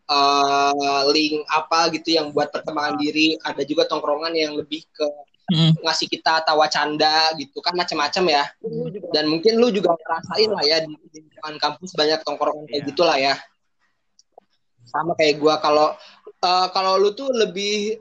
uh, 0.08 1.02
link 1.12 1.44
apa 1.48 1.92
gitu 1.94 2.16
yang 2.16 2.30
buat 2.30 2.52
perkembangan 2.52 2.96
diri, 3.00 3.36
ada 3.40 3.62
juga 3.64 3.88
tongkrongan 3.88 4.32
yang 4.36 4.52
lebih 4.56 4.84
ke 4.92 5.06
hmm. 5.52 5.80
ngasih 5.84 6.08
kita 6.08 6.44
tawa 6.44 6.68
canda 6.68 7.32
gitu. 7.40 7.60
Kan 7.64 7.76
macam-macam 7.76 8.24
ya. 8.28 8.44
Dan 9.12 9.30
mungkin 9.30 9.60
lu 9.60 9.72
juga 9.72 9.94
ngerasain 9.94 10.50
lah 10.50 10.64
ya 10.64 10.76
di 10.84 10.94
lingkungan 10.94 11.56
kampus 11.60 11.96
banyak 11.96 12.20
tongkrongan 12.24 12.64
kayak 12.68 12.82
yeah. 12.82 12.88
gitulah 12.92 13.16
ya. 13.16 13.34
Sama 14.84 15.16
kayak 15.16 15.40
gua 15.40 15.58
kalau 15.58 15.96
uh, 16.44 16.68
kalau 16.70 17.00
lu 17.00 17.16
tuh 17.16 17.32
lebih 17.32 17.98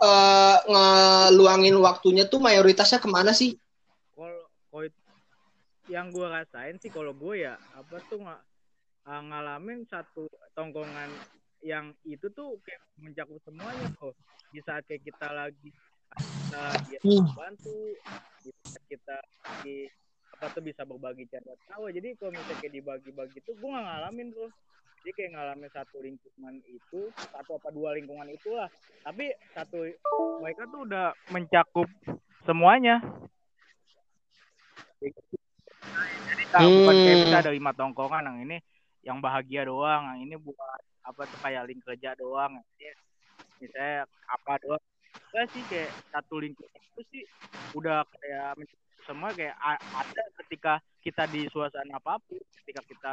uh, 0.00 0.56
ngeluangin 0.66 1.76
waktunya 1.78 2.26
tuh 2.26 2.40
mayoritasnya 2.40 2.98
ke 2.98 3.08
mana 3.08 3.36
sih? 3.36 3.54
Kalau 4.16 4.42
yang 5.90 6.08
gua 6.08 6.40
rasain 6.40 6.78
sih 6.80 6.88
kalau 6.88 7.12
gue 7.12 7.44
ya 7.44 7.58
apa 7.76 8.00
tuh 8.08 8.22
nggak 8.22 8.42
uh, 9.06 9.22
ngalamin 9.28 9.84
satu 9.84 10.24
tongkongan 10.54 11.10
yang 11.62 11.94
itu 12.02 12.26
tuh 12.34 12.58
kayak 12.66 12.82
mencakup 12.98 13.38
semuanya 13.46 13.86
kok 13.96 14.14
di 14.50 14.60
saat 14.66 14.82
kayak 14.86 15.02
kita 15.06 15.28
lagi 15.30 15.70
kita 16.12 16.64
dia 16.90 16.98
hmm. 17.00 17.26
bantu 17.32 17.78
bisa 18.42 18.78
kita 18.90 19.16
di 19.64 19.86
apa 20.34 20.46
tuh 20.50 20.62
bisa 20.62 20.82
berbagi 20.82 21.24
cara 21.30 21.54
tahu 21.70 21.88
jadi 21.94 22.18
kalau 22.18 22.34
misalnya 22.34 22.58
kayak 22.58 22.74
dibagi-bagi 22.74 23.38
tuh 23.46 23.54
gue 23.54 23.68
nggak 23.70 23.86
ngalamin 23.86 24.28
tuh 24.34 24.50
jadi 25.02 25.10
kayak 25.18 25.30
ngalamin 25.34 25.70
satu 25.74 25.96
lingkungan 25.98 26.54
itu 26.70 27.00
satu 27.34 27.58
apa 27.58 27.74
dua 27.74 27.98
lingkungan 27.98 28.30
itulah. 28.30 28.70
Tapi 29.02 29.34
satu 29.50 29.82
mereka 30.38 30.62
tuh 30.70 30.86
udah 30.86 31.10
mencakup 31.34 31.90
semuanya. 32.46 33.02
Jadi 35.02 36.44
tak, 36.54 36.62
hmm. 36.62 36.86
bukan 36.86 36.94
kayak 37.02 37.18
bisa 37.26 37.36
ada 37.42 37.50
lima 37.50 37.74
tongkongan 37.74 38.30
yang 38.30 38.38
ini 38.46 38.56
yang 39.02 39.18
bahagia 39.18 39.66
doang 39.66 40.14
yang 40.14 40.18
ini 40.22 40.38
buat 40.38 40.80
apa 41.02 41.26
tuh 41.26 41.38
kayak 41.42 41.66
link 41.68 41.82
kerja 41.82 42.14
doang. 42.18 42.62
Misalnya 43.58 44.06
apa 44.26 44.52
doang. 44.62 44.82
Enggak 45.32 45.46
sih 45.52 45.62
kayak 45.68 45.90
satu 46.12 46.40
lingkungan 46.40 46.80
itu 46.92 47.02
sih 47.12 47.24
udah 47.76 48.04
kayak 48.16 48.64
semua 49.08 49.32
kayak 49.34 49.56
ada 49.74 50.22
ketika 50.44 50.78
kita 51.02 51.26
di 51.26 51.48
suasana 51.50 51.98
apa 51.98 52.20
pun 52.22 52.38
ketika 52.62 52.80
kita 52.86 53.12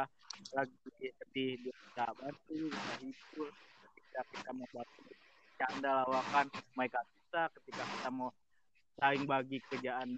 lagi 0.54 0.76
sedih 1.18 1.58
bisa 1.60 2.04
bantu 2.14 2.70
bisa 2.70 2.92
hibur 3.02 3.50
ketika 3.84 4.20
kita 4.30 4.50
mau 4.54 4.68
bantu 4.70 5.00
canda 5.58 5.92
lawakan 6.06 6.46
mereka 6.78 7.00
bisa 7.04 7.40
ketika 7.58 7.82
kita 7.84 8.08
mau 8.12 8.30
saling 9.00 9.24
bagi 9.24 9.58
kerjaan 9.68 10.08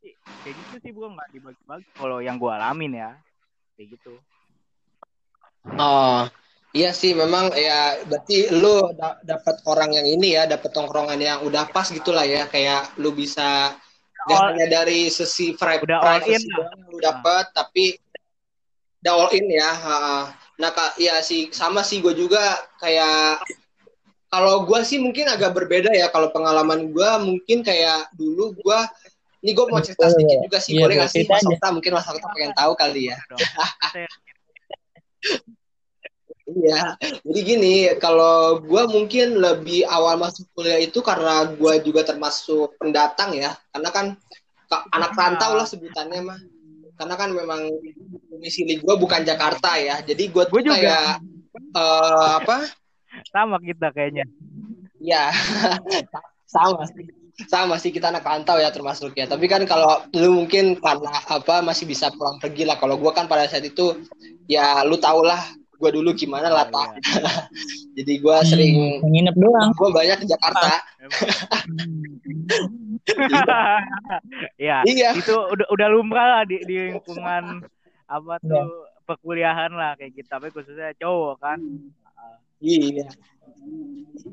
kayak 0.00 0.54
gitu 0.54 0.76
sih 0.80 0.90
gua 0.94 1.12
nggak 1.12 1.28
dibagi-bagi. 1.34 1.86
Kalau 1.94 2.18
yang 2.22 2.40
gua 2.40 2.56
alamin 2.56 2.98
ya 2.98 3.10
kayak 3.76 3.98
gitu. 3.98 4.14
Oh 5.76 6.24
Iya 6.70 6.94
sih, 6.94 7.18
memang 7.18 7.50
ya 7.50 7.98
berarti 8.06 8.46
lu 8.54 8.94
da 8.94 9.18
dapat 9.26 9.58
orang 9.66 9.90
yang 9.90 10.06
ini 10.06 10.38
ya, 10.38 10.46
dapat 10.46 10.70
tongkrongan 10.70 11.18
yang 11.18 11.42
udah 11.42 11.66
pas 11.66 11.90
gitulah 11.90 12.22
ya, 12.22 12.46
kayak 12.46 12.94
lu 13.02 13.10
bisa 13.10 13.74
gak 14.30 14.54
hanya 14.54 14.70
dari 14.70 15.10
sesi 15.10 15.50
vibe 15.58 15.82
udah 15.82 15.98
all 15.98 16.22
in 16.30 16.42
lu 16.86 17.02
dapat, 17.02 17.50
tapi 17.50 17.98
udah 19.02 19.12
all 19.18 19.30
in 19.34 19.50
ya. 19.50 19.70
Nah, 20.62 20.70
kak, 20.70 20.94
ya 21.02 21.18
sih 21.26 21.50
sama 21.50 21.82
sih 21.82 21.98
gue 21.98 22.14
juga 22.14 22.38
kayak 22.78 23.42
kalau 24.30 24.62
gue 24.62 24.78
sih 24.86 25.02
mungkin 25.02 25.26
agak 25.26 25.50
berbeda 25.50 25.90
ya. 25.90 26.06
Kalau 26.14 26.30
pengalaman 26.30 26.94
gue 26.94 27.10
mungkin 27.18 27.66
kayak 27.66 28.14
dulu 28.14 28.54
gue 28.54 28.78
ini 29.42 29.58
gue 29.58 29.66
mau 29.66 29.82
cerita 29.82 30.06
sedikit 30.06 30.38
juga 30.46 30.58
sih, 30.62 30.78
iya, 30.78 30.86
boleh 30.86 30.94
nggak 31.02 31.10
sih 31.10 31.26
Mas 31.26 31.42
Okta? 31.50 31.68
Mungkin 31.74 31.90
Mas 31.98 32.06
Okta 32.06 32.30
pengen 32.30 32.54
tahu 32.54 32.78
kali 32.78 33.10
ya. 33.10 33.18
Iya, 36.50 36.98
jadi 37.22 37.40
gini, 37.46 37.74
kalau 38.02 38.58
gue 38.58 38.82
mungkin 38.90 39.38
lebih 39.38 39.86
awal 39.86 40.18
masuk 40.18 40.50
kuliah 40.56 40.82
itu 40.82 40.98
karena 40.98 41.46
gue 41.46 41.74
juga 41.86 42.02
termasuk 42.02 42.74
pendatang 42.80 43.38
ya, 43.38 43.54
karena 43.70 43.90
kan 43.94 44.06
anak 44.90 45.14
rantau 45.14 45.54
lah 45.54 45.66
sebutannya 45.66 46.20
mah. 46.26 46.40
Karena 46.98 47.14
kan 47.16 47.32
memang 47.32 47.70
domisili 48.28 48.82
gue 48.82 48.94
bukan 48.98 49.22
Jakarta 49.22 49.78
ya, 49.78 50.02
jadi 50.02 50.26
gue 50.26 50.44
tuh 50.50 50.60
juga. 50.60 50.74
kayak 50.74 51.06
uh, 51.78 52.42
apa? 52.42 52.66
Sama 53.30 53.56
kita 53.62 53.94
kayaknya. 53.94 54.26
Iya, 54.98 55.30
sama 56.54 56.84
sih. 56.90 57.06
Sama 57.48 57.80
sih 57.80 57.88
kita 57.88 58.12
anak 58.12 58.26
rantau 58.26 58.60
ya 58.60 58.68
termasuk 58.68 59.16
ya. 59.16 59.24
Tapi 59.24 59.48
kan 59.48 59.64
kalau 59.64 60.04
lu 60.12 60.44
mungkin 60.44 60.76
karena 60.76 61.08
apa 61.24 61.64
masih 61.64 61.88
bisa 61.88 62.12
pulang 62.12 62.36
pergi 62.36 62.68
lah. 62.68 62.76
Kalau 62.76 63.00
gue 63.00 63.12
kan 63.16 63.24
pada 63.24 63.48
saat 63.48 63.64
itu 63.64 63.96
ya 64.44 64.84
lu 64.84 65.00
tau 65.00 65.24
lah 65.24 65.40
gue 65.80 65.90
dulu 65.96 66.12
gimana 66.12 66.52
lah 66.52 66.68
tak 66.68 67.00
jadi 67.96 68.12
gue 68.20 68.36
hmm, 68.36 68.46
sering 68.46 68.74
nginep 69.00 69.36
doang. 69.40 69.72
gue 69.72 69.90
banyak 69.90 70.16
ke 70.20 70.26
Jakarta. 70.28 70.68
Iya 74.60 74.84
iya. 74.86 75.10
itu 75.16 75.34
udah 75.34 75.66
udah 75.72 75.88
lumrah 75.90 76.26
lah 76.38 76.42
di, 76.46 76.62
di 76.68 76.92
lingkungan 76.92 77.64
apa 78.16 78.34
tuh 78.44 78.54
ya. 78.54 79.02
perkuliahan 79.08 79.72
lah 79.72 79.96
kayak 79.98 80.14
gitu. 80.14 80.28
Tapi 80.30 80.52
khususnya 80.54 80.94
cowok 81.00 81.36
kan. 81.42 81.58
Iya. 82.60 83.08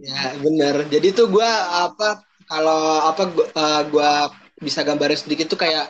Ya 0.04 0.36
bener. 0.38 0.86
Jadi 0.92 1.16
tuh 1.16 1.32
gue 1.32 1.50
apa 1.74 2.22
kalau 2.46 3.02
apa 3.08 3.24
gue 3.88 4.04
uh, 4.04 4.28
bisa 4.62 4.86
gambarin 4.86 5.18
sedikit 5.18 5.50
tuh 5.50 5.60
kayak 5.60 5.90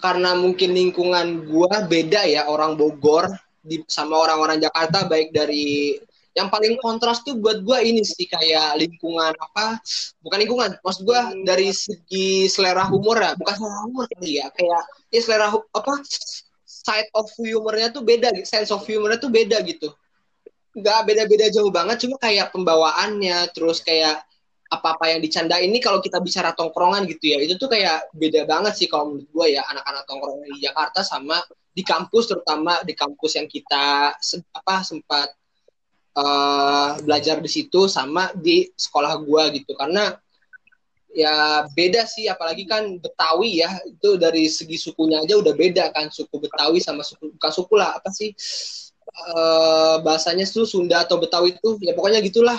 karena 0.00 0.32
mungkin 0.32 0.72
lingkungan 0.72 1.44
gue 1.44 1.72
beda 1.88 2.24
ya 2.26 2.48
orang 2.48 2.74
Bogor 2.74 3.28
di 3.60 3.84
sama 3.88 4.16
orang-orang 4.16 4.58
Jakarta 4.60 5.04
baik 5.04 5.32
dari 5.32 6.00
yang 6.32 6.46
paling 6.46 6.78
kontras 6.78 7.20
tuh 7.26 7.36
buat 7.36 7.60
gue 7.60 7.78
ini 7.82 8.06
sih 8.06 8.24
kayak 8.24 8.78
lingkungan 8.78 9.34
apa 9.34 9.82
bukan 10.22 10.38
lingkungan 10.38 10.70
maksud 10.78 11.02
gue 11.02 11.20
dari 11.42 11.74
segi 11.74 12.46
selera 12.46 12.86
humor 12.86 13.18
ya 13.18 13.34
bukan 13.34 13.54
selera 13.58 13.80
humor 13.84 14.04
kali 14.14 14.38
ya 14.38 14.46
kayak 14.54 14.82
ya 15.10 15.20
selera 15.20 15.50
apa 15.50 15.92
side 16.80 17.10
of 17.12 17.28
humornya 17.36 17.92
tuh 17.92 18.00
beda 18.00 18.32
sense 18.48 18.72
of 18.72 18.80
humornya 18.88 19.20
tuh 19.20 19.28
beda 19.28 19.60
gitu. 19.68 19.92
Nggak 20.70 21.00
beda-beda 21.02 21.46
jauh 21.50 21.68
banget 21.68 22.06
cuma 22.06 22.16
kayak 22.16 22.54
pembawaannya 22.54 23.50
terus 23.52 23.82
kayak 23.84 24.22
apa-apa 24.70 25.10
yang 25.10 25.20
dicanda 25.20 25.58
ini 25.58 25.82
kalau 25.82 25.98
kita 25.98 26.22
bicara 26.22 26.54
tongkrongan 26.54 27.02
gitu 27.10 27.34
ya 27.34 27.42
itu 27.42 27.58
tuh 27.58 27.66
kayak 27.66 28.06
beda 28.14 28.46
banget 28.46 28.78
sih 28.78 28.86
kalau 28.86 29.10
menurut 29.10 29.26
gue 29.26 29.46
ya 29.58 29.66
anak-anak 29.66 30.06
tongkrongan 30.06 30.46
di 30.46 30.60
Jakarta 30.62 31.02
sama 31.02 31.42
di 31.70 31.82
kampus 31.86 32.30
terutama 32.30 32.82
di 32.82 32.94
kampus 32.94 33.38
yang 33.38 33.46
kita 33.46 34.14
apa 34.54 34.74
sempat 34.82 35.28
uh, 36.18 36.98
belajar 37.02 37.38
di 37.38 37.50
situ 37.50 37.86
sama 37.86 38.34
di 38.34 38.68
sekolah 38.74 39.14
gua 39.22 39.48
gitu. 39.54 39.72
Karena 39.78 40.14
ya 41.10 41.66
beda 41.74 42.06
sih 42.06 42.30
apalagi 42.30 42.66
kan 42.70 42.86
Betawi 43.02 43.62
ya 43.62 43.70
itu 43.82 44.14
dari 44.14 44.46
segi 44.46 44.78
sukunya 44.78 45.18
aja 45.22 45.34
udah 45.38 45.54
beda 45.58 45.90
kan 45.90 46.06
suku 46.06 46.38
Betawi 46.38 46.78
sama 46.78 47.02
suku 47.02 47.34
bukan 47.34 47.50
suku 47.50 47.74
lah 47.74 47.98
apa 47.98 48.14
sih 48.14 48.30
uh, 49.10 49.96
bahasanya 50.02 50.46
tuh 50.46 50.66
Sunda 50.66 51.02
atau 51.04 51.18
Betawi 51.18 51.56
itu 51.56 51.78
ya 51.82 51.92
pokoknya 51.94 52.22
gitulah. 52.22 52.58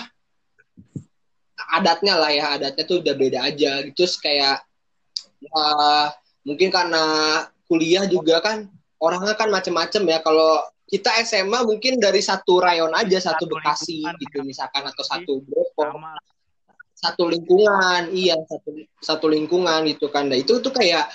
Adatnya 1.72 2.20
lah 2.20 2.30
ya 2.32 2.44
adatnya 2.58 2.84
tuh 2.84 3.00
udah 3.00 3.14
beda 3.16 3.38
aja. 3.48 3.80
Gitu 3.86 4.04
kayak 4.20 4.60
uh, 5.52 6.12
mungkin 6.44 6.68
karena 6.68 7.04
kuliah 7.64 8.04
juga 8.04 8.42
kan 8.44 8.68
orangnya 9.02 9.34
kan 9.34 9.50
macem-macem 9.50 10.06
ya. 10.06 10.22
Kalau 10.22 10.62
kita 10.86 11.10
SMA 11.26 11.66
mungkin 11.66 11.98
dari 11.98 12.22
satu 12.22 12.62
rayon 12.62 12.94
aja, 12.94 13.18
satu, 13.18 13.44
satu 13.44 13.58
Bekasi 13.58 14.06
gitu 14.22 14.46
misalkan 14.46 14.86
atau 14.86 15.02
satu 15.02 15.42
Depok. 15.42 15.90
satu 17.02 17.26
lingkungan 17.26 18.14
iya 18.14 18.38
satu 18.46 18.78
satu 19.02 19.26
lingkungan 19.26 19.82
gitu 19.90 20.06
kan. 20.06 20.30
Nah 20.30 20.38
itu 20.38 20.62
tuh 20.62 20.70
kayak 20.70 21.10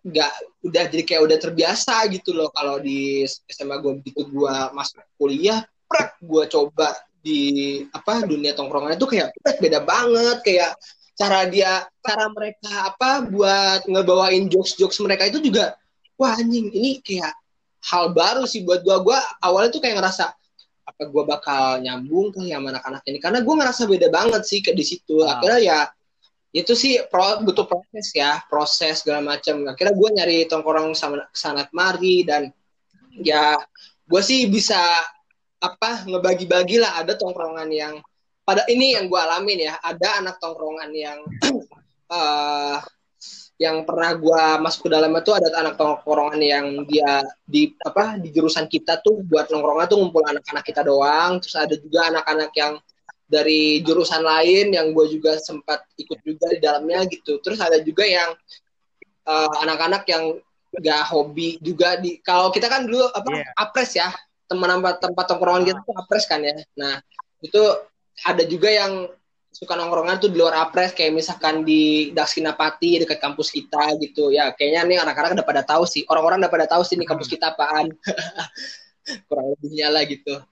nggak 0.00 0.32
udah 0.64 0.84
jadi 0.88 1.04
kayak 1.04 1.22
udah 1.28 1.38
terbiasa 1.38 2.08
gitu 2.08 2.32
loh 2.32 2.48
kalau 2.56 2.80
di 2.80 3.28
SMA 3.28 3.76
gue 3.84 4.00
begitu 4.00 4.24
gue 4.32 4.56
masuk 4.72 5.04
kuliah 5.20 5.60
prak 5.84 6.16
gue 6.24 6.48
coba 6.48 6.96
di 7.20 7.84
apa 7.92 8.24
dunia 8.24 8.56
tongkrongan 8.56 8.96
itu 8.96 9.04
kayak 9.04 9.28
prak, 9.44 9.60
beda 9.60 9.84
banget. 9.84 10.38
Kayak 10.40 10.72
cara 11.16 11.40
dia 11.48 11.84
cara 12.00 12.32
mereka 12.32 12.72
apa 12.92 13.24
buat 13.28 13.84
ngebawain 13.88 14.48
jokes 14.48 14.76
jokes 14.80 15.00
mereka 15.04 15.28
itu 15.28 15.40
juga 15.44 15.76
wah 16.16 16.34
anjing 16.36 16.72
ini 16.72 17.00
kayak 17.04 17.32
hal 17.86 18.10
baru 18.10 18.44
sih 18.48 18.66
buat 18.66 18.82
gue 18.82 18.96
gue 19.06 19.18
awalnya 19.44 19.70
tuh 19.70 19.80
kayak 19.84 20.02
ngerasa 20.02 20.34
apa 20.86 21.02
gue 21.10 21.24
bakal 21.26 21.82
nyambung 21.82 22.30
ke 22.30 22.46
yang 22.46 22.62
anak-anak 22.62 23.02
ini? 23.10 23.18
Karena 23.18 23.42
gue 23.42 23.54
ngerasa 23.58 23.90
beda 23.90 24.08
banget 24.08 24.42
sih 24.46 24.62
ke 24.62 24.70
di 24.70 24.86
situ. 24.86 25.26
Ah. 25.26 25.38
akhirnya 25.38 25.60
ya 25.60 25.78
itu 26.54 26.72
sih 26.72 27.02
pro, 27.10 27.42
butuh 27.42 27.66
proses 27.68 28.14
ya 28.14 28.40
proses 28.46 29.02
segala 29.02 29.20
macam. 29.20 29.66
Akhirnya 29.66 29.94
gue 29.98 30.08
nyari 30.14 30.38
tongkrong 30.46 30.94
sama 30.94 31.26
sana 31.34 31.66
kemari 31.66 32.22
dan 32.22 32.54
ya 33.18 33.58
gue 34.06 34.22
sih 34.22 34.46
bisa 34.46 34.78
apa 35.58 36.06
ngebagi-bagi 36.06 36.78
lah 36.78 37.02
ada 37.02 37.18
tongkrongan 37.18 37.68
yang 37.74 37.94
pada 38.46 38.62
ini 38.70 38.94
yang 38.94 39.10
gue 39.10 39.18
alamin 39.18 39.66
ya 39.66 39.74
ada 39.82 40.22
anak 40.22 40.38
tongkrongan 40.38 40.90
yang 40.94 41.18
eh 42.16 42.78
yang 43.56 43.88
pernah 43.88 44.12
gue 44.12 44.42
masuk 44.60 44.88
ke 44.88 44.90
dalam 44.92 45.16
itu 45.16 45.32
ada 45.32 45.48
anak 45.64 45.80
tongkrongan 45.80 46.40
yang 46.44 46.66
dia 46.84 47.24
di 47.48 47.72
apa 47.88 48.20
di 48.20 48.28
jurusan 48.28 48.68
kita 48.68 49.00
tuh 49.00 49.24
buat 49.24 49.48
nongkrongnya 49.48 49.88
tuh 49.88 49.98
ngumpul 50.00 50.20
anak-anak 50.28 50.64
kita 50.64 50.84
doang. 50.84 51.40
Terus 51.40 51.56
ada 51.56 51.74
juga 51.80 52.12
anak-anak 52.12 52.52
yang 52.52 52.76
dari 53.26 53.80
jurusan 53.82 54.20
lain 54.22 54.76
yang 54.76 54.92
gue 54.92 55.06
juga 55.08 55.40
sempat 55.40 55.82
ikut 55.96 56.20
juga 56.20 56.52
di 56.52 56.60
dalamnya 56.60 57.08
gitu. 57.08 57.40
Terus 57.40 57.56
ada 57.64 57.80
juga 57.80 58.04
yang 58.04 58.36
eh, 59.26 59.52
anak-anak 59.64 60.04
yang 60.06 60.36
gak 60.76 61.02
hobi 61.08 61.56
juga 61.64 61.96
di 61.96 62.20
kalau 62.20 62.52
kita 62.52 62.68
kan 62.68 62.84
dulu 62.84 63.08
apa 63.08 63.28
Iya. 63.32 63.48
apres 63.56 63.90
ya. 63.96 64.08
Teman 64.46 64.68
tempat 64.78 65.00
tempat 65.00 65.24
tongkrongan 65.32 65.64
kita 65.64 65.80
tuh 65.80 65.96
apres 65.96 66.28
kan 66.28 66.44
ya. 66.44 66.54
Nah 66.76 67.00
itu 67.40 67.62
ada 68.20 68.44
juga 68.44 68.68
yang 68.68 69.08
suka 69.56 69.72
nongkrongan 69.72 70.20
tuh 70.20 70.28
di 70.28 70.36
luar 70.36 70.68
apres 70.68 70.92
kayak 70.92 71.16
misalkan 71.16 71.64
di 71.64 72.12
Dakskinapati 72.12 73.00
dekat 73.00 73.16
kampus 73.16 73.48
kita 73.48 73.96
gitu. 74.04 74.28
Ya 74.28 74.52
kayaknya 74.52 74.84
nih 74.84 74.98
anak-anak 75.00 75.40
udah 75.40 75.46
pada 75.48 75.62
tahu 75.64 75.88
sih 75.88 76.04
orang-orang 76.12 76.44
udah 76.44 76.52
pada 76.52 76.66
tahu 76.68 76.84
sih 76.84 77.00
nih 77.00 77.08
kampus 77.08 77.24
kita 77.32 77.56
apaan. 77.56 77.88
Kurang 79.32 79.56
lebihnya 79.56 79.88
lah 79.88 80.04
gitu. 80.04 80.44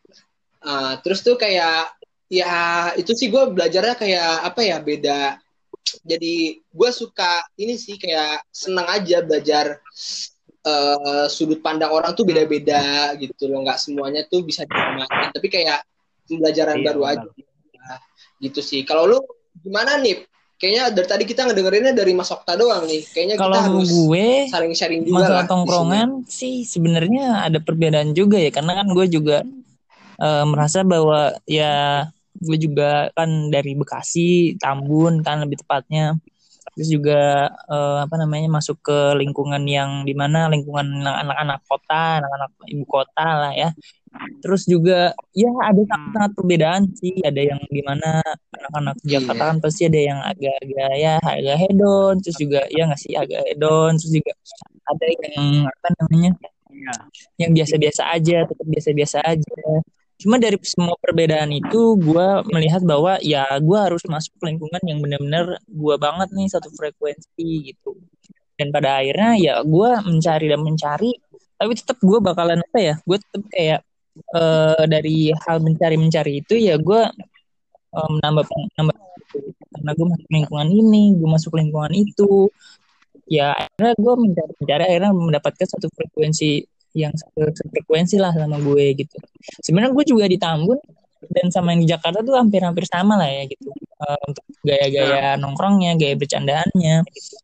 Ah, 0.64 0.96
terus 1.04 1.20
tuh 1.20 1.36
kayak 1.36 1.92
ya 2.32 2.56
itu 2.96 3.12
sih 3.12 3.28
gue 3.28 3.44
belajarnya 3.52 3.92
kayak 4.00 4.30
apa 4.48 4.60
ya 4.64 4.80
beda. 4.80 5.36
Jadi 6.00 6.64
gue 6.64 6.90
suka 6.96 7.44
ini 7.60 7.76
sih 7.76 8.00
kayak 8.00 8.48
senang 8.48 8.88
aja 8.88 9.20
belajar 9.20 9.84
eh, 10.64 11.26
sudut 11.28 11.60
pandang 11.60 11.92
orang 11.92 12.16
tuh 12.16 12.24
beda-beda 12.24 13.12
gitu 13.20 13.52
loh. 13.52 13.60
Nggak 13.68 13.84
semuanya 13.84 14.24
tuh 14.32 14.40
bisa 14.48 14.64
disamain 14.64 15.28
tapi 15.28 15.52
kayak 15.52 15.84
pembelajaran 16.24 16.80
Iya, 16.80 16.86
baru 16.88 17.02
benar. 17.04 17.12
aja 17.20 17.52
gitu 18.42 18.60
sih. 18.60 18.82
Kalau 18.82 19.06
lu 19.06 19.18
gimana 19.62 19.98
nih? 20.00 20.24
Kayaknya 20.54 20.84
dari 20.94 21.08
tadi 21.10 21.24
kita 21.26 21.50
ngedengerinnya 21.50 21.92
dari 21.92 22.14
Mas 22.14 22.30
Okta 22.30 22.54
doang 22.54 22.86
nih. 22.86 23.02
Kayaknya 23.10 23.36
Kalau 23.36 23.58
kita 23.58 23.66
harus 23.68 23.90
gue 23.90 24.26
saling 24.48 24.72
sharing 24.72 25.02
juga 25.02 25.12
lah 25.12 25.20
masalah 25.20 25.42
di 25.44 25.50
tongkrongan 25.50 26.08
sih 26.30 26.54
sebenarnya 26.62 27.24
ada 27.44 27.58
perbedaan 27.58 28.14
juga 28.14 28.38
ya. 28.38 28.54
Karena 28.54 28.72
kan 28.78 28.86
gue 28.94 29.06
juga 29.10 29.42
eh, 30.22 30.44
merasa 30.46 30.86
bahwa 30.86 31.34
ya 31.44 32.06
gue 32.38 32.56
juga 32.58 33.10
kan 33.18 33.50
dari 33.50 33.74
Bekasi 33.74 34.56
Tambun 34.56 35.26
kan 35.26 35.42
lebih 35.42 35.60
tepatnya. 35.66 36.16
Terus 36.78 36.88
juga 36.88 37.50
eh, 37.50 37.98
apa 38.06 38.14
namanya 38.14 38.46
masuk 38.62 38.78
ke 38.78 38.98
lingkungan 39.20 39.62
yang 39.66 40.06
di 40.06 40.14
mana 40.14 40.46
lingkungan 40.46 41.02
anak-anak 41.02 41.66
kota 41.66 42.22
anak-anak 42.22 42.50
ibu 42.70 42.86
kota 42.86 43.26
lah 43.26 43.52
ya 43.52 43.74
terus 44.40 44.62
juga 44.68 45.12
ya 45.32 45.50
ada 45.64 45.82
sangat-sangat 45.84 46.32
perbedaan 46.36 46.82
sih. 46.96 47.14
Ada 47.24 47.40
yang 47.54 47.60
di 47.68 47.82
mana 47.84 48.20
anak-anak 48.54 48.96
Iya. 49.04 49.10
Jakarta 49.18 49.42
kan 49.50 49.58
pasti 49.60 49.82
ada 49.88 50.00
yang 50.00 50.20
agak-agak 50.22 50.92
ya 51.00 51.14
agak 51.20 51.56
hedon. 51.64 52.14
Terus 52.22 52.36
juga 52.38 52.60
ya 52.70 52.82
nggak 52.88 53.00
sih 53.00 53.12
agak 53.16 53.40
hedon. 53.48 53.92
Terus 53.98 54.12
juga 54.22 54.32
ada 54.84 55.06
yang 55.08 55.46
apa 55.66 55.88
namanya 56.00 56.30
Iya. 56.74 56.94
yang 57.46 57.50
biasa-biasa 57.54 58.02
aja 58.10 58.36
tetap 58.44 58.66
biasa-biasa 58.66 59.18
aja. 59.24 59.58
Cuma 60.14 60.38
dari 60.38 60.56
semua 60.62 60.94
perbedaan 61.02 61.50
itu 61.50 61.98
gue 61.98 62.28
melihat 62.54 62.82
bahwa 62.86 63.18
ya 63.22 63.46
gue 63.58 63.78
harus 63.78 64.02
masuk 64.06 64.34
ke 64.38 64.44
lingkungan 64.50 64.82
yang 64.86 64.98
benar-benar 65.02 65.58
gue 65.66 65.94
banget 65.98 66.28
nih 66.34 66.48
satu 66.50 66.70
frekuensi 66.74 67.72
gitu. 67.72 67.98
Dan 68.54 68.70
pada 68.70 69.02
akhirnya 69.02 69.34
ya 69.38 69.54
gue 69.66 69.90
mencari 70.06 70.46
dan 70.46 70.62
mencari 70.62 71.10
tapi 71.54 71.72
tetap 71.78 71.98
gue 72.02 72.18
bakalan 72.18 72.60
apa 72.60 72.78
ya 72.78 72.94
gue 73.02 73.18
tetap 73.18 73.42
kayak 73.50 73.80
eh, 74.14 74.84
dari 74.86 75.30
hal 75.34 75.58
mencari 75.60 75.96
mencari 75.98 76.32
itu 76.42 76.54
ya 76.58 76.74
gue 76.78 77.02
eh, 77.94 78.08
menambah 78.14 78.44
menambah 78.46 78.96
karena 79.74 79.90
gue 79.98 80.06
masuk 80.06 80.28
lingkungan 80.30 80.68
ini 80.70 81.02
gue 81.18 81.28
masuk 81.28 81.52
lingkungan 81.58 81.92
itu. 81.92 82.48
Ya 83.24 83.56
akhirnya 83.56 83.94
gue 83.98 84.14
mencari 84.20 84.52
mencari 84.60 84.82
akhirnya 84.84 85.10
mendapatkan 85.16 85.66
satu 85.66 85.88
frekuensi 85.90 86.62
yang 86.94 87.10
satu, 87.18 87.50
frekuensi 87.74 88.16
lah 88.22 88.30
sama 88.30 88.62
gue 88.62 88.94
gitu. 88.94 89.16
Sebenarnya 89.64 89.90
gue 89.90 90.04
juga 90.06 90.24
di 90.30 90.38
Tambun 90.38 90.78
dan 91.26 91.50
sama 91.50 91.74
yang 91.74 91.82
di 91.82 91.88
Jakarta 91.90 92.22
tuh 92.22 92.36
hampir-hampir 92.38 92.84
sama 92.86 93.18
lah 93.18 93.26
ya 93.26 93.48
gitu 93.50 93.73
untuk 94.28 94.44
gaya-gaya 94.64 95.36
nongkrongnya 95.40 95.96
gaya 96.00 96.14
bercandaannya. 96.18 96.96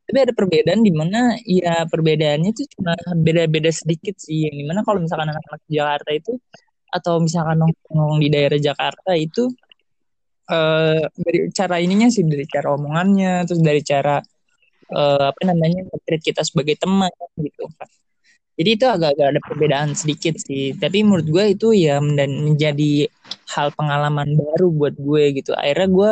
Tapi 0.07 0.19
ada 0.19 0.33
perbedaan 0.37 0.81
di 0.85 0.93
mana 0.95 1.35
ya 1.45 1.85
perbedaannya 1.89 2.51
tuh 2.55 2.67
cuma 2.79 2.95
beda-beda 3.19 3.71
sedikit 3.73 4.17
sih. 4.21 4.49
Yang 4.49 4.57
di 4.61 4.65
mana 4.69 4.81
kalau 4.87 5.01
misalkan 5.05 5.29
anak-anak 5.33 5.63
Jakarta 5.69 6.11
itu 6.15 6.33
atau 6.91 7.15
misalkan 7.23 7.57
nongkrong 7.63 8.19
di 8.19 8.29
daerah 8.35 8.59
Jakarta 8.59 9.13
itu 9.15 9.47
eh 10.51 11.03
dari 11.15 11.39
cara 11.55 11.79
ininya 11.79 12.11
sih 12.11 12.27
dari 12.27 12.43
cara 12.51 12.75
omongannya 12.75 13.47
terus 13.47 13.63
dari 13.63 13.81
cara 13.87 14.19
eh, 14.91 15.25
apa 15.31 15.43
namanya 15.47 15.87
treat 16.03 16.23
kita 16.23 16.43
sebagai 16.43 16.77
teman 16.81 17.13
gitu. 17.39 17.71
Jadi 18.61 18.71
itu 18.77 18.85
agak-agak 18.85 19.27
ada 19.33 19.41
perbedaan 19.41 19.91
sedikit 19.97 20.37
sih. 20.37 20.77
Tapi 20.77 21.01
menurut 21.01 21.25
gue 21.25 21.45
itu 21.57 21.73
ya 21.73 21.97
dan 21.97 22.31
menjadi 22.45 23.09
hal 23.57 23.73
pengalaman 23.73 24.37
baru 24.37 24.69
buat 24.69 24.95
gue 25.01 25.25
gitu. 25.41 25.57
Akhirnya 25.57 25.89
gue 25.89 26.11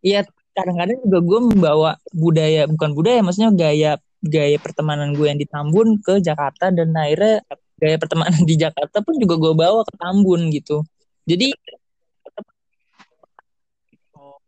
ya 0.00 0.20
kadang-kadang 0.52 0.98
juga 1.04 1.18
gue 1.20 1.40
membawa 1.52 1.90
budaya 2.12 2.64
bukan 2.64 2.90
budaya 2.92 3.20
maksudnya 3.20 3.52
gaya 3.52 3.92
gaya 4.22 4.56
pertemanan 4.56 5.12
gue 5.12 5.26
yang 5.28 5.36
di 5.36 5.44
Tambun 5.44 6.00
ke 6.00 6.18
Jakarta 6.18 6.72
dan 6.72 6.96
akhirnya 6.96 7.44
gaya 7.76 7.96
pertemanan 8.00 8.40
di 8.42 8.56
Jakarta 8.56 9.04
pun 9.04 9.20
juga 9.20 9.36
gue 9.36 9.52
bawa 9.52 9.84
ke 9.84 9.94
Tambun 10.00 10.48
gitu 10.50 10.80
jadi 11.24 11.52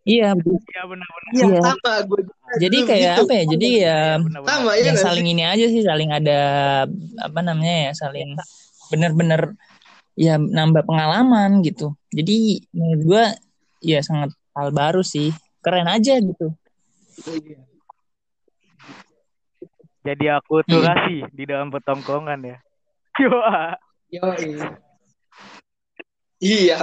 iya 0.09 0.33
Iya 0.33 0.83
benar-benar. 0.89 1.33
Iya, 1.37 1.45
Iya. 1.45 1.61
sama 1.61 1.93
gue 2.09 2.21
juga 2.25 2.53
jadi 2.57 2.77
dulu 2.81 2.89
kayak 2.89 3.05
gitu. 3.05 3.21
apa 3.21 3.33
ya 3.37 3.45
jadi 3.45 3.67
ya 3.69 3.77
Iya, 3.77 3.99
benar-benar. 4.25 4.49
sama 4.57 4.71
ya 4.73 4.81
nggak 4.89 5.05
saling 5.05 5.27
sih? 5.29 5.35
ini 5.37 5.43
aja 5.45 5.67
sih 5.69 5.83
saling 5.85 6.11
ada 6.11 6.39
apa 7.21 7.41
namanya 7.45 7.77
ya 7.85 7.93
saling 7.93 8.29
bener-bener 8.89 9.43
ya 10.17 10.35
nambah 10.41 10.83
pengalaman 10.89 11.61
gitu 11.61 11.93
jadi 12.09 12.37
menurut 12.73 13.03
gua 13.05 13.25
ya 13.85 14.01
sangat 14.01 14.33
hal 14.57 14.69
baru 14.71 15.03
sih 15.05 15.33
keren 15.61 15.89
aja 15.91 16.17
gitu 16.21 16.55
Iya. 17.27 17.61
Jadi 20.07 20.25
akulturasi 20.31 21.27
di 21.35 21.45
dalam 21.45 21.69
pertongkongan 21.69 22.41
ya. 22.47 22.57
Wah. 23.29 23.75
Yoi. 24.09 24.57
Iya. 26.39 26.79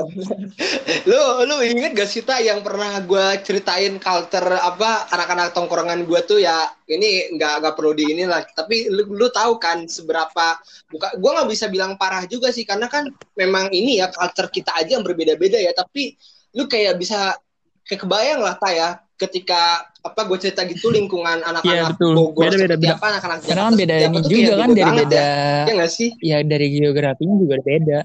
lu 1.08 1.20
lu 1.48 1.56
inget 1.64 1.96
gak 1.96 2.12
sih 2.12 2.28
tak 2.28 2.44
yang 2.44 2.60
pernah 2.60 3.00
gue 3.00 3.40
ceritain 3.40 3.96
culture 4.04 4.52
apa 4.52 5.08
anak-anak 5.16 5.56
tongkrongan 5.56 6.04
gue 6.04 6.20
tuh 6.28 6.44
ya 6.44 6.76
ini 6.92 7.32
nggak 7.40 7.64
nggak 7.64 7.76
perlu 7.80 7.96
di 7.96 8.04
ini 8.12 8.28
lah 8.28 8.44
tapi 8.52 8.92
lu, 8.92 9.16
lu 9.16 9.32
tahu 9.32 9.56
kan 9.56 9.88
seberapa 9.88 10.60
buka 10.92 11.16
gue 11.16 11.32
nggak 11.40 11.48
bisa 11.48 11.72
bilang 11.72 11.96
parah 11.96 12.28
juga 12.28 12.52
sih 12.52 12.68
karena 12.68 12.92
kan 12.92 13.08
memang 13.40 13.72
ini 13.72 14.04
ya 14.04 14.12
culture 14.12 14.52
kita 14.52 14.76
aja 14.76 15.00
yang 15.00 15.08
berbeda-beda 15.08 15.56
ya 15.56 15.72
tapi 15.72 16.20
lu 16.52 16.68
kayak 16.68 17.00
bisa 17.00 17.40
kayak 17.86 18.02
kebayang 18.02 18.42
lah 18.42 18.56
tak 18.56 18.74
ya 18.74 18.90
ketika 19.16 19.62
apa 20.02 20.22
gue 20.26 20.38
cerita 20.38 20.62
gitu 20.66 20.90
lingkungan 20.90 21.40
Iya, 21.40 21.48
anak-anak 21.50 21.90
betul. 21.96 22.14
Bogor 22.14 22.44
Beda-beda, 22.46 22.60
seperti 22.68 22.84
beda. 22.84 22.94
apa 22.94 23.06
anak-anak 23.08 23.38
karena 23.40 23.56
kan 23.56 23.56
Jakarta 23.56 23.80
beda 23.80 23.96
ini 23.96 24.20
juga 24.20 24.36
kayak 24.36 24.58
kan 24.58 24.68
beda 24.68 24.76
dari 24.76 24.84
banget 24.86 25.06
beda 25.06 25.16
ya 25.16 25.64
ya 25.64 25.74
nggak 25.74 25.92
sih 25.92 26.10
ya 26.20 26.38
dari 26.44 26.68
geografinya 26.70 27.36
juga 27.38 27.56
beda 27.60 28.00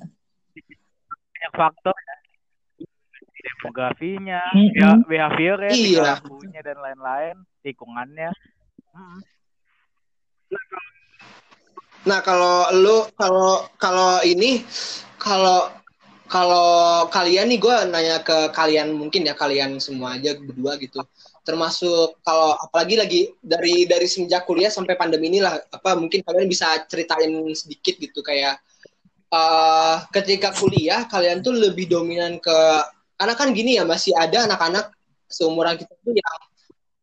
Banyak 1.11 1.53
faktor 1.53 1.97
ya. 1.99 2.15
demografinya, 3.41 4.41
Mm-mm. 4.53 4.77
ya 4.77 4.91
behaviornya, 5.03 5.73
Iya. 5.73 5.81
tingkah 5.83 6.05
lakunya 6.15 6.61
dan 6.61 6.77
lain-lain, 6.77 7.37
lingkungannya. 7.63 8.31
Mm. 8.93 9.19
Nah 12.03 12.19
kalau 12.21 12.69
lu 12.77 12.97
kalau 13.15 13.65
kalau 13.77 14.21
ini 14.23 14.65
kalau 15.17 15.69
kalau 16.31 17.11
kalian 17.11 17.51
nih 17.51 17.59
gue 17.59 17.77
nanya 17.91 18.23
ke 18.23 18.55
kalian 18.55 18.95
mungkin 18.95 19.27
ya 19.27 19.35
kalian 19.35 19.83
semua 19.83 20.15
aja 20.15 20.39
berdua 20.39 20.79
gitu 20.79 21.03
termasuk 21.43 22.23
kalau 22.23 22.55
apalagi 22.55 22.95
lagi 22.95 23.23
dari 23.43 23.83
dari 23.91 24.07
semenjak 24.07 24.47
kuliah 24.47 24.71
sampai 24.71 24.95
pandemi 24.95 25.27
inilah 25.27 25.59
apa 25.59 25.99
mungkin 25.99 26.23
kalian 26.23 26.47
bisa 26.47 26.87
ceritain 26.87 27.35
sedikit 27.51 27.99
gitu 27.99 28.23
kayak 28.23 28.63
uh, 29.35 30.07
ketika 30.15 30.55
kuliah 30.55 31.11
kalian 31.11 31.43
tuh 31.43 31.51
lebih 31.51 31.91
dominan 31.91 32.39
ke 32.39 32.59
karena 33.19 33.35
kan 33.35 33.51
gini 33.51 33.77
ya 33.77 33.83
masih 33.83 34.15
ada 34.15 34.47
anak-anak 34.47 34.95
seumuran 35.27 35.75
kita 35.75 35.93
tuh 35.99 36.15
yang 36.15 36.39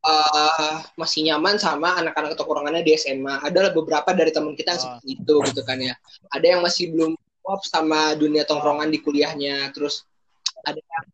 uh, 0.08 0.76
masih 0.96 1.28
nyaman 1.28 1.60
sama 1.60 2.00
anak-anak 2.00 2.34
tongkrongannya 2.40 2.82
di 2.82 2.98
SMA. 2.98 3.44
Ada 3.44 3.70
beberapa 3.70 4.12
dari 4.18 4.34
teman 4.34 4.58
kita 4.58 4.76
yang 4.76 4.82
oh. 4.82 4.84
seperti 4.84 5.08
itu 5.14 5.36
gitu 5.54 5.62
kan 5.62 5.78
ya. 5.78 5.94
Ada 6.34 6.58
yang 6.58 6.62
masih 6.66 6.90
belum 6.90 7.14
pop 7.48 7.64
sama 7.64 8.12
dunia 8.20 8.44
tongkrongan 8.44 8.92
di 8.92 9.00
kuliahnya. 9.00 9.72
Terus 9.72 10.04
ada 10.68 10.76
yang 10.76 11.06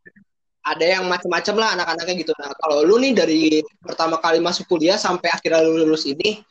ada 0.63 0.85
yang 0.97 1.03
macam-macam 1.05 1.55
lah 1.61 1.69
anak-anaknya 1.77 2.15
gitu. 2.25 2.33
Nah, 2.41 2.49
kalau 2.57 2.81
lu 2.81 2.97
nih 2.97 3.13
dari 3.13 3.41
pertama 3.83 4.17
kali 4.17 4.41
masuk 4.41 4.65
kuliah 4.65 4.97
sampai 4.97 5.29
akhirnya 5.29 5.61
lu 5.61 5.85
lulus 5.85 6.09
ini, 6.09 6.41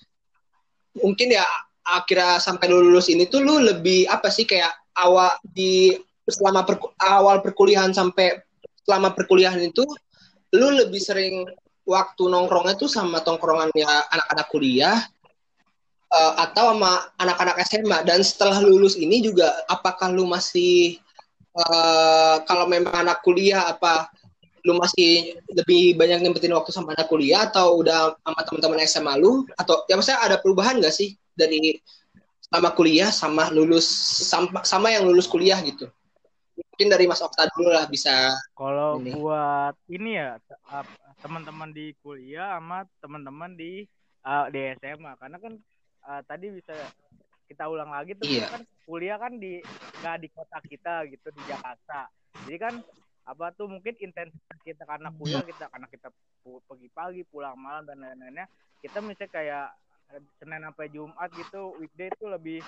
mungkin 1.02 1.34
ya 1.34 1.42
akhirnya 1.82 2.38
sampai 2.38 2.70
lu 2.70 2.78
lulus 2.78 3.10
ini 3.10 3.26
tuh 3.26 3.42
lu 3.42 3.58
lebih 3.58 4.06
apa 4.06 4.30
sih 4.30 4.46
kayak 4.46 4.70
awal 4.94 5.32
di 5.42 5.96
selama 6.28 6.62
per, 6.62 6.78
awal 7.02 7.42
perkuliahan 7.42 7.90
sampai 7.90 8.38
selama 8.86 9.16
perkuliahan 9.16 9.58
itu 9.58 9.82
lu 10.54 10.68
lebih 10.70 11.00
sering 11.00 11.48
waktu 11.88 12.22
nongkrongnya 12.28 12.78
tuh 12.78 12.86
sama 12.86 13.24
tongkrongan 13.24 13.72
ya 13.74 14.06
anak-anak 14.12 14.46
kuliah 14.52 14.98
uh, 16.12 16.34
atau 16.44 16.76
sama 16.76 17.08
anak-anak 17.16 17.56
SMA 17.66 17.98
dan 18.04 18.20
setelah 18.20 18.60
lulus 18.60 18.94
ini 19.00 19.24
juga 19.24 19.48
apakah 19.66 20.12
lu 20.12 20.28
masih 20.28 21.00
uh, 21.56 22.44
kalau 22.44 22.68
memang 22.68 22.92
anak 22.92 23.24
kuliah 23.24 23.64
apa 23.66 24.12
lu 24.62 24.78
masih 24.78 25.34
lebih 25.50 25.98
banyak 25.98 26.22
nyempetin 26.22 26.54
waktu 26.54 26.70
sama 26.70 26.94
anak 26.94 27.10
kuliah 27.10 27.50
atau 27.50 27.82
udah 27.82 28.14
sama 28.14 28.40
teman-teman 28.46 28.86
SMA 28.86 29.14
lu? 29.18 29.42
Atau 29.58 29.82
ya 29.90 29.98
maksudnya 29.98 30.22
ada 30.22 30.36
perubahan 30.38 30.78
gak 30.78 30.94
sih 30.94 31.18
dari 31.34 31.82
sama 32.46 32.70
kuliah 32.70 33.10
sama 33.10 33.50
lulus 33.50 33.86
sama, 34.22 34.62
sama 34.62 34.94
yang 34.94 35.02
lulus 35.02 35.26
kuliah 35.26 35.58
gitu? 35.66 35.90
Mungkin 36.54 36.88
dari 36.94 37.10
Mas 37.10 37.18
Okta 37.18 37.50
dulu 37.58 37.74
lah 37.74 37.90
bisa 37.90 38.38
kalau 38.54 39.02
buat 39.02 39.74
ini 39.90 40.14
ya 40.14 40.38
teman-teman 41.18 41.74
di 41.74 41.90
kuliah 41.98 42.54
sama 42.58 42.86
teman-teman 43.02 43.58
di 43.58 43.82
uh, 44.22 44.46
di 44.46 44.78
SMA 44.78 45.12
karena 45.18 45.42
kan 45.42 45.58
uh, 46.06 46.22
tadi 46.26 46.50
bisa 46.50 46.74
kita 47.50 47.68
ulang 47.68 47.92
lagi 47.92 48.16
tuh 48.16 48.24
iya. 48.24 48.48
kan 48.48 48.62
kuliah 48.88 49.18
kan 49.20 49.36
di 49.36 49.60
nggak 50.00 50.16
di 50.24 50.28
kota 50.32 50.58
kita 50.64 50.94
gitu 51.12 51.28
di 51.30 51.42
Jakarta. 51.44 52.08
Jadi 52.48 52.56
kan 52.58 52.74
apa 53.22 53.54
tuh 53.54 53.70
mungkin 53.70 53.94
intensitas 54.02 54.58
kita 54.66 54.82
karena 54.82 55.12
kuliah 55.14 55.44
kita 55.46 55.70
karena 55.70 55.86
kita 55.86 56.10
pergi 56.42 56.88
pagi 56.90 57.22
pulang 57.22 57.54
malam 57.54 57.86
dan 57.86 58.02
lain-lainnya 58.02 58.50
kita 58.82 58.98
misalnya 58.98 59.30
kayak 59.30 59.68
Senin 60.36 60.60
sampai 60.60 60.92
Jumat 60.92 61.30
gitu 61.32 61.72
weekday 61.80 62.12
itu 62.12 62.28
lebih 62.28 62.60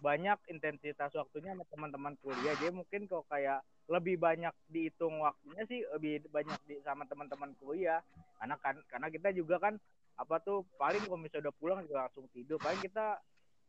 banyak 0.00 0.38
intensitas 0.48 1.12
waktunya 1.12 1.52
sama 1.52 1.64
teman-teman 1.68 2.14
kuliah. 2.24 2.54
Jadi 2.56 2.72
mungkin 2.72 3.04
kok 3.08 3.28
kayak 3.28 3.60
lebih 3.90 4.16
banyak 4.16 4.54
dihitung 4.72 5.20
waktunya 5.20 5.62
sih 5.68 5.84
lebih 5.92 6.24
banyak 6.32 6.56
di 6.64 6.80
sama 6.80 7.04
teman-teman 7.04 7.52
kuliah. 7.60 8.00
Karena 8.40 8.56
kan 8.60 8.76
karena 8.88 9.08
kita 9.12 9.28
juga 9.36 9.60
kan 9.60 9.74
apa 10.16 10.40
tuh 10.40 10.64
paling 10.80 11.04
kalau 11.04 11.20
misalnya 11.20 11.48
udah 11.48 11.56
pulang 11.60 11.78
juga 11.84 12.08
langsung 12.08 12.24
tidur. 12.32 12.56
Paling 12.56 12.80
kita 12.80 13.20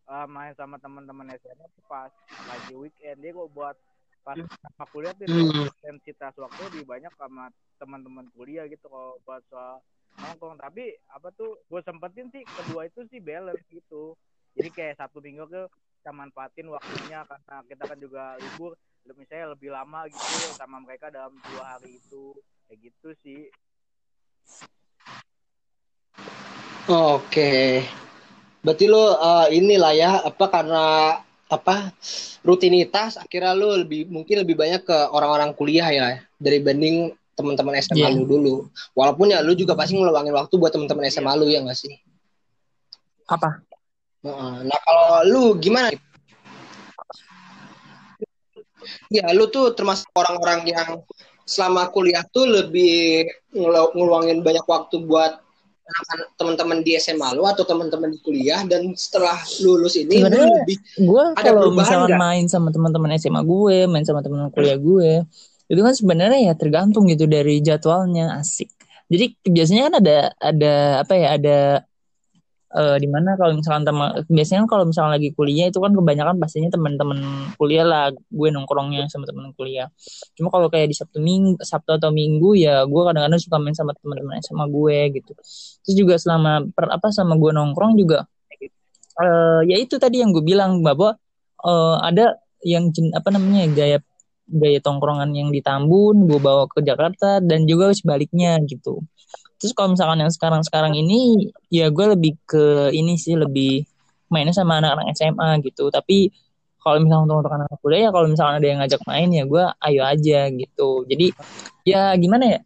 uh, 0.07 0.27
main 0.27 0.55
sama 0.55 0.79
teman-teman 0.79 1.35
SMA 1.43 1.67
pas 1.85 2.11
lagi 2.47 2.73
weekend. 2.73 3.19
Dia 3.19 3.35
kok 3.35 3.51
buat 3.51 3.75
pas 4.23 4.35
sama 4.35 4.85
kuliah 4.91 5.15
tuh 5.15 5.27
hmm. 5.27 5.71
intensitas 5.71 6.35
waktu 6.35 6.59
lebih 6.71 6.83
banyak 6.83 7.13
sama 7.15 7.47
teman-teman 7.79 8.27
kuliah 8.35 8.67
gitu 8.67 8.87
kalau 8.87 9.19
buat 9.27 9.43
soal 9.51 9.83
nongkrong. 10.19 10.59
Tapi 10.59 10.95
apa 11.11 11.27
tuh 11.35 11.59
gue 11.67 11.81
sempetin 11.83 12.31
sih 12.31 12.43
kedua 12.43 12.87
itu 12.87 13.03
sih 13.11 13.19
balance 13.19 13.63
gitu. 13.67 14.15
Jadi 14.55 14.69
kayak 14.71 14.99
satu 15.03 15.19
minggu 15.19 15.45
ke 15.51 15.63
kita 15.99 16.11
manfaatin 16.15 16.71
waktunya 16.71 17.27
karena 17.27 17.55
kita 17.67 17.83
kan 17.83 17.99
juga 17.99 18.23
libur. 18.39 18.79
Misalnya 19.07 19.55
lebih 19.55 19.71
lama 19.71 20.03
gitu 20.11 20.51
sama 20.59 20.83
mereka 20.83 21.07
dalam 21.11 21.35
dua 21.35 21.75
hari 21.75 21.99
itu. 21.99 22.35
Kayak 22.67 22.91
gitu 22.91 23.09
sih 23.23 23.47
Oke, 26.87 27.83
berarti 28.63 28.87
lo 28.87 29.19
uh, 29.19 29.51
inilah 29.51 29.91
ya 29.91 30.11
apa 30.23 30.47
karena 30.47 31.19
apa 31.51 31.91
rutinitas 32.47 33.19
akhirnya 33.19 33.51
lo 33.51 33.75
lebih 33.75 34.07
mungkin 34.07 34.47
lebih 34.47 34.55
banyak 34.55 34.87
ke 34.87 34.97
orang-orang 35.11 35.51
kuliah 35.51 35.83
ya 35.91 36.23
dari 36.39 36.63
banding 36.63 37.11
teman-teman 37.35 37.75
SMA 37.83 38.07
yeah. 38.07 38.15
lu 38.15 38.23
dulu. 38.23 38.55
Walaupun 38.95 39.35
ya 39.35 39.43
lu 39.43 39.51
juga 39.51 39.75
pasti 39.75 39.99
ngeluangin 39.99 40.31
waktu 40.31 40.55
buat 40.55 40.71
teman-teman 40.71 41.11
SMA 41.11 41.27
yeah. 41.27 41.35
lu 41.35 41.45
ya 41.51 41.59
nggak 41.59 41.75
sih? 41.75 41.91
Apa? 43.27 43.59
Nah 44.63 44.79
kalau 44.87 45.27
lu 45.27 45.43
gimana? 45.59 45.91
Ya 49.11 49.27
lu 49.35 49.51
tuh 49.51 49.75
termasuk 49.75 50.07
orang-orang 50.15 50.63
yang 50.71 51.03
selama 51.43 51.91
kuliah 51.91 52.23
tuh 52.31 52.47
lebih 52.47 53.27
ngeluangin 53.51 54.39
banyak 54.39 54.63
waktu 54.63 55.03
buat 55.03 55.46
teman-teman 56.35 56.83
di 56.83 56.99
SMA 56.99 57.31
lu 57.33 57.47
atau 57.47 57.63
teman-teman 57.63 58.11
di 58.11 58.19
kuliah 58.19 58.61
dan 58.67 58.91
setelah 58.93 59.39
lulus 59.63 59.95
ini 59.95 60.19
Sebenarnya 60.19 60.51
lebih 60.63 60.77
gue 60.99 61.23
kalau 61.39 61.71
misalnya 61.71 62.19
main 62.19 62.45
sama 62.51 62.69
teman-teman 62.75 63.15
SMA 63.15 63.41
gue, 63.43 63.87
main 63.87 64.03
sama 64.03 64.19
teman 64.19 64.47
teman 64.47 64.51
kuliah 64.51 64.75
gue, 64.75 65.23
itu 65.71 65.79
kan 65.79 65.93
sebenarnya 65.95 66.51
ya 66.51 66.53
tergantung 66.59 67.07
gitu 67.07 67.27
dari 67.27 67.63
jadwalnya 67.63 68.35
asik. 68.39 68.67
Jadi 69.07 69.39
biasanya 69.47 69.81
kan 69.87 69.93
ada 70.03 70.17
ada 70.43 70.73
apa 71.07 71.13
ya 71.15 71.27
ada 71.39 71.57
uh, 72.77 72.97
di 73.01 73.09
mana 73.09 73.33
kalau 73.33 73.57
misalnya 73.57 73.89
teman 73.89 74.09
biasanya 74.29 74.59
kan 74.63 74.69
kalau 74.69 74.85
misalnya 74.85 75.17
lagi 75.17 75.29
kuliah 75.33 75.67
itu 75.73 75.81
kan 75.81 75.91
kebanyakan 75.97 76.35
pastinya 76.37 76.69
teman-teman 76.69 77.19
kuliah 77.57 77.85
lah. 77.85 78.13
Gue 78.29 78.53
nongkrongnya 78.53 79.09
sama 79.09 79.25
teman 79.25 79.49
kuliah. 79.57 79.89
Cuma 80.37 80.53
kalau 80.53 80.69
kayak 80.69 80.93
di 80.93 80.95
sabtu 80.95 81.17
minggu 81.17 81.57
sabtu 81.65 81.97
atau 81.97 82.13
minggu 82.13 82.53
ya 82.53 82.85
gue 82.85 83.01
kadang-kadang 83.01 83.41
suka 83.41 83.57
main 83.57 83.73
sama 83.73 83.97
teman-teman 83.97 84.39
sama 84.45 84.69
gue 84.69 84.97
gitu. 85.17 85.33
Terus 85.83 85.95
juga 85.97 86.15
selama 86.21 86.69
per 86.69 86.93
apa 86.93 87.09
sama 87.09 87.33
gue 87.35 87.49
nongkrong 87.49 87.97
juga 87.97 88.29
uh, 89.21 89.61
ya 89.65 89.77
itu 89.77 89.97
tadi 89.97 90.21
yang 90.21 90.31
gue 90.33 90.45
bilang 90.45 90.81
bahwa 90.85 91.17
uh, 91.65 91.97
ada 92.01 92.37
yang 92.61 92.89
apa 93.13 93.29
namanya 93.33 93.69
gaya 93.73 93.97
gaya 94.47 94.79
tongkrongan 94.79 95.35
yang 95.35 95.49
di 95.51 95.59
Tambun 95.59 96.25
gue 96.25 96.39
bawa 96.39 96.65
ke 96.71 96.79
Jakarta 96.81 97.43
dan 97.43 97.67
juga 97.67 97.91
sebaliknya 97.91 98.57
gitu 98.63 99.03
terus 99.57 99.73
kalau 99.73 99.93
misalkan 99.93 100.21
yang 100.21 100.31
sekarang-sekarang 100.33 100.93
ini 100.93 101.49
ya 101.73 101.89
gue 101.89 102.05
lebih 102.13 102.33
ke 102.45 102.93
ini 102.93 103.17
sih 103.17 103.33
lebih 103.33 103.83
mainnya 104.31 104.53
sama 104.55 104.79
anak-anak 104.79 105.15
SMA 105.15 105.49
gitu. 105.65 105.89
Tapi 105.91 106.31
kalau 106.79 107.03
misalnya 107.03 107.35
untuk 107.35 107.51
anak 107.51 107.67
kuliah 107.83 108.07
ya 108.07 108.09
kalau 108.15 108.27
misalnya 108.31 108.55
ada 108.63 108.67
yang 108.67 108.79
ngajak 108.79 109.01
main 109.03 109.29
ya 109.33 109.43
gue 109.43 109.63
ayo 109.91 110.01
aja 110.07 110.39
gitu. 110.51 110.89
Jadi 111.09 111.27
ya 111.83 112.15
gimana 112.15 112.45
ya? 112.57 112.59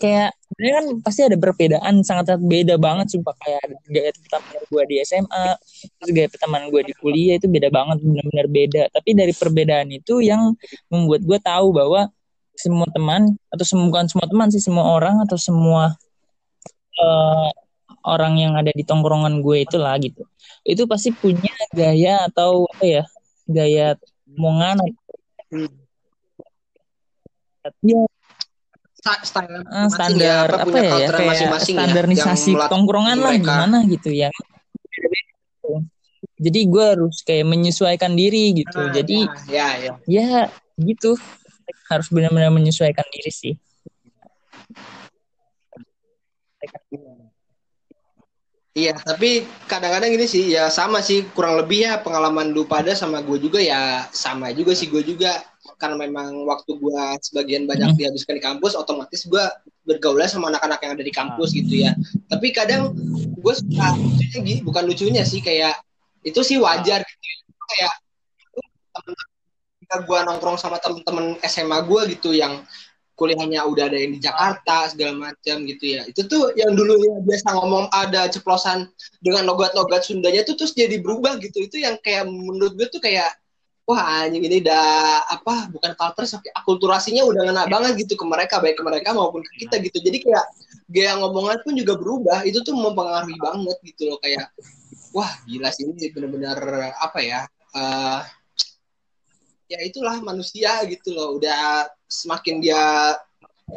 Kayak 0.00 0.32
sebenarnya 0.48 0.74
kan 0.80 0.86
pasti 1.04 1.20
ada 1.28 1.36
perbedaan 1.36 1.94
sangat 2.00 2.24
sangat 2.32 2.42
beda 2.46 2.74
banget 2.80 3.06
sumpah. 3.12 3.34
Kayak 3.42 3.62
gaya 3.90 4.10
pertemanan 4.16 4.62
gue 4.70 4.82
di 4.88 4.96
SMA 5.04 5.46
terus 5.98 6.10
gaya 6.14 6.28
pertemanan 6.30 6.66
gue 6.72 6.82
di 6.88 6.94
kuliah 6.96 7.34
itu 7.36 7.46
beda 7.50 7.68
banget 7.72 7.96
benar-benar 8.00 8.46
beda. 8.48 8.82
Tapi 8.94 9.10
dari 9.16 9.32
perbedaan 9.34 9.88
itu 9.92 10.22
yang 10.24 10.54
membuat 10.88 11.20
gue 11.26 11.38
tahu 11.42 11.74
bahwa 11.74 12.08
semua 12.56 12.86
teman 12.92 13.40
atau 13.48 13.64
semua 13.64 13.88
bukan 13.88 14.06
semua 14.08 14.26
teman 14.28 14.48
sih 14.52 14.60
semua 14.60 14.84
orang 14.94 15.24
atau 15.24 15.40
semua 15.40 15.96
uh, 17.00 17.48
orang 18.04 18.36
yang 18.40 18.52
ada 18.56 18.72
di 18.72 18.84
tongkrongan 18.84 19.40
gue 19.44 19.64
itu 19.64 19.76
lah 19.76 19.96
gitu. 20.00 20.24
Itu 20.64 20.84
pasti 20.84 21.12
punya 21.12 21.52
gaya 21.72 22.28
atau 22.28 22.68
apa 22.68 22.84
ya 22.84 23.04
gaya 23.50 23.98
omongan 24.30 24.78
ya 27.82 28.00
standar, 29.24 29.64
uh, 29.68 29.88
standar 29.88 30.46
ya, 30.48 30.60
apa, 30.60 30.64
apa 30.68 30.76
ya, 30.76 30.92
ya 30.92 31.08
kayak 31.08 31.28
masing-masing 31.32 31.76
ya, 31.76 31.80
standarisasi 31.88 32.52
ya, 32.52 32.68
tongkrongan 32.68 33.18
lah 33.20 33.34
gimana 33.40 33.78
gitu 33.88 34.12
ya. 34.12 34.28
Jadi 36.40 36.60
gue 36.68 36.84
harus 36.84 37.20
kayak 37.24 37.48
menyesuaikan 37.48 38.12
diri 38.16 38.64
gitu. 38.64 38.80
Ah, 38.80 38.92
jadi 38.92 39.18
ya, 39.48 39.68
ya, 39.76 39.92
ya. 40.04 40.24
ya 40.24 40.30
gitu. 40.80 41.16
Harus 41.88 42.08
benar-benar 42.12 42.52
menyesuaikan 42.52 43.04
diri 43.12 43.32
sih 43.32 43.54
Iya, 48.70 48.94
tapi 49.02 49.50
kadang-kadang 49.66 50.14
ini 50.14 50.30
sih 50.30 50.54
ya 50.54 50.70
sama 50.70 51.02
sih 51.02 51.26
kurang 51.34 51.58
lebih 51.58 51.90
ya 51.90 51.98
pengalaman 51.98 52.54
lu 52.54 52.62
pada 52.70 52.94
sama 52.94 53.18
gue 53.18 53.42
juga 53.42 53.58
ya 53.58 54.06
sama 54.14 54.54
juga 54.54 54.78
sih 54.78 54.86
gue 54.86 55.02
juga 55.02 55.42
karena 55.74 56.06
memang 56.06 56.46
waktu 56.46 56.78
gue 56.78 57.02
sebagian 57.18 57.66
banyak 57.66 57.92
hmm. 57.92 57.98
dihabiskan 57.98 58.38
di 58.38 58.44
kampus 58.44 58.78
otomatis 58.78 59.26
gue 59.26 59.42
bergaul 59.84 60.22
sama 60.30 60.54
anak-anak 60.54 60.78
yang 60.86 60.92
ada 60.94 61.04
di 61.04 61.10
kampus 61.10 61.50
gitu 61.50 61.82
ya 61.82 61.98
tapi 62.30 62.54
kadang 62.54 62.94
gue 63.42 63.54
suka 63.58 63.86
lucunya 63.98 64.62
bukan 64.62 64.84
lucunya 64.86 65.22
sih 65.26 65.42
kayak 65.42 65.74
itu 66.22 66.40
sih 66.44 66.60
wajar 66.62 67.02
gitu 67.02 67.24
ya. 67.26 67.36
kayak 67.74 67.92
ketika 69.80 69.96
gue 70.06 70.18
nongkrong 70.30 70.58
sama 70.60 70.78
temen-temen 70.78 71.42
SMA 71.42 71.78
gue 71.90 72.00
gitu 72.14 72.30
yang 72.36 72.62
kuliahnya 73.20 73.68
udah 73.68 73.92
ada 73.92 74.00
yang 74.00 74.16
di 74.16 74.20
Jakarta 74.24 74.88
segala 74.88 75.28
macam 75.28 75.68
gitu 75.68 75.84
ya. 75.84 76.08
Itu 76.08 76.24
tuh 76.24 76.56
yang 76.56 76.72
dulunya 76.72 77.20
biasa 77.20 77.52
ngomong 77.60 77.92
ada 77.92 78.32
ceplosan 78.32 78.88
dengan 79.20 79.44
logat-logat 79.44 80.08
Sundanya 80.08 80.40
tuh 80.48 80.56
terus 80.56 80.72
jadi 80.72 80.96
berubah 81.04 81.36
gitu. 81.44 81.68
Itu 81.68 81.76
yang 81.76 82.00
kayak 82.00 82.24
menurut 82.24 82.80
gue 82.80 82.88
tuh 82.88 83.04
kayak 83.04 83.36
wah 83.84 84.24
anjing 84.24 84.40
ini 84.40 84.64
udah 84.64 84.88
apa 85.28 85.68
bukan 85.68 85.92
culture 86.00 86.24
tapi 86.40 86.48
akulturasinya 86.56 87.26
udah 87.28 87.42
ngena 87.52 87.64
banget 87.68 88.08
gitu 88.08 88.16
ke 88.16 88.24
mereka 88.24 88.56
baik 88.62 88.80
ke 88.80 88.82
mereka 88.88 89.12
maupun 89.12 89.44
ke 89.44 89.68
kita 89.68 89.76
gitu. 89.84 90.00
Jadi 90.00 90.24
kayak 90.24 90.44
gaya 90.88 91.12
ngomongan 91.20 91.60
pun 91.60 91.76
juga 91.76 92.00
berubah. 92.00 92.40
Itu 92.48 92.64
tuh 92.64 92.72
mempengaruhi 92.72 93.36
banget 93.36 93.76
gitu 93.84 94.08
loh 94.08 94.18
kayak 94.24 94.48
wah 95.12 95.30
gila 95.44 95.68
sih 95.74 95.90
ini 95.90 96.08
benar-benar 96.08 96.58
apa 96.96 97.18
ya 97.20 97.44
uh, 97.74 98.22
ya 99.70 99.78
itulah 99.86 100.18
manusia 100.18 100.82
gitu 100.90 101.14
loh 101.14 101.38
udah 101.38 101.86
semakin 102.10 102.58
dia 102.58 103.14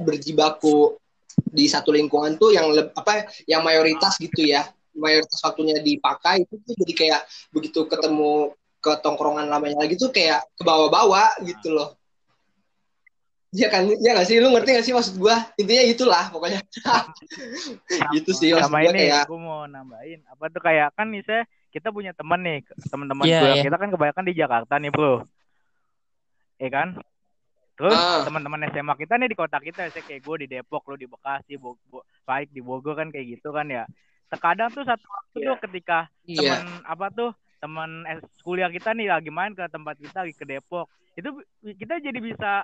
berjibaku 0.01 0.97
di 1.37 1.69
satu 1.69 1.93
lingkungan 1.93 2.41
tuh 2.41 2.49
yang 2.49 2.73
apa 2.97 3.29
yang 3.45 3.61
mayoritas 3.61 4.17
gitu 4.17 4.41
ya 4.49 4.65
mayoritas 4.97 5.37
waktunya 5.45 5.77
dipakai 5.85 6.49
itu 6.49 6.57
tuh 6.65 6.73
jadi 6.81 6.93
kayak 6.97 7.21
begitu 7.53 7.85
ketemu 7.85 8.57
ke 8.81 8.91
tongkrongan 9.05 9.45
lamanya 9.45 9.85
lagi 9.85 9.93
tuh 9.93 10.09
kayak 10.09 10.41
ke 10.57 10.63
bawah-bawah 10.65 11.37
gitu 11.45 11.77
loh 11.77 11.93
Iya 13.53 13.69
kan, 13.69 13.85
ya 13.85 14.17
nggak 14.17 14.25
sih, 14.25 14.41
lu 14.41 14.49
ngerti 14.49 14.73
gak 14.73 14.81
sih 14.81 14.97
maksud 14.97 15.13
gua? 15.21 15.37
Intinya 15.61 15.85
itulah 15.85 16.25
pokoknya. 16.33 16.57
gitu 18.17 18.33
sih 18.33 18.49
maksud 18.49 18.65
sama 18.65 18.81
gua 18.81 18.89
ini 18.89 19.13
kayak. 19.13 19.29
gue 19.29 19.37
mau 19.37 19.69
nambahin 19.69 20.25
apa 20.25 20.49
tuh 20.49 20.57
kayak 20.57 20.89
kan 20.97 21.05
misalnya 21.05 21.45
kita 21.69 21.93
punya 21.93 22.17
teman 22.17 22.41
nih 22.41 22.65
teman-teman 22.89 23.29
Iya, 23.29 23.39
gue 23.45 23.51
iya. 23.53 23.63
kita 23.69 23.77
kan 23.77 23.89
kebanyakan 23.93 24.25
di 24.25 24.33
Jakarta 24.33 24.73
nih 24.81 24.89
bro 24.89 25.21
Iya 26.63 26.71
kan? 26.71 26.89
Terus 27.75 27.91
Ah. 27.93 28.23
teman-teman 28.23 28.63
SMA 28.71 28.95
kita 28.95 29.19
nih 29.19 29.27
di 29.27 29.35
kota 29.35 29.59
kita 29.59 29.91
saya 29.91 29.99
kayak 29.99 30.23
gue 30.23 30.35
di 30.39 30.47
Depok 30.47 30.87
lu 30.87 30.95
di 30.95 31.03
Bekasi 31.03 31.59
Bo 31.59 31.75
Bo- 31.91 32.07
Baik 32.23 32.55
di 32.55 32.63
Bogor 32.63 32.95
kan 32.95 33.11
kayak 33.11 33.35
gitu 33.35 33.51
kan 33.51 33.67
ya. 33.67 33.83
Terkadang 34.31 34.71
tuh 34.71 34.87
satu 34.87 35.03
waktu 35.03 35.37
tuh 35.43 35.57
ketika 35.59 36.07
Iya. 36.23 36.63
teman 36.63 36.87
apa 36.87 37.05
tuh 37.11 37.29
teman 37.59 37.89
kuliah 38.39 38.71
kita 38.71 38.95
nih 38.95 39.11
lagi 39.11 39.27
main 39.27 39.51
ke 39.51 39.67
tempat 39.67 39.99
kita 39.99 40.23
lagi 40.23 40.31
ke 40.31 40.47
Depok. 40.47 40.87
Itu 41.13 41.35
kita 41.65 41.99
jadi 41.99 42.15
bisa 42.15 42.63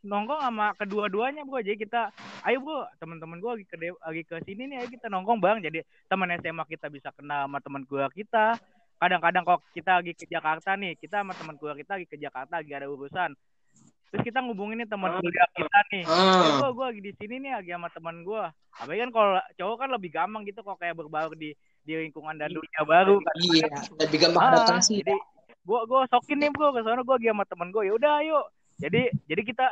nongkrong 0.00 0.40
sama 0.42 0.72
kedua-duanya 0.76 1.44
bro. 1.44 1.60
Jadi 1.60 1.80
kita 1.80 2.12
ayo 2.44 2.60
bro 2.60 2.88
teman-teman 2.96 3.40
gue 3.40 3.50
lagi 3.50 3.66
ke 3.66 3.76
lagi 3.82 4.22
ke 4.22 4.36
sini 4.44 4.68
nih 4.68 4.76
ayo 4.80 4.88
kita 4.88 5.08
nongkrong 5.08 5.40
bang 5.40 5.60
jadi 5.60 5.80
teman 6.06 6.32
SMA 6.34 6.64
kita 6.64 6.88
bisa 6.88 7.12
kenal 7.12 7.44
sama 7.44 7.58
teman 7.58 7.84
kuliah 7.84 8.08
kita 8.08 8.56
kadang-kadang 8.96 9.42
kok 9.44 9.60
kita 9.74 10.00
lagi 10.00 10.12
ke 10.14 10.24
Jakarta 10.26 10.74
nih 10.74 10.96
kita 10.96 11.20
sama 11.20 11.32
teman 11.36 11.54
kuliah 11.58 11.76
kita 11.76 11.98
lagi 11.98 12.06
ke 12.08 12.16
Jakarta 12.16 12.60
lagi 12.60 12.72
ada 12.72 12.86
urusan. 12.88 13.30
Terus 14.10 14.22
kita 14.30 14.38
ngubungin 14.46 14.78
nih 14.78 14.88
teman 14.88 15.18
kuliah 15.18 15.48
kita 15.52 15.78
nih. 15.90 16.04
Ah. 16.06 16.62
gue 16.62 16.70
gue 16.70 16.86
lagi 16.86 17.00
di 17.02 17.12
sini 17.18 17.34
nih 17.42 17.52
lagi 17.58 17.70
sama 17.74 17.88
teman 17.90 18.16
gue 18.22 18.42
apalagi 18.74 19.00
kan 19.06 19.10
kalau 19.14 19.30
cowok 19.54 19.76
kan 19.78 19.88
lebih 19.94 20.10
gampang 20.10 20.42
gitu 20.46 20.60
kok 20.62 20.78
kayak 20.78 20.94
berbaur 20.98 21.34
di 21.34 21.50
di 21.84 21.92
lingkungan 22.00 22.34
dan 22.40 22.48
dunia 22.48 22.82
baru 22.82 23.20
kan. 23.20 23.34
Iya, 23.44 23.68
lebih 24.00 24.18
gampang 24.24 24.42
Ah, 24.42 24.50
adaptasi. 24.56 25.04
jadi 25.04 25.14
gua 25.64 25.84
gua 25.84 26.08
sokin 26.08 26.40
nih 26.40 26.50
bro 26.52 26.72
ke 26.72 26.80
sana 26.80 27.04
gua 27.04 27.16
lagi 27.20 27.28
sama 27.28 27.44
temen 27.44 27.68
gua. 27.70 27.82
Ya 27.84 27.92
udah 27.92 28.12
ayo. 28.24 28.40
Jadi 28.80 29.12
jadi 29.28 29.42
kita 29.44 29.66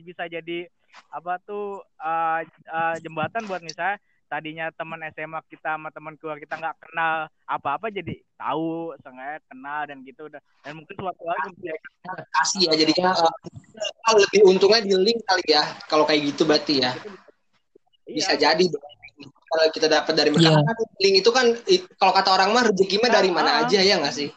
bisa 0.00 0.24
jadi 0.30 0.70
apa 1.12 1.36
tuh 1.44 1.84
uh, 2.00 2.40
uh, 2.72 2.94
jembatan 3.04 3.44
buat 3.44 3.60
misalnya 3.60 4.00
tadinya 4.28 4.68
teman 4.70 5.00
SMA 5.10 5.40
kita 5.48 5.74
sama 5.74 5.88
teman 5.88 6.14
keluar 6.14 6.36
kita 6.36 6.54
nggak 6.54 6.76
kenal 6.84 7.26
apa-apa 7.44 7.88
jadi 7.88 8.20
tahu 8.36 8.92
sengaja 9.00 9.40
kenal 9.48 9.88
dan 9.88 10.04
gitu 10.04 10.28
dan 10.28 10.38
dan 10.60 10.76
mungkin 10.76 10.94
suatu 10.94 11.24
hari 11.24 11.48
bisa 11.56 11.72
Adaptasi 12.04 12.58
ya 12.68 12.72
jadinya 12.76 13.10
uh, 13.16 14.14
lebih 14.14 14.40
untungnya 14.44 14.84
di 14.84 14.94
link 14.94 15.20
kali 15.24 15.44
ya 15.48 15.64
kalau 15.88 16.04
kayak 16.04 16.28
gitu 16.32 16.44
berarti 16.44 16.84
ya. 16.84 16.92
Bisa 18.08 18.32
iya, 18.36 18.52
jadi 18.52 18.64
kalau 19.48 19.64
kita 19.72 19.88
dapat 19.88 20.12
dari 20.12 20.30
Iya. 20.32 20.56
mereka 20.56 20.60
kan 20.64 20.76
link 21.00 21.16
itu 21.20 21.30
kan 21.32 21.46
kalau 21.96 22.12
kata 22.12 22.30
orang 22.32 22.48
mah 22.52 22.64
rezeki 22.68 22.96
mah 23.00 23.10
dari 23.10 23.28
mana 23.32 23.50
Ah. 23.58 23.60
aja 23.64 23.80
ya 23.80 23.96
nggak 23.96 24.14
sih? 24.14 24.28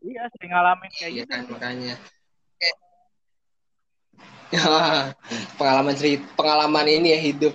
iya 0.00 0.24
sering 0.36 0.52
ngalamin 0.52 0.90
kayak 0.96 1.10
Iya 1.12 1.22
gitu 1.24 1.28
kan 1.32 1.42
makanya. 1.48 1.94
Ya, 2.60 2.72
pengalaman 5.58 5.94
cerita, 5.94 6.26
pengalaman 6.34 6.86
ini 6.90 7.14
ya 7.14 7.20
hidup. 7.22 7.54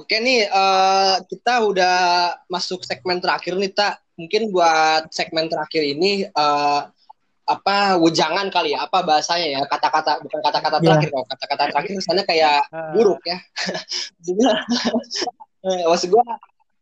Oke 0.00 0.16
nih, 0.16 0.48
eh, 0.48 1.14
kita 1.28 1.60
udah 1.60 1.96
masuk 2.48 2.80
segmen 2.88 3.20
terakhir 3.20 3.52
nih, 3.60 3.68
Tak. 3.68 4.00
Mungkin 4.16 4.48
buat 4.52 5.08
segmen 5.12 5.48
terakhir 5.48 5.80
ini 5.84 6.24
eh, 6.24 6.80
apa 7.44 7.76
wejangan 8.00 8.48
kali 8.48 8.72
ya? 8.72 8.84
Apa 8.88 9.04
bahasanya 9.04 9.48
ya? 9.48 9.60
Kata-kata 9.68 10.20
bukan 10.24 10.40
kata-kata 10.40 10.76
Iya. 10.80 10.84
terakhir 10.88 11.08
kok. 11.10 11.24
Kata-kata 11.28 11.64
terakhir 11.72 11.92
sana 12.00 12.22
kayak 12.24 12.60
Ah. 12.72 12.92
buruk 12.96 13.20
ya. 13.28 13.38
Eh, 15.60 15.84
maksud 15.84 16.08
gua 16.08 16.24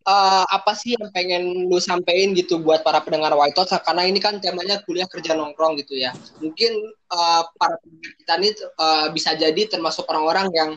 eh, 0.07 0.45
apa 0.47 0.71
sih 0.71 0.95
yang 0.95 1.11
pengen 1.11 1.67
lu 1.67 1.83
sampein 1.83 2.31
gitu 2.31 2.63
buat 2.63 2.87
para 2.87 3.03
pendengar 3.03 3.35
White 3.35 3.59
Talks 3.59 3.75
karena 3.83 4.07
ini 4.07 4.23
kan 4.23 4.39
temanya 4.39 4.79
kuliah 4.87 5.11
kerja 5.11 5.35
nongkrong 5.35 5.75
gitu 5.83 5.99
ya. 5.99 6.15
Mungkin 6.39 6.73
eh, 6.87 7.43
para 7.59 7.75
pendengar 7.83 8.13
kita 8.23 8.33
ini 8.39 8.49
eh, 8.55 9.07
bisa 9.11 9.35
jadi 9.35 9.63
termasuk 9.67 10.07
orang-orang 10.07 10.47
yang 10.55 10.71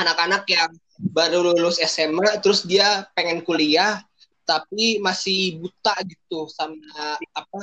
anak-anak 0.00 0.48
yang 0.48 0.72
baru 0.98 1.52
lulus 1.52 1.80
SMA 1.80 2.40
terus 2.40 2.64
dia 2.64 3.04
pengen 3.12 3.44
kuliah 3.44 4.00
tapi 4.46 5.02
masih 5.02 5.58
buta 5.58 5.92
gitu 6.06 6.46
sama 6.46 6.78
apa 7.34 7.60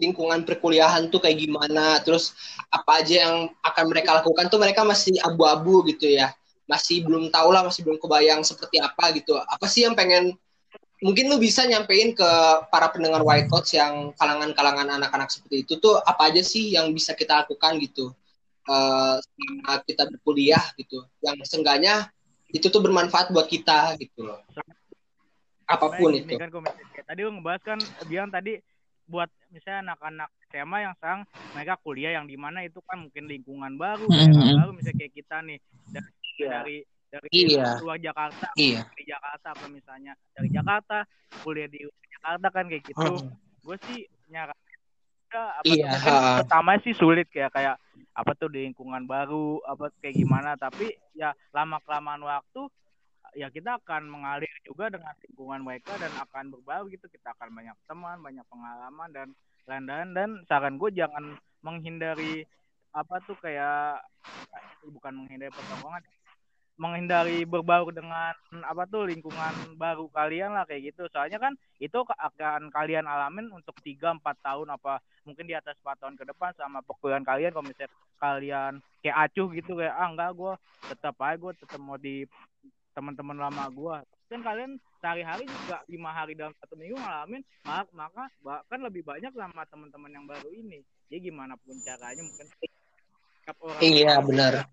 lingkungan 0.00 0.42
perkuliahan 0.42 1.06
tuh 1.12 1.22
kayak 1.22 1.46
gimana. 1.46 2.02
Terus 2.02 2.34
apa 2.72 3.04
aja 3.04 3.28
yang 3.28 3.36
akan 3.62 3.84
mereka 3.86 4.18
lakukan 4.18 4.50
tuh 4.50 4.58
mereka 4.58 4.82
masih 4.82 5.14
abu-abu 5.22 5.86
gitu 5.86 6.10
ya. 6.10 6.34
Masih 6.66 7.06
belum 7.06 7.30
tahu 7.30 7.54
lah 7.54 7.62
masih 7.62 7.86
belum 7.86 8.02
kebayang 8.02 8.42
seperti 8.42 8.82
apa 8.82 9.14
gitu. 9.14 9.38
Apa 9.38 9.70
sih 9.70 9.86
yang 9.86 9.94
pengen 9.94 10.34
mungkin 10.98 11.30
lu 11.30 11.38
bisa 11.38 11.62
nyampein 11.68 12.14
ke 12.14 12.30
para 12.70 12.90
pendengar 12.90 13.22
White 13.22 13.46
Coats 13.46 13.74
yang 13.74 14.10
kalangan-kalangan 14.18 14.98
anak-anak 14.98 15.30
seperti 15.30 15.66
itu 15.66 15.78
tuh 15.78 15.98
apa 16.02 16.30
aja 16.30 16.42
sih 16.42 16.74
yang 16.74 16.90
bisa 16.90 17.14
kita 17.14 17.46
lakukan 17.46 17.78
gitu 17.78 18.10
selama 18.66 19.82
kita 19.86 20.08
berkuliah 20.10 20.64
gitu. 20.74 21.04
Yang 21.22 21.46
seenggaknya 21.46 22.10
itu 22.52 22.66
tuh 22.68 22.80
bermanfaat 22.80 23.32
buat 23.32 23.48
kita 23.48 23.96
gitu 23.98 24.28
loh 24.28 24.40
apa 25.64 25.86
pun 25.96 26.12
itu 26.12 26.36
kan 26.36 26.52
kayak 26.52 27.06
tadi 27.08 27.20
lu 27.24 27.30
ngebahas 27.32 27.62
kan 27.64 27.78
bilang 28.04 28.28
tadi 28.28 28.60
buat 29.08 29.28
misalnya 29.48 29.92
anak-anak 29.92 30.28
SMA 30.52 30.78
yang 30.84 30.94
sekarang 31.00 31.20
mereka 31.56 31.74
kuliah 31.80 32.12
yang 32.12 32.28
di 32.28 32.36
mana 32.36 32.60
itu 32.62 32.78
kan 32.84 33.00
mungkin 33.00 33.24
lingkungan 33.24 33.74
baru, 33.74 34.04
Mhm. 34.04 34.16
daerah 34.36 34.52
baru 34.62 34.72
misalnya 34.76 34.98
kayak 35.00 35.14
kita 35.16 35.36
nih 35.42 35.58
dari 35.90 36.12
dari 36.38 36.76
dari 37.08 37.28
Iya. 37.28 37.76
luar 37.80 37.98
Jakarta 38.00 38.46
iya 38.56 38.84
di 38.92 39.04
Jakarta 39.04 39.52
apa 39.52 39.66
misalnya 39.68 40.12
dari 40.32 40.48
Jakarta 40.48 40.98
kuliah 41.40 41.68
di 41.68 41.80
Jakarta 42.08 42.46
kan 42.52 42.64
kayak 42.68 42.84
gitu. 42.88 43.10
Hmm. 43.16 43.32
Gue 43.64 43.76
sih 43.88 44.00
nyaran 44.28 44.56
apa 45.32 45.64
Iya, 45.64 45.90
pertama 46.44 46.76
sih 46.84 46.92
sulit 46.92 47.24
kayak 47.32 47.56
kayak 47.56 47.76
apa 48.12 48.32
tuh 48.36 48.52
di 48.52 48.68
lingkungan 48.68 49.08
baru 49.08 49.60
apa 49.64 49.88
kayak 50.00 50.16
gimana. 50.16 50.56
Tapi 50.56 50.92
ya 51.16 51.32
lama 51.52 51.80
kelamaan 51.84 52.22
waktu 52.24 52.68
ya 53.32 53.48
kita 53.48 53.80
akan 53.80 54.12
mengalir 54.12 54.52
juga 54.64 54.92
dengan 54.92 55.16
lingkungan 55.24 55.60
mereka 55.64 55.96
dan 55.96 56.12
akan 56.20 56.52
berbaur 56.52 56.88
gitu. 56.92 57.08
Kita 57.08 57.32
akan 57.36 57.48
banyak 57.52 57.76
teman 57.88 58.16
banyak 58.20 58.46
pengalaman 58.48 59.08
dan 59.12 59.28
lain-lain. 59.68 60.08
Dan 60.12 60.30
saran 60.46 60.76
gue 60.76 60.90
jangan 60.92 61.36
menghindari 61.64 62.44
apa 62.92 63.24
tuh 63.24 63.36
kayak 63.40 64.04
bukan 64.84 65.24
menghindari 65.24 65.48
pertongkongan 65.48 66.04
menghindari 66.80 67.44
berbaur 67.44 67.92
dengan 67.92 68.32
apa 68.64 68.88
tuh 68.88 69.06
lingkungan 69.06 69.76
baru 69.76 70.08
kalian 70.08 70.56
lah 70.56 70.64
kayak 70.64 70.92
gitu. 70.92 71.06
Soalnya 71.12 71.38
kan 71.38 71.52
itu 71.78 71.98
akan 72.02 72.72
kalian 72.72 73.04
alamin 73.04 73.52
untuk 73.52 73.76
3 73.84 74.18
4 74.18 74.22
tahun 74.40 74.68
apa 74.72 74.98
mungkin 75.28 75.44
di 75.46 75.54
atas 75.54 75.76
4 75.84 76.00
tahun 76.00 76.14
ke 76.16 76.24
depan 76.32 76.56
sama 76.56 76.80
perkuliahan 76.82 77.22
kalian. 77.22 77.52
Kalau 77.52 77.66
misalnya 77.66 77.92
kalian 78.22 78.72
kayak 79.02 79.18
acuh 79.28 79.48
gitu 79.52 79.72
kayak 79.78 79.94
ah 79.98 80.08
enggak 80.08 80.30
gue 80.38 80.52
tetap 80.86 81.14
aja 81.18 81.36
gue 81.38 81.52
tetap 81.58 81.80
mau 81.82 81.98
di 81.98 82.22
teman-teman 82.94 83.34
lama 83.34 83.64
gue 83.72 83.96
kan 84.32 84.40
kalian 84.40 84.80
sehari-hari 85.02 85.44
juga 85.44 85.84
lima 85.92 86.08
hari 86.08 86.32
dalam 86.32 86.56
satu 86.56 86.72
minggu 86.72 86.96
ngalamin 86.96 87.44
maka, 87.68 87.90
maka 87.92 88.24
bahkan 88.40 88.80
lebih 88.80 89.04
banyak 89.04 89.28
sama 89.36 89.68
teman-teman 89.68 90.08
yang 90.08 90.24
baru 90.24 90.48
ini. 90.56 90.80
Jadi 91.12 91.28
gimana 91.28 91.52
pun 91.60 91.76
caranya 91.84 92.24
mungkin 92.24 92.46
orang 93.60 93.80
iya 93.84 94.14
benar 94.22 94.64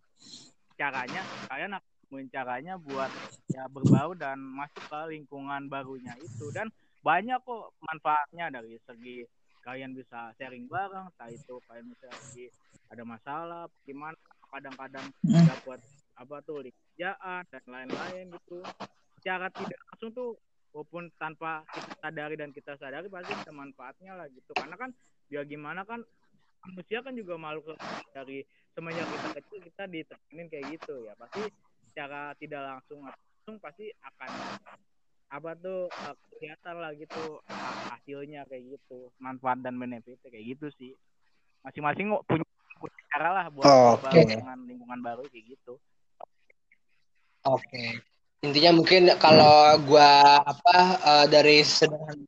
caranya 0.80 1.22
kalian 1.52 1.76
akan 1.76 1.92
nemuin 2.08 2.28
caranya 2.32 2.74
buat 2.80 3.12
ya 3.52 3.68
berbaur 3.68 4.16
dan 4.16 4.40
masuk 4.40 4.82
ke 4.88 5.00
lingkungan 5.12 5.68
barunya 5.68 6.16
itu. 6.24 6.48
Dan 6.56 6.72
banyak 7.04 7.44
kok 7.44 7.76
manfaatnya 7.84 8.48
dari 8.48 8.80
segi 8.88 9.28
kalian 9.68 9.92
bisa 9.92 10.32
sharing 10.40 10.72
bareng 10.72 11.12
entah 11.12 11.30
itu 11.30 11.60
kalian 11.68 11.92
bisa 11.92 12.08
lagi 12.08 12.48
ada 12.90 13.04
masalah 13.04 13.68
gimana 13.84 14.16
kadang-kadang 14.50 15.06
Hmm. 15.22 15.46
dapat 15.46 15.80
apa 16.18 16.36
tuh 16.42 16.66
kerjaan 16.66 17.44
dan 17.48 17.64
lain-lain 17.70 18.26
gitu. 18.34 18.60
Secara 19.20 19.52
tidak 19.54 19.80
langsung 19.92 20.12
tuh 20.16 20.30
walaupun 20.74 21.12
tanpa 21.22 21.64
kita 21.72 21.92
sadari 22.02 22.36
dan 22.36 22.50
kita 22.56 22.74
sadari 22.76 23.08
pasti 23.12 23.36
ada 23.36 23.54
manfaatnya 23.54 24.18
lah 24.18 24.28
gitu. 24.32 24.52
Karena 24.58 24.76
kan 24.76 24.90
ya 25.30 25.46
gimana 25.46 25.86
kan 25.86 26.02
manusia 26.66 27.00
kan 27.00 27.14
juga 27.16 27.34
makhluk 27.40 27.76
dari 28.12 28.44
semenjak 28.76 29.08
kita 29.08 29.28
kecil 29.40 29.60
kita 29.64 29.84
ditekenin 29.88 30.48
kayak 30.52 30.66
gitu 30.80 30.94
ya 31.08 31.14
pasti 31.16 31.42
secara 31.90 32.36
tidak 32.38 32.62
langsung 32.64 33.00
langsung 33.04 33.56
pasti 33.64 33.92
akan 34.04 34.30
apa 35.30 35.52
tuh 35.62 35.86
uh, 35.90 36.16
kelihatan 36.38 36.76
lah 36.82 36.92
gitu 36.98 37.38
ha- 37.48 37.98
hasilnya 37.98 38.50
kayak 38.50 38.78
gitu 38.78 39.14
manfaat 39.22 39.62
dan 39.62 39.78
benefit 39.78 40.18
kayak 40.26 40.58
gitu 40.58 40.68
sih 40.78 40.92
masing-masing 41.62 42.10
kok 42.16 42.24
punya, 42.26 42.46
cara 43.14 43.30
lah 43.36 43.46
buat 43.52 43.68
Oh, 43.68 44.00
oke. 44.00 44.10
dengan 44.26 44.58
lingkungan 44.66 45.00
baru 45.04 45.24
kayak 45.30 45.54
gitu 45.60 45.78
Oke. 47.48 48.04
Intinya 48.40 48.72
mungkin 48.72 49.12
kalau 49.20 49.76
gua 49.84 50.40
apa 50.44 50.78
eh, 51.00 51.26
dari 51.28 51.60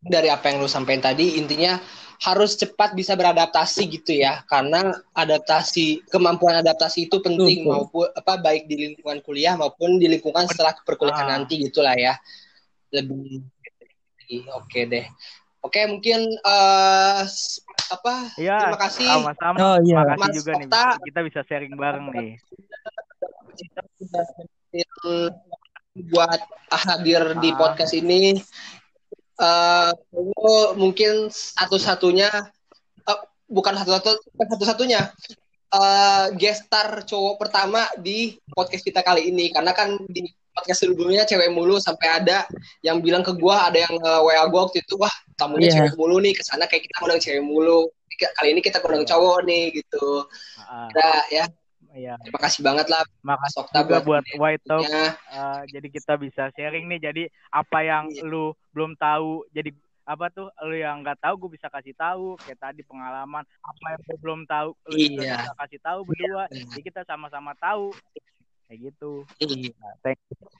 dari 0.03 0.27
apa 0.27 0.51
yang 0.51 0.63
lu 0.63 0.67
sampaikan 0.67 1.11
tadi 1.11 1.39
intinya 1.39 1.79
harus 2.21 2.53
cepat 2.53 2.93
bisa 2.93 3.17
beradaptasi 3.17 3.81
gitu 3.89 4.13
ya 4.13 4.45
karena 4.45 4.93
adaptasi 5.11 6.05
kemampuan 6.05 6.61
adaptasi 6.61 7.09
itu 7.09 7.17
penting 7.17 7.65
Betul. 7.65 7.73
maupun 7.73 8.05
apa 8.13 8.33
baik 8.37 8.69
di 8.69 8.75
lingkungan 8.77 9.25
kuliah 9.25 9.57
maupun 9.57 9.97
di 9.97 10.05
lingkungan 10.05 10.45
setelah 10.45 10.77
perkuliahan 10.85 11.25
Ah. 11.25 11.31
nanti 11.33 11.57
gitulah 11.57 11.97
ya 11.97 12.13
lebih 12.93 13.41
oke 14.53 14.79
deh 14.85 15.05
oke 15.59 15.79
mungkin 15.89 16.29
eh 16.29 17.21
s- 17.25 17.65
apa 17.89 18.31
Iya, 18.37 18.69
terima 18.69 18.79
kasih 18.79 19.07
sama-sama 19.09 19.57
Oh 19.59 19.77
iya. 19.81 19.97
makasih 19.99 20.21
Mas 20.21 20.33
juga 20.37 20.51
nih 20.55 20.67
Okta. 20.69 20.85
kita 21.01 21.19
bisa 21.25 21.39
sharing 21.43 21.73
bareng 21.73 22.05
nih 22.13 22.31
kita 23.51 23.81
sudah 23.97 24.25
nyempetin 24.37 25.33
buat 26.07 26.39
hadir 26.71 27.35
di 27.43 27.49
Ah. 27.51 27.57
podcast 27.57 27.91
ini. 27.91 28.39
Eh, 29.41 29.89
lu 30.13 30.53
mungkin 30.77 31.33
satu-satunya, 31.33 32.29
eh, 33.09 33.19
bukan 33.49 33.73
satu-satu, 33.73 34.09
bukan 34.37 34.47
satu-satunya, 34.53 35.01
eh 35.71 36.25
gestar 36.37 37.01
cowok 37.01 37.41
pertama 37.41 37.89
di 37.97 38.37
podcast 38.53 38.85
kita 38.85 39.01
kali 39.01 39.33
ini. 39.33 39.49
Karena 39.49 39.73
kan 39.73 39.97
di 40.05 40.29
podcast 40.51 40.85
sebelumnya 40.85 41.25
cewek 41.25 41.49
mulu 41.49 41.79
sampai 41.81 42.21
ada 42.21 42.45
yang 42.85 43.01
bilang 43.01 43.25
ke 43.25 43.33
gua, 43.33 43.65
ada 43.71 43.81
yang 43.81 43.95
eh, 43.97 44.19
WA 44.21 44.45
gua 44.45 44.69
waktu 44.69 44.85
itu, 44.85 44.93
wah 45.01 45.13
tamunya 45.33 45.73
Iya. 45.73 45.75
cewek 45.89 45.93
mulu 45.97 46.21
nih, 46.21 46.33
ke 46.37 46.43
sana 46.45 46.69
kayak 46.69 46.85
kita 46.85 47.01
undang 47.01 47.17
cewek 47.17 47.41
mulu. 47.41 47.89
Kali 48.21 48.53
ini 48.53 48.61
kita 48.61 48.77
undang 48.85 49.09
Iya. 49.09 49.09
cowok 49.17 49.37
nih 49.49 49.63
gitu. 49.81 50.05
Ah, 50.61 50.85
Udah 50.93 51.17
ya, 51.91 51.97
iya 51.97 52.13
terima 52.19 52.39
kasih 52.39 52.61
banget 52.61 52.87
lah 52.87 53.03
makasih 53.21 53.55
Mas 53.55 53.61
Okta 53.61 53.79
juga 53.83 53.97
buat 53.99 54.03
buat 54.03 54.25
White 54.39 54.63
Talk 54.63 54.83
ya. 54.83 55.07
Uh, 55.29 55.61
jadi 55.67 55.87
kita 55.87 56.13
bisa 56.15 56.43
sharing 56.55 56.85
nih 56.87 56.99
jadi 57.01 57.23
apa 57.49 57.79
yang 57.81 58.07
Iya. 58.09 58.23
lu 58.23 58.45
belum 58.71 58.95
tahu 58.95 59.43
jadi 59.51 59.69
apa 60.01 60.27
tuh 60.27 60.49
lu 60.65 60.75
yang 60.75 61.05
nggak 61.05 61.19
tahu 61.19 61.45
gue 61.45 61.55
bisa 61.55 61.69
kasih 61.69 61.93
tahu 61.93 62.33
kayak 62.41 62.57
tadi 62.57 62.81
pengalaman 62.81 63.45
apa 63.61 63.85
yang 63.91 64.01
gue 64.01 64.17
belum 64.17 64.41
tahu 64.45 64.69
lu 64.87 64.95
Iya. 64.97 65.37
bisa 65.37 65.53
kasih 65.55 65.79
tahu 65.79 65.99
berdua 66.03 66.43
jadi 66.49 66.81
kita 66.81 67.01
sama-sama 67.05 67.53
tahu 67.55 67.93
kayak 68.65 68.79
gitu 68.87 69.27
Iya. 69.37 69.71
Nah, 69.77 69.93
thank 70.01 70.17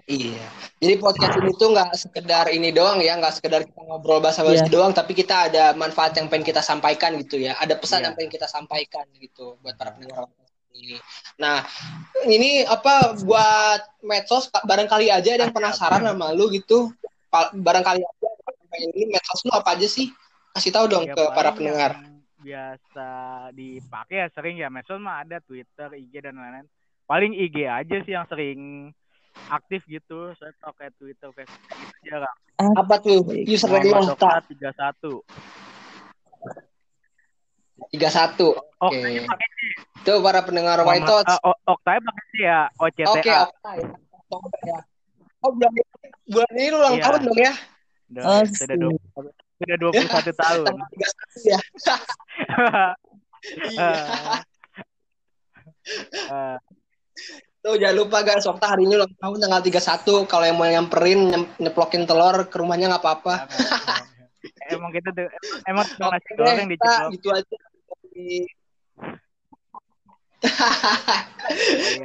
Iya. 0.10 0.44
Jadi 0.78 0.94
podcast 0.98 1.40
ini 1.40 1.52
tuh 1.56 1.72
nggak 1.72 1.90
sekedar 1.96 2.46
ini 2.50 2.70
doang 2.70 3.00
ya, 3.00 3.16
nggak 3.16 3.38
sekedar 3.38 3.64
kita 3.64 3.80
ngobrol 3.80 4.20
bahasa 4.20 4.44
basi 4.44 4.60
Iya. 4.60 4.68
doang, 4.68 4.92
tapi 4.92 5.14
kita 5.14 5.48
ada 5.48 5.72
manfaat 5.72 6.18
yang 6.18 6.28
pengen 6.28 6.44
kita 6.44 6.60
sampaikan 6.60 7.16
gitu 7.16 7.40
ya. 7.40 7.56
Ada 7.56 7.80
pesan 7.80 8.02
Iya. 8.02 8.06
yang 8.10 8.14
pengen 8.18 8.32
kita 8.34 8.48
sampaikan 8.50 9.06
gitu 9.16 9.56
buat 9.62 9.78
para 9.78 9.96
pendengar. 9.96 10.28
Nah, 11.38 11.62
ini 12.24 12.64
apa 12.64 13.18
buat 13.22 13.82
medsos 14.02 14.48
barangkali 14.52 15.08
aja 15.08 15.36
ada 15.36 15.46
yang 15.46 15.54
penasaran 15.54 16.02
sama 16.02 16.32
lu 16.32 16.50
gitu. 16.50 16.92
Barangkali 17.54 18.02
aja 18.02 18.28
pengen 18.68 18.92
ini 18.94 19.06
medsos 19.10 19.44
lu 19.44 19.52
apa 19.52 19.76
aja 19.76 19.86
sih? 19.86 20.10
Kasih 20.52 20.72
tahu 20.72 20.86
dong 20.88 21.06
Ya, 21.08 21.16
ke 21.16 21.24
para 21.32 21.52
pendengar. 21.52 21.96
biasa 22.42 23.08
dipakai 23.54 24.18
ya 24.18 24.28
sering 24.34 24.58
ya 24.58 24.68
medsos 24.68 24.98
mah 24.98 25.22
ada 25.22 25.38
Twitter 25.40 25.94
IG 25.94 26.26
dan 26.26 26.34
lain-lain 26.34 26.66
paling 27.06 27.38
IG 27.38 27.70
aja 27.70 28.02
sih 28.02 28.18
yang 28.18 28.26
sering 28.26 28.90
aktif 29.46 29.86
gitu 29.86 30.34
saya 30.36 30.50
kayak 30.74 30.90
Twitter 30.98 31.30
Facebook 31.30 31.70
gitu 31.70 31.96
jarang 32.10 32.34
Apa 32.58 32.98
tuh? 32.98 33.22
Username 33.46 33.94
Muhammad? 33.94 34.18
Okta 34.18 34.42
31 34.50 35.22
31. 37.90 38.54
Oh, 38.78 38.88
Oke. 38.88 39.26
Tuh 40.02 40.18
para 40.20 40.42
pendengar 40.42 40.82
White 40.82 41.04
Thoughts. 41.04 41.30
ah, 41.32 41.42
O- 41.44 41.62
Okta 41.68 41.98
pakai 41.98 42.26
sih 42.30 42.44
ya 42.44 42.60
OCTA. 42.76 43.10
Oke, 43.10 43.28
ya. 43.28 43.42
Ya. 44.64 44.80
Oh, 45.42 45.50
bulan 45.52 45.72
ini, 45.72 45.84
bulan 46.28 46.52
ini 46.54 46.68
lu 46.68 46.78
ulang 46.78 46.96
Iya. 46.96 47.04
tahun 47.04 47.20
dong 47.26 47.40
ya? 47.40 47.54
Oh, 48.22 48.42
sudah 48.44 48.76
dua, 48.76 48.94
sudah 49.58 49.76
21 49.78 50.34
tahun. 50.36 50.66
Tanggal 50.68 50.90
31 50.92 51.42
ya. 51.48 51.60
Iya. 53.68 53.90
Eh, 56.30 56.58
Tuh 57.60 57.78
jangan 57.78 57.94
lupa 57.96 58.22
guys, 58.22 58.42
Okta 58.44 58.74
hari 58.74 58.86
ini 58.86 58.98
ulang 58.98 59.14
tahun 59.16 59.38
tanggal 59.40 59.62
31. 59.62 60.26
Kalau 60.26 60.46
yang 60.46 60.58
mau 60.58 60.66
nyamperin 60.66 61.30
nyeplokin 61.58 62.06
telur 62.06 62.46
ke 62.46 62.58
rumahnya 62.58 62.90
nggak 62.90 63.02
apa-apa. 63.02 63.46
emang 64.68 64.90
kita 64.90 65.10
tuh 65.12 65.30
emang 65.68 65.86
Oke 65.86 66.10
nasi 66.10 66.32
goreng 66.34 66.68
diceplok. 66.68 67.10
gitu 67.14 67.28
aja. 67.30 67.58
Iya. 68.12 68.46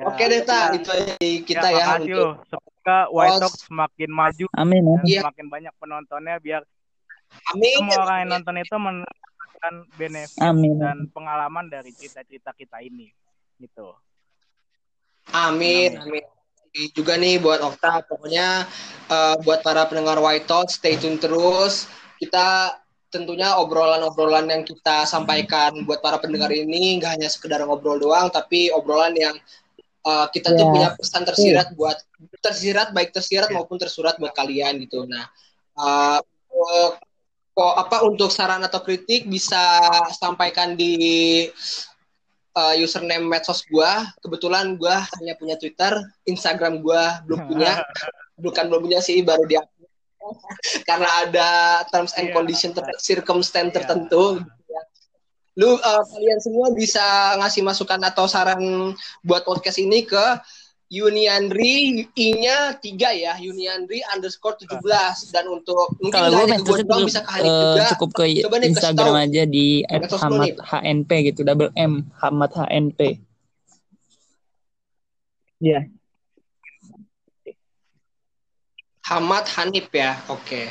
Oke 0.07 0.25
deh, 0.29 0.43
Ta. 0.45 0.73
Itu 0.77 0.89
aja 0.93 1.05
dari 1.17 1.33
kita 1.43 1.69
ya, 1.73 1.85
makasih 1.97 2.13
untuk. 2.13 2.33
Semoga 2.53 2.99
White. 3.11 3.41
Talk 3.43 3.55
semakin 3.59 4.11
maju 4.13 4.47
Amin 4.55 4.83
ya. 4.85 4.93
dan 4.93 5.05
Iya. 5.07 5.21
semakin 5.25 5.47
banyak 5.51 5.75
penontonnya 5.81 6.37
biar 6.39 6.63
Amin. 7.53 7.75
semua 7.81 7.97
orang 8.07 8.17
yang 8.23 8.31
nonton 8.39 8.57
itu 8.61 8.77
mendapatkan 8.79 9.75
benefit 9.99 10.43
Amin. 10.45 10.77
dan 10.79 10.97
pengalaman 11.11 11.67
dari 11.67 11.91
cerita-cerita 11.91 12.55
kita 12.55 12.79
ini. 12.85 13.11
Gitu. 13.59 13.89
Amin, 15.35 15.99
amin. 15.99 16.23
Juga 16.93 17.17
nih 17.17 17.41
buat 17.41 17.65
Okta, 17.65 18.05
pokoknya 18.05 18.69
eh, 19.09 19.35
buat 19.43 19.65
para 19.65 19.89
pendengar 19.89 20.21
White 20.21 20.45
Talk, 20.47 20.69
stay 20.69 20.95
tune 21.01 21.17
terus. 21.19 21.89
Kita 22.21 22.77
tentunya 23.17 23.57
obrolan-obrolan 23.57 24.45
yang 24.53 24.63
kita 24.69 25.09
sampaikan 25.09 25.73
buat 25.89 26.05
para 26.05 26.21
pendengar 26.21 26.53
ini 26.53 27.01
nggak 27.01 27.17
hanya 27.17 27.29
sekedar 27.33 27.65
ngobrol 27.65 27.97
doang, 27.97 28.29
tapi 28.29 28.69
obrolan 28.69 29.17
yang 29.17 29.37
eh, 30.05 30.27
kita 30.37 30.53
tuh 30.53 30.69
Ya. 30.69 30.73
punya 30.73 30.89
pesan 30.95 31.23
tersirat 31.25 31.69
buat 31.73 31.97
tersirat 32.45 32.93
baik 32.93 33.11
tersirat 33.17 33.49
maupun 33.51 33.81
tersurat 33.81 34.15
buat 34.21 34.37
kalian 34.37 34.85
gitu. 34.85 35.09
Nah, 35.09 35.25
eh, 35.81 36.21
eh, 36.53 36.91
kok 37.57 37.75
apa 37.81 38.05
untuk 38.05 38.29
saran 38.29 38.61
atau 38.69 38.85
kritik 38.85 39.25
bisa 39.25 39.81
sampaikan 40.13 40.77
di 40.77 40.93
uh, 42.57 42.75
username 42.77 43.25
medsos 43.25 43.65
gua. 43.69 44.09
Kebetulan 44.25 44.77
gua 44.81 45.05
hanya 45.21 45.37
punya 45.37 45.57
Twitter, 45.61 45.93
Instagram 46.25 46.81
gua 46.81 47.21
belum 47.29 47.49
punya. 47.49 47.85
Bukan 48.45 48.69
belum 48.69 48.85
punya 48.85 49.01
sih, 49.01 49.25
baru 49.25 49.49
di 49.49 49.57
karena 50.83 51.09
ada 51.23 51.49
terms 51.89 52.13
and 52.15 52.31
Iya. 52.31 52.35
condition 52.35 52.71
ter- 52.71 52.99
circumstance 52.99 53.71
Iya. 53.71 53.77
tertentu. 53.77 54.41
gitu 54.41 54.71
ya. 54.71 54.83
Lu 55.57 55.71
uh, 55.73 56.03
kalian 56.07 56.39
semua 56.39 56.69
bisa 56.71 57.03
ngasih 57.37 57.63
masukan 57.63 58.01
atau 58.03 58.25
saran 58.27 58.93
buat 59.21 59.43
podcast 59.43 59.77
ini 59.77 60.03
ke 60.03 60.25
Yuniandri 60.87 62.07
I-nya 62.15 62.79
3 62.79 62.87
ya, 63.11 63.35
Yuniandri 63.37 64.07
underscore 64.07 64.55
17 64.55 64.87
dan 65.35 65.51
untuk 65.51 65.99
mungkin 65.99 66.15
Kalau 66.15 66.47
gue 66.47 67.03
bisa 67.03 67.27
ke 67.27 67.31
Hanif 67.35 67.51
eh, 67.51 67.59
juga. 67.75 67.85
cukup 67.91 68.11
ke 68.15 68.25
Coba 68.47 68.57
deh 68.63 68.69
Instagram 68.71 69.11
tahu. 69.11 69.25
aja 69.27 69.43
di 69.45 69.67
@hamad. 69.83 70.55
HNP 70.63 71.11
gitu, 71.27 71.41
double 71.43 71.75
M 71.75 72.07
Hamad 72.23 72.55
HNP. 72.55 73.19
Iya. 75.59 75.89
Hamad 79.07 79.47
Hanif 79.55 79.87
ya, 79.95 80.19
oke. 80.27 80.67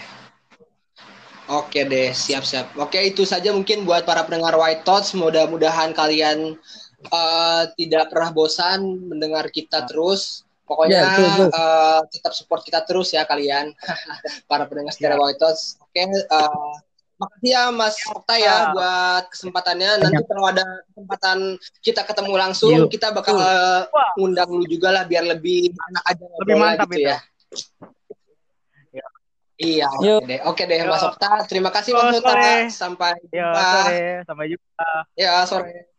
Oke 1.46 1.86
deh, 1.86 2.10
siap-siap. 2.12 2.74
Oke, 2.76 2.98
itu 3.06 3.22
saja 3.24 3.54
mungkin 3.54 3.86
buat 3.86 4.02
para 4.04 4.26
pendengar 4.26 4.58
White 4.58 4.82
Thoughts. 4.84 5.14
Mudah-mudahan 5.14 5.94
kalian 5.94 6.58
eh, 7.06 7.64
tidak 7.78 8.10
pernah 8.12 8.34
bosan 8.34 8.82
mendengar 9.08 9.48
kita 9.54 9.86
terus. 9.86 10.42
Pokoknya 10.66 10.98
Ya, 10.98 11.02
betul, 11.06 11.28
betul. 11.30 11.50
eh, 11.54 12.00
tetap 12.12 12.34
support 12.34 12.62
kita 12.66 12.82
terus 12.84 13.14
ya 13.14 13.24
kalian, 13.24 13.72
para 14.50 14.66
pendengar 14.66 14.92
setia 14.92 15.14
Ya. 15.14 15.22
White 15.22 15.38
Thoughts. 15.38 15.78
Oke, 15.86 16.02
eh, 16.02 16.74
makasih 17.16 17.52
ya 17.54 17.64
Mas 17.72 17.96
Okta 18.10 18.36
ya 18.36 18.44
Ya. 18.44 18.58
buat 18.74 19.24
kesempatannya. 19.30 19.92
Nanti 20.02 20.22
kalau 20.26 20.44
ada 20.50 20.66
kesempatan 20.92 21.38
kita 21.80 22.02
ketemu 22.04 22.34
langsung, 22.36 22.78
kita 22.90 23.14
bakal 23.14 23.38
Tuh. 23.38 23.46
eh, 23.46 23.82
ngundang 24.18 24.50
lu 24.50 24.66
juga 24.66 24.90
lah 24.92 25.06
biar 25.06 25.24
lebih 25.24 25.72
enak 25.72 26.04
aja 26.10 26.26
Lebih 26.42 26.56
mantap 26.58 26.90
gitu 26.90 27.00
itu. 27.00 27.12
ya. 27.14 27.20
Iya, 29.56 29.88
oke 29.88 30.04
Yuk. 30.04 30.20
deh. 30.28 30.40
Oke 30.44 30.64
deh, 30.68 30.84
Mas 30.84 31.00
Yo. 31.00 31.08
Okta. 31.16 31.48
Terima 31.48 31.72
kasih 31.72 31.96
Yo, 31.96 32.04
Mas 32.04 32.20
Okta. 32.20 32.68
Sampai 32.68 33.16
jumpa. 33.32 33.64
sore. 33.72 34.04
Sampai 34.28 34.46
jumpa. 34.52 34.90
Ya, 35.16 35.34
sore. 35.48 35.96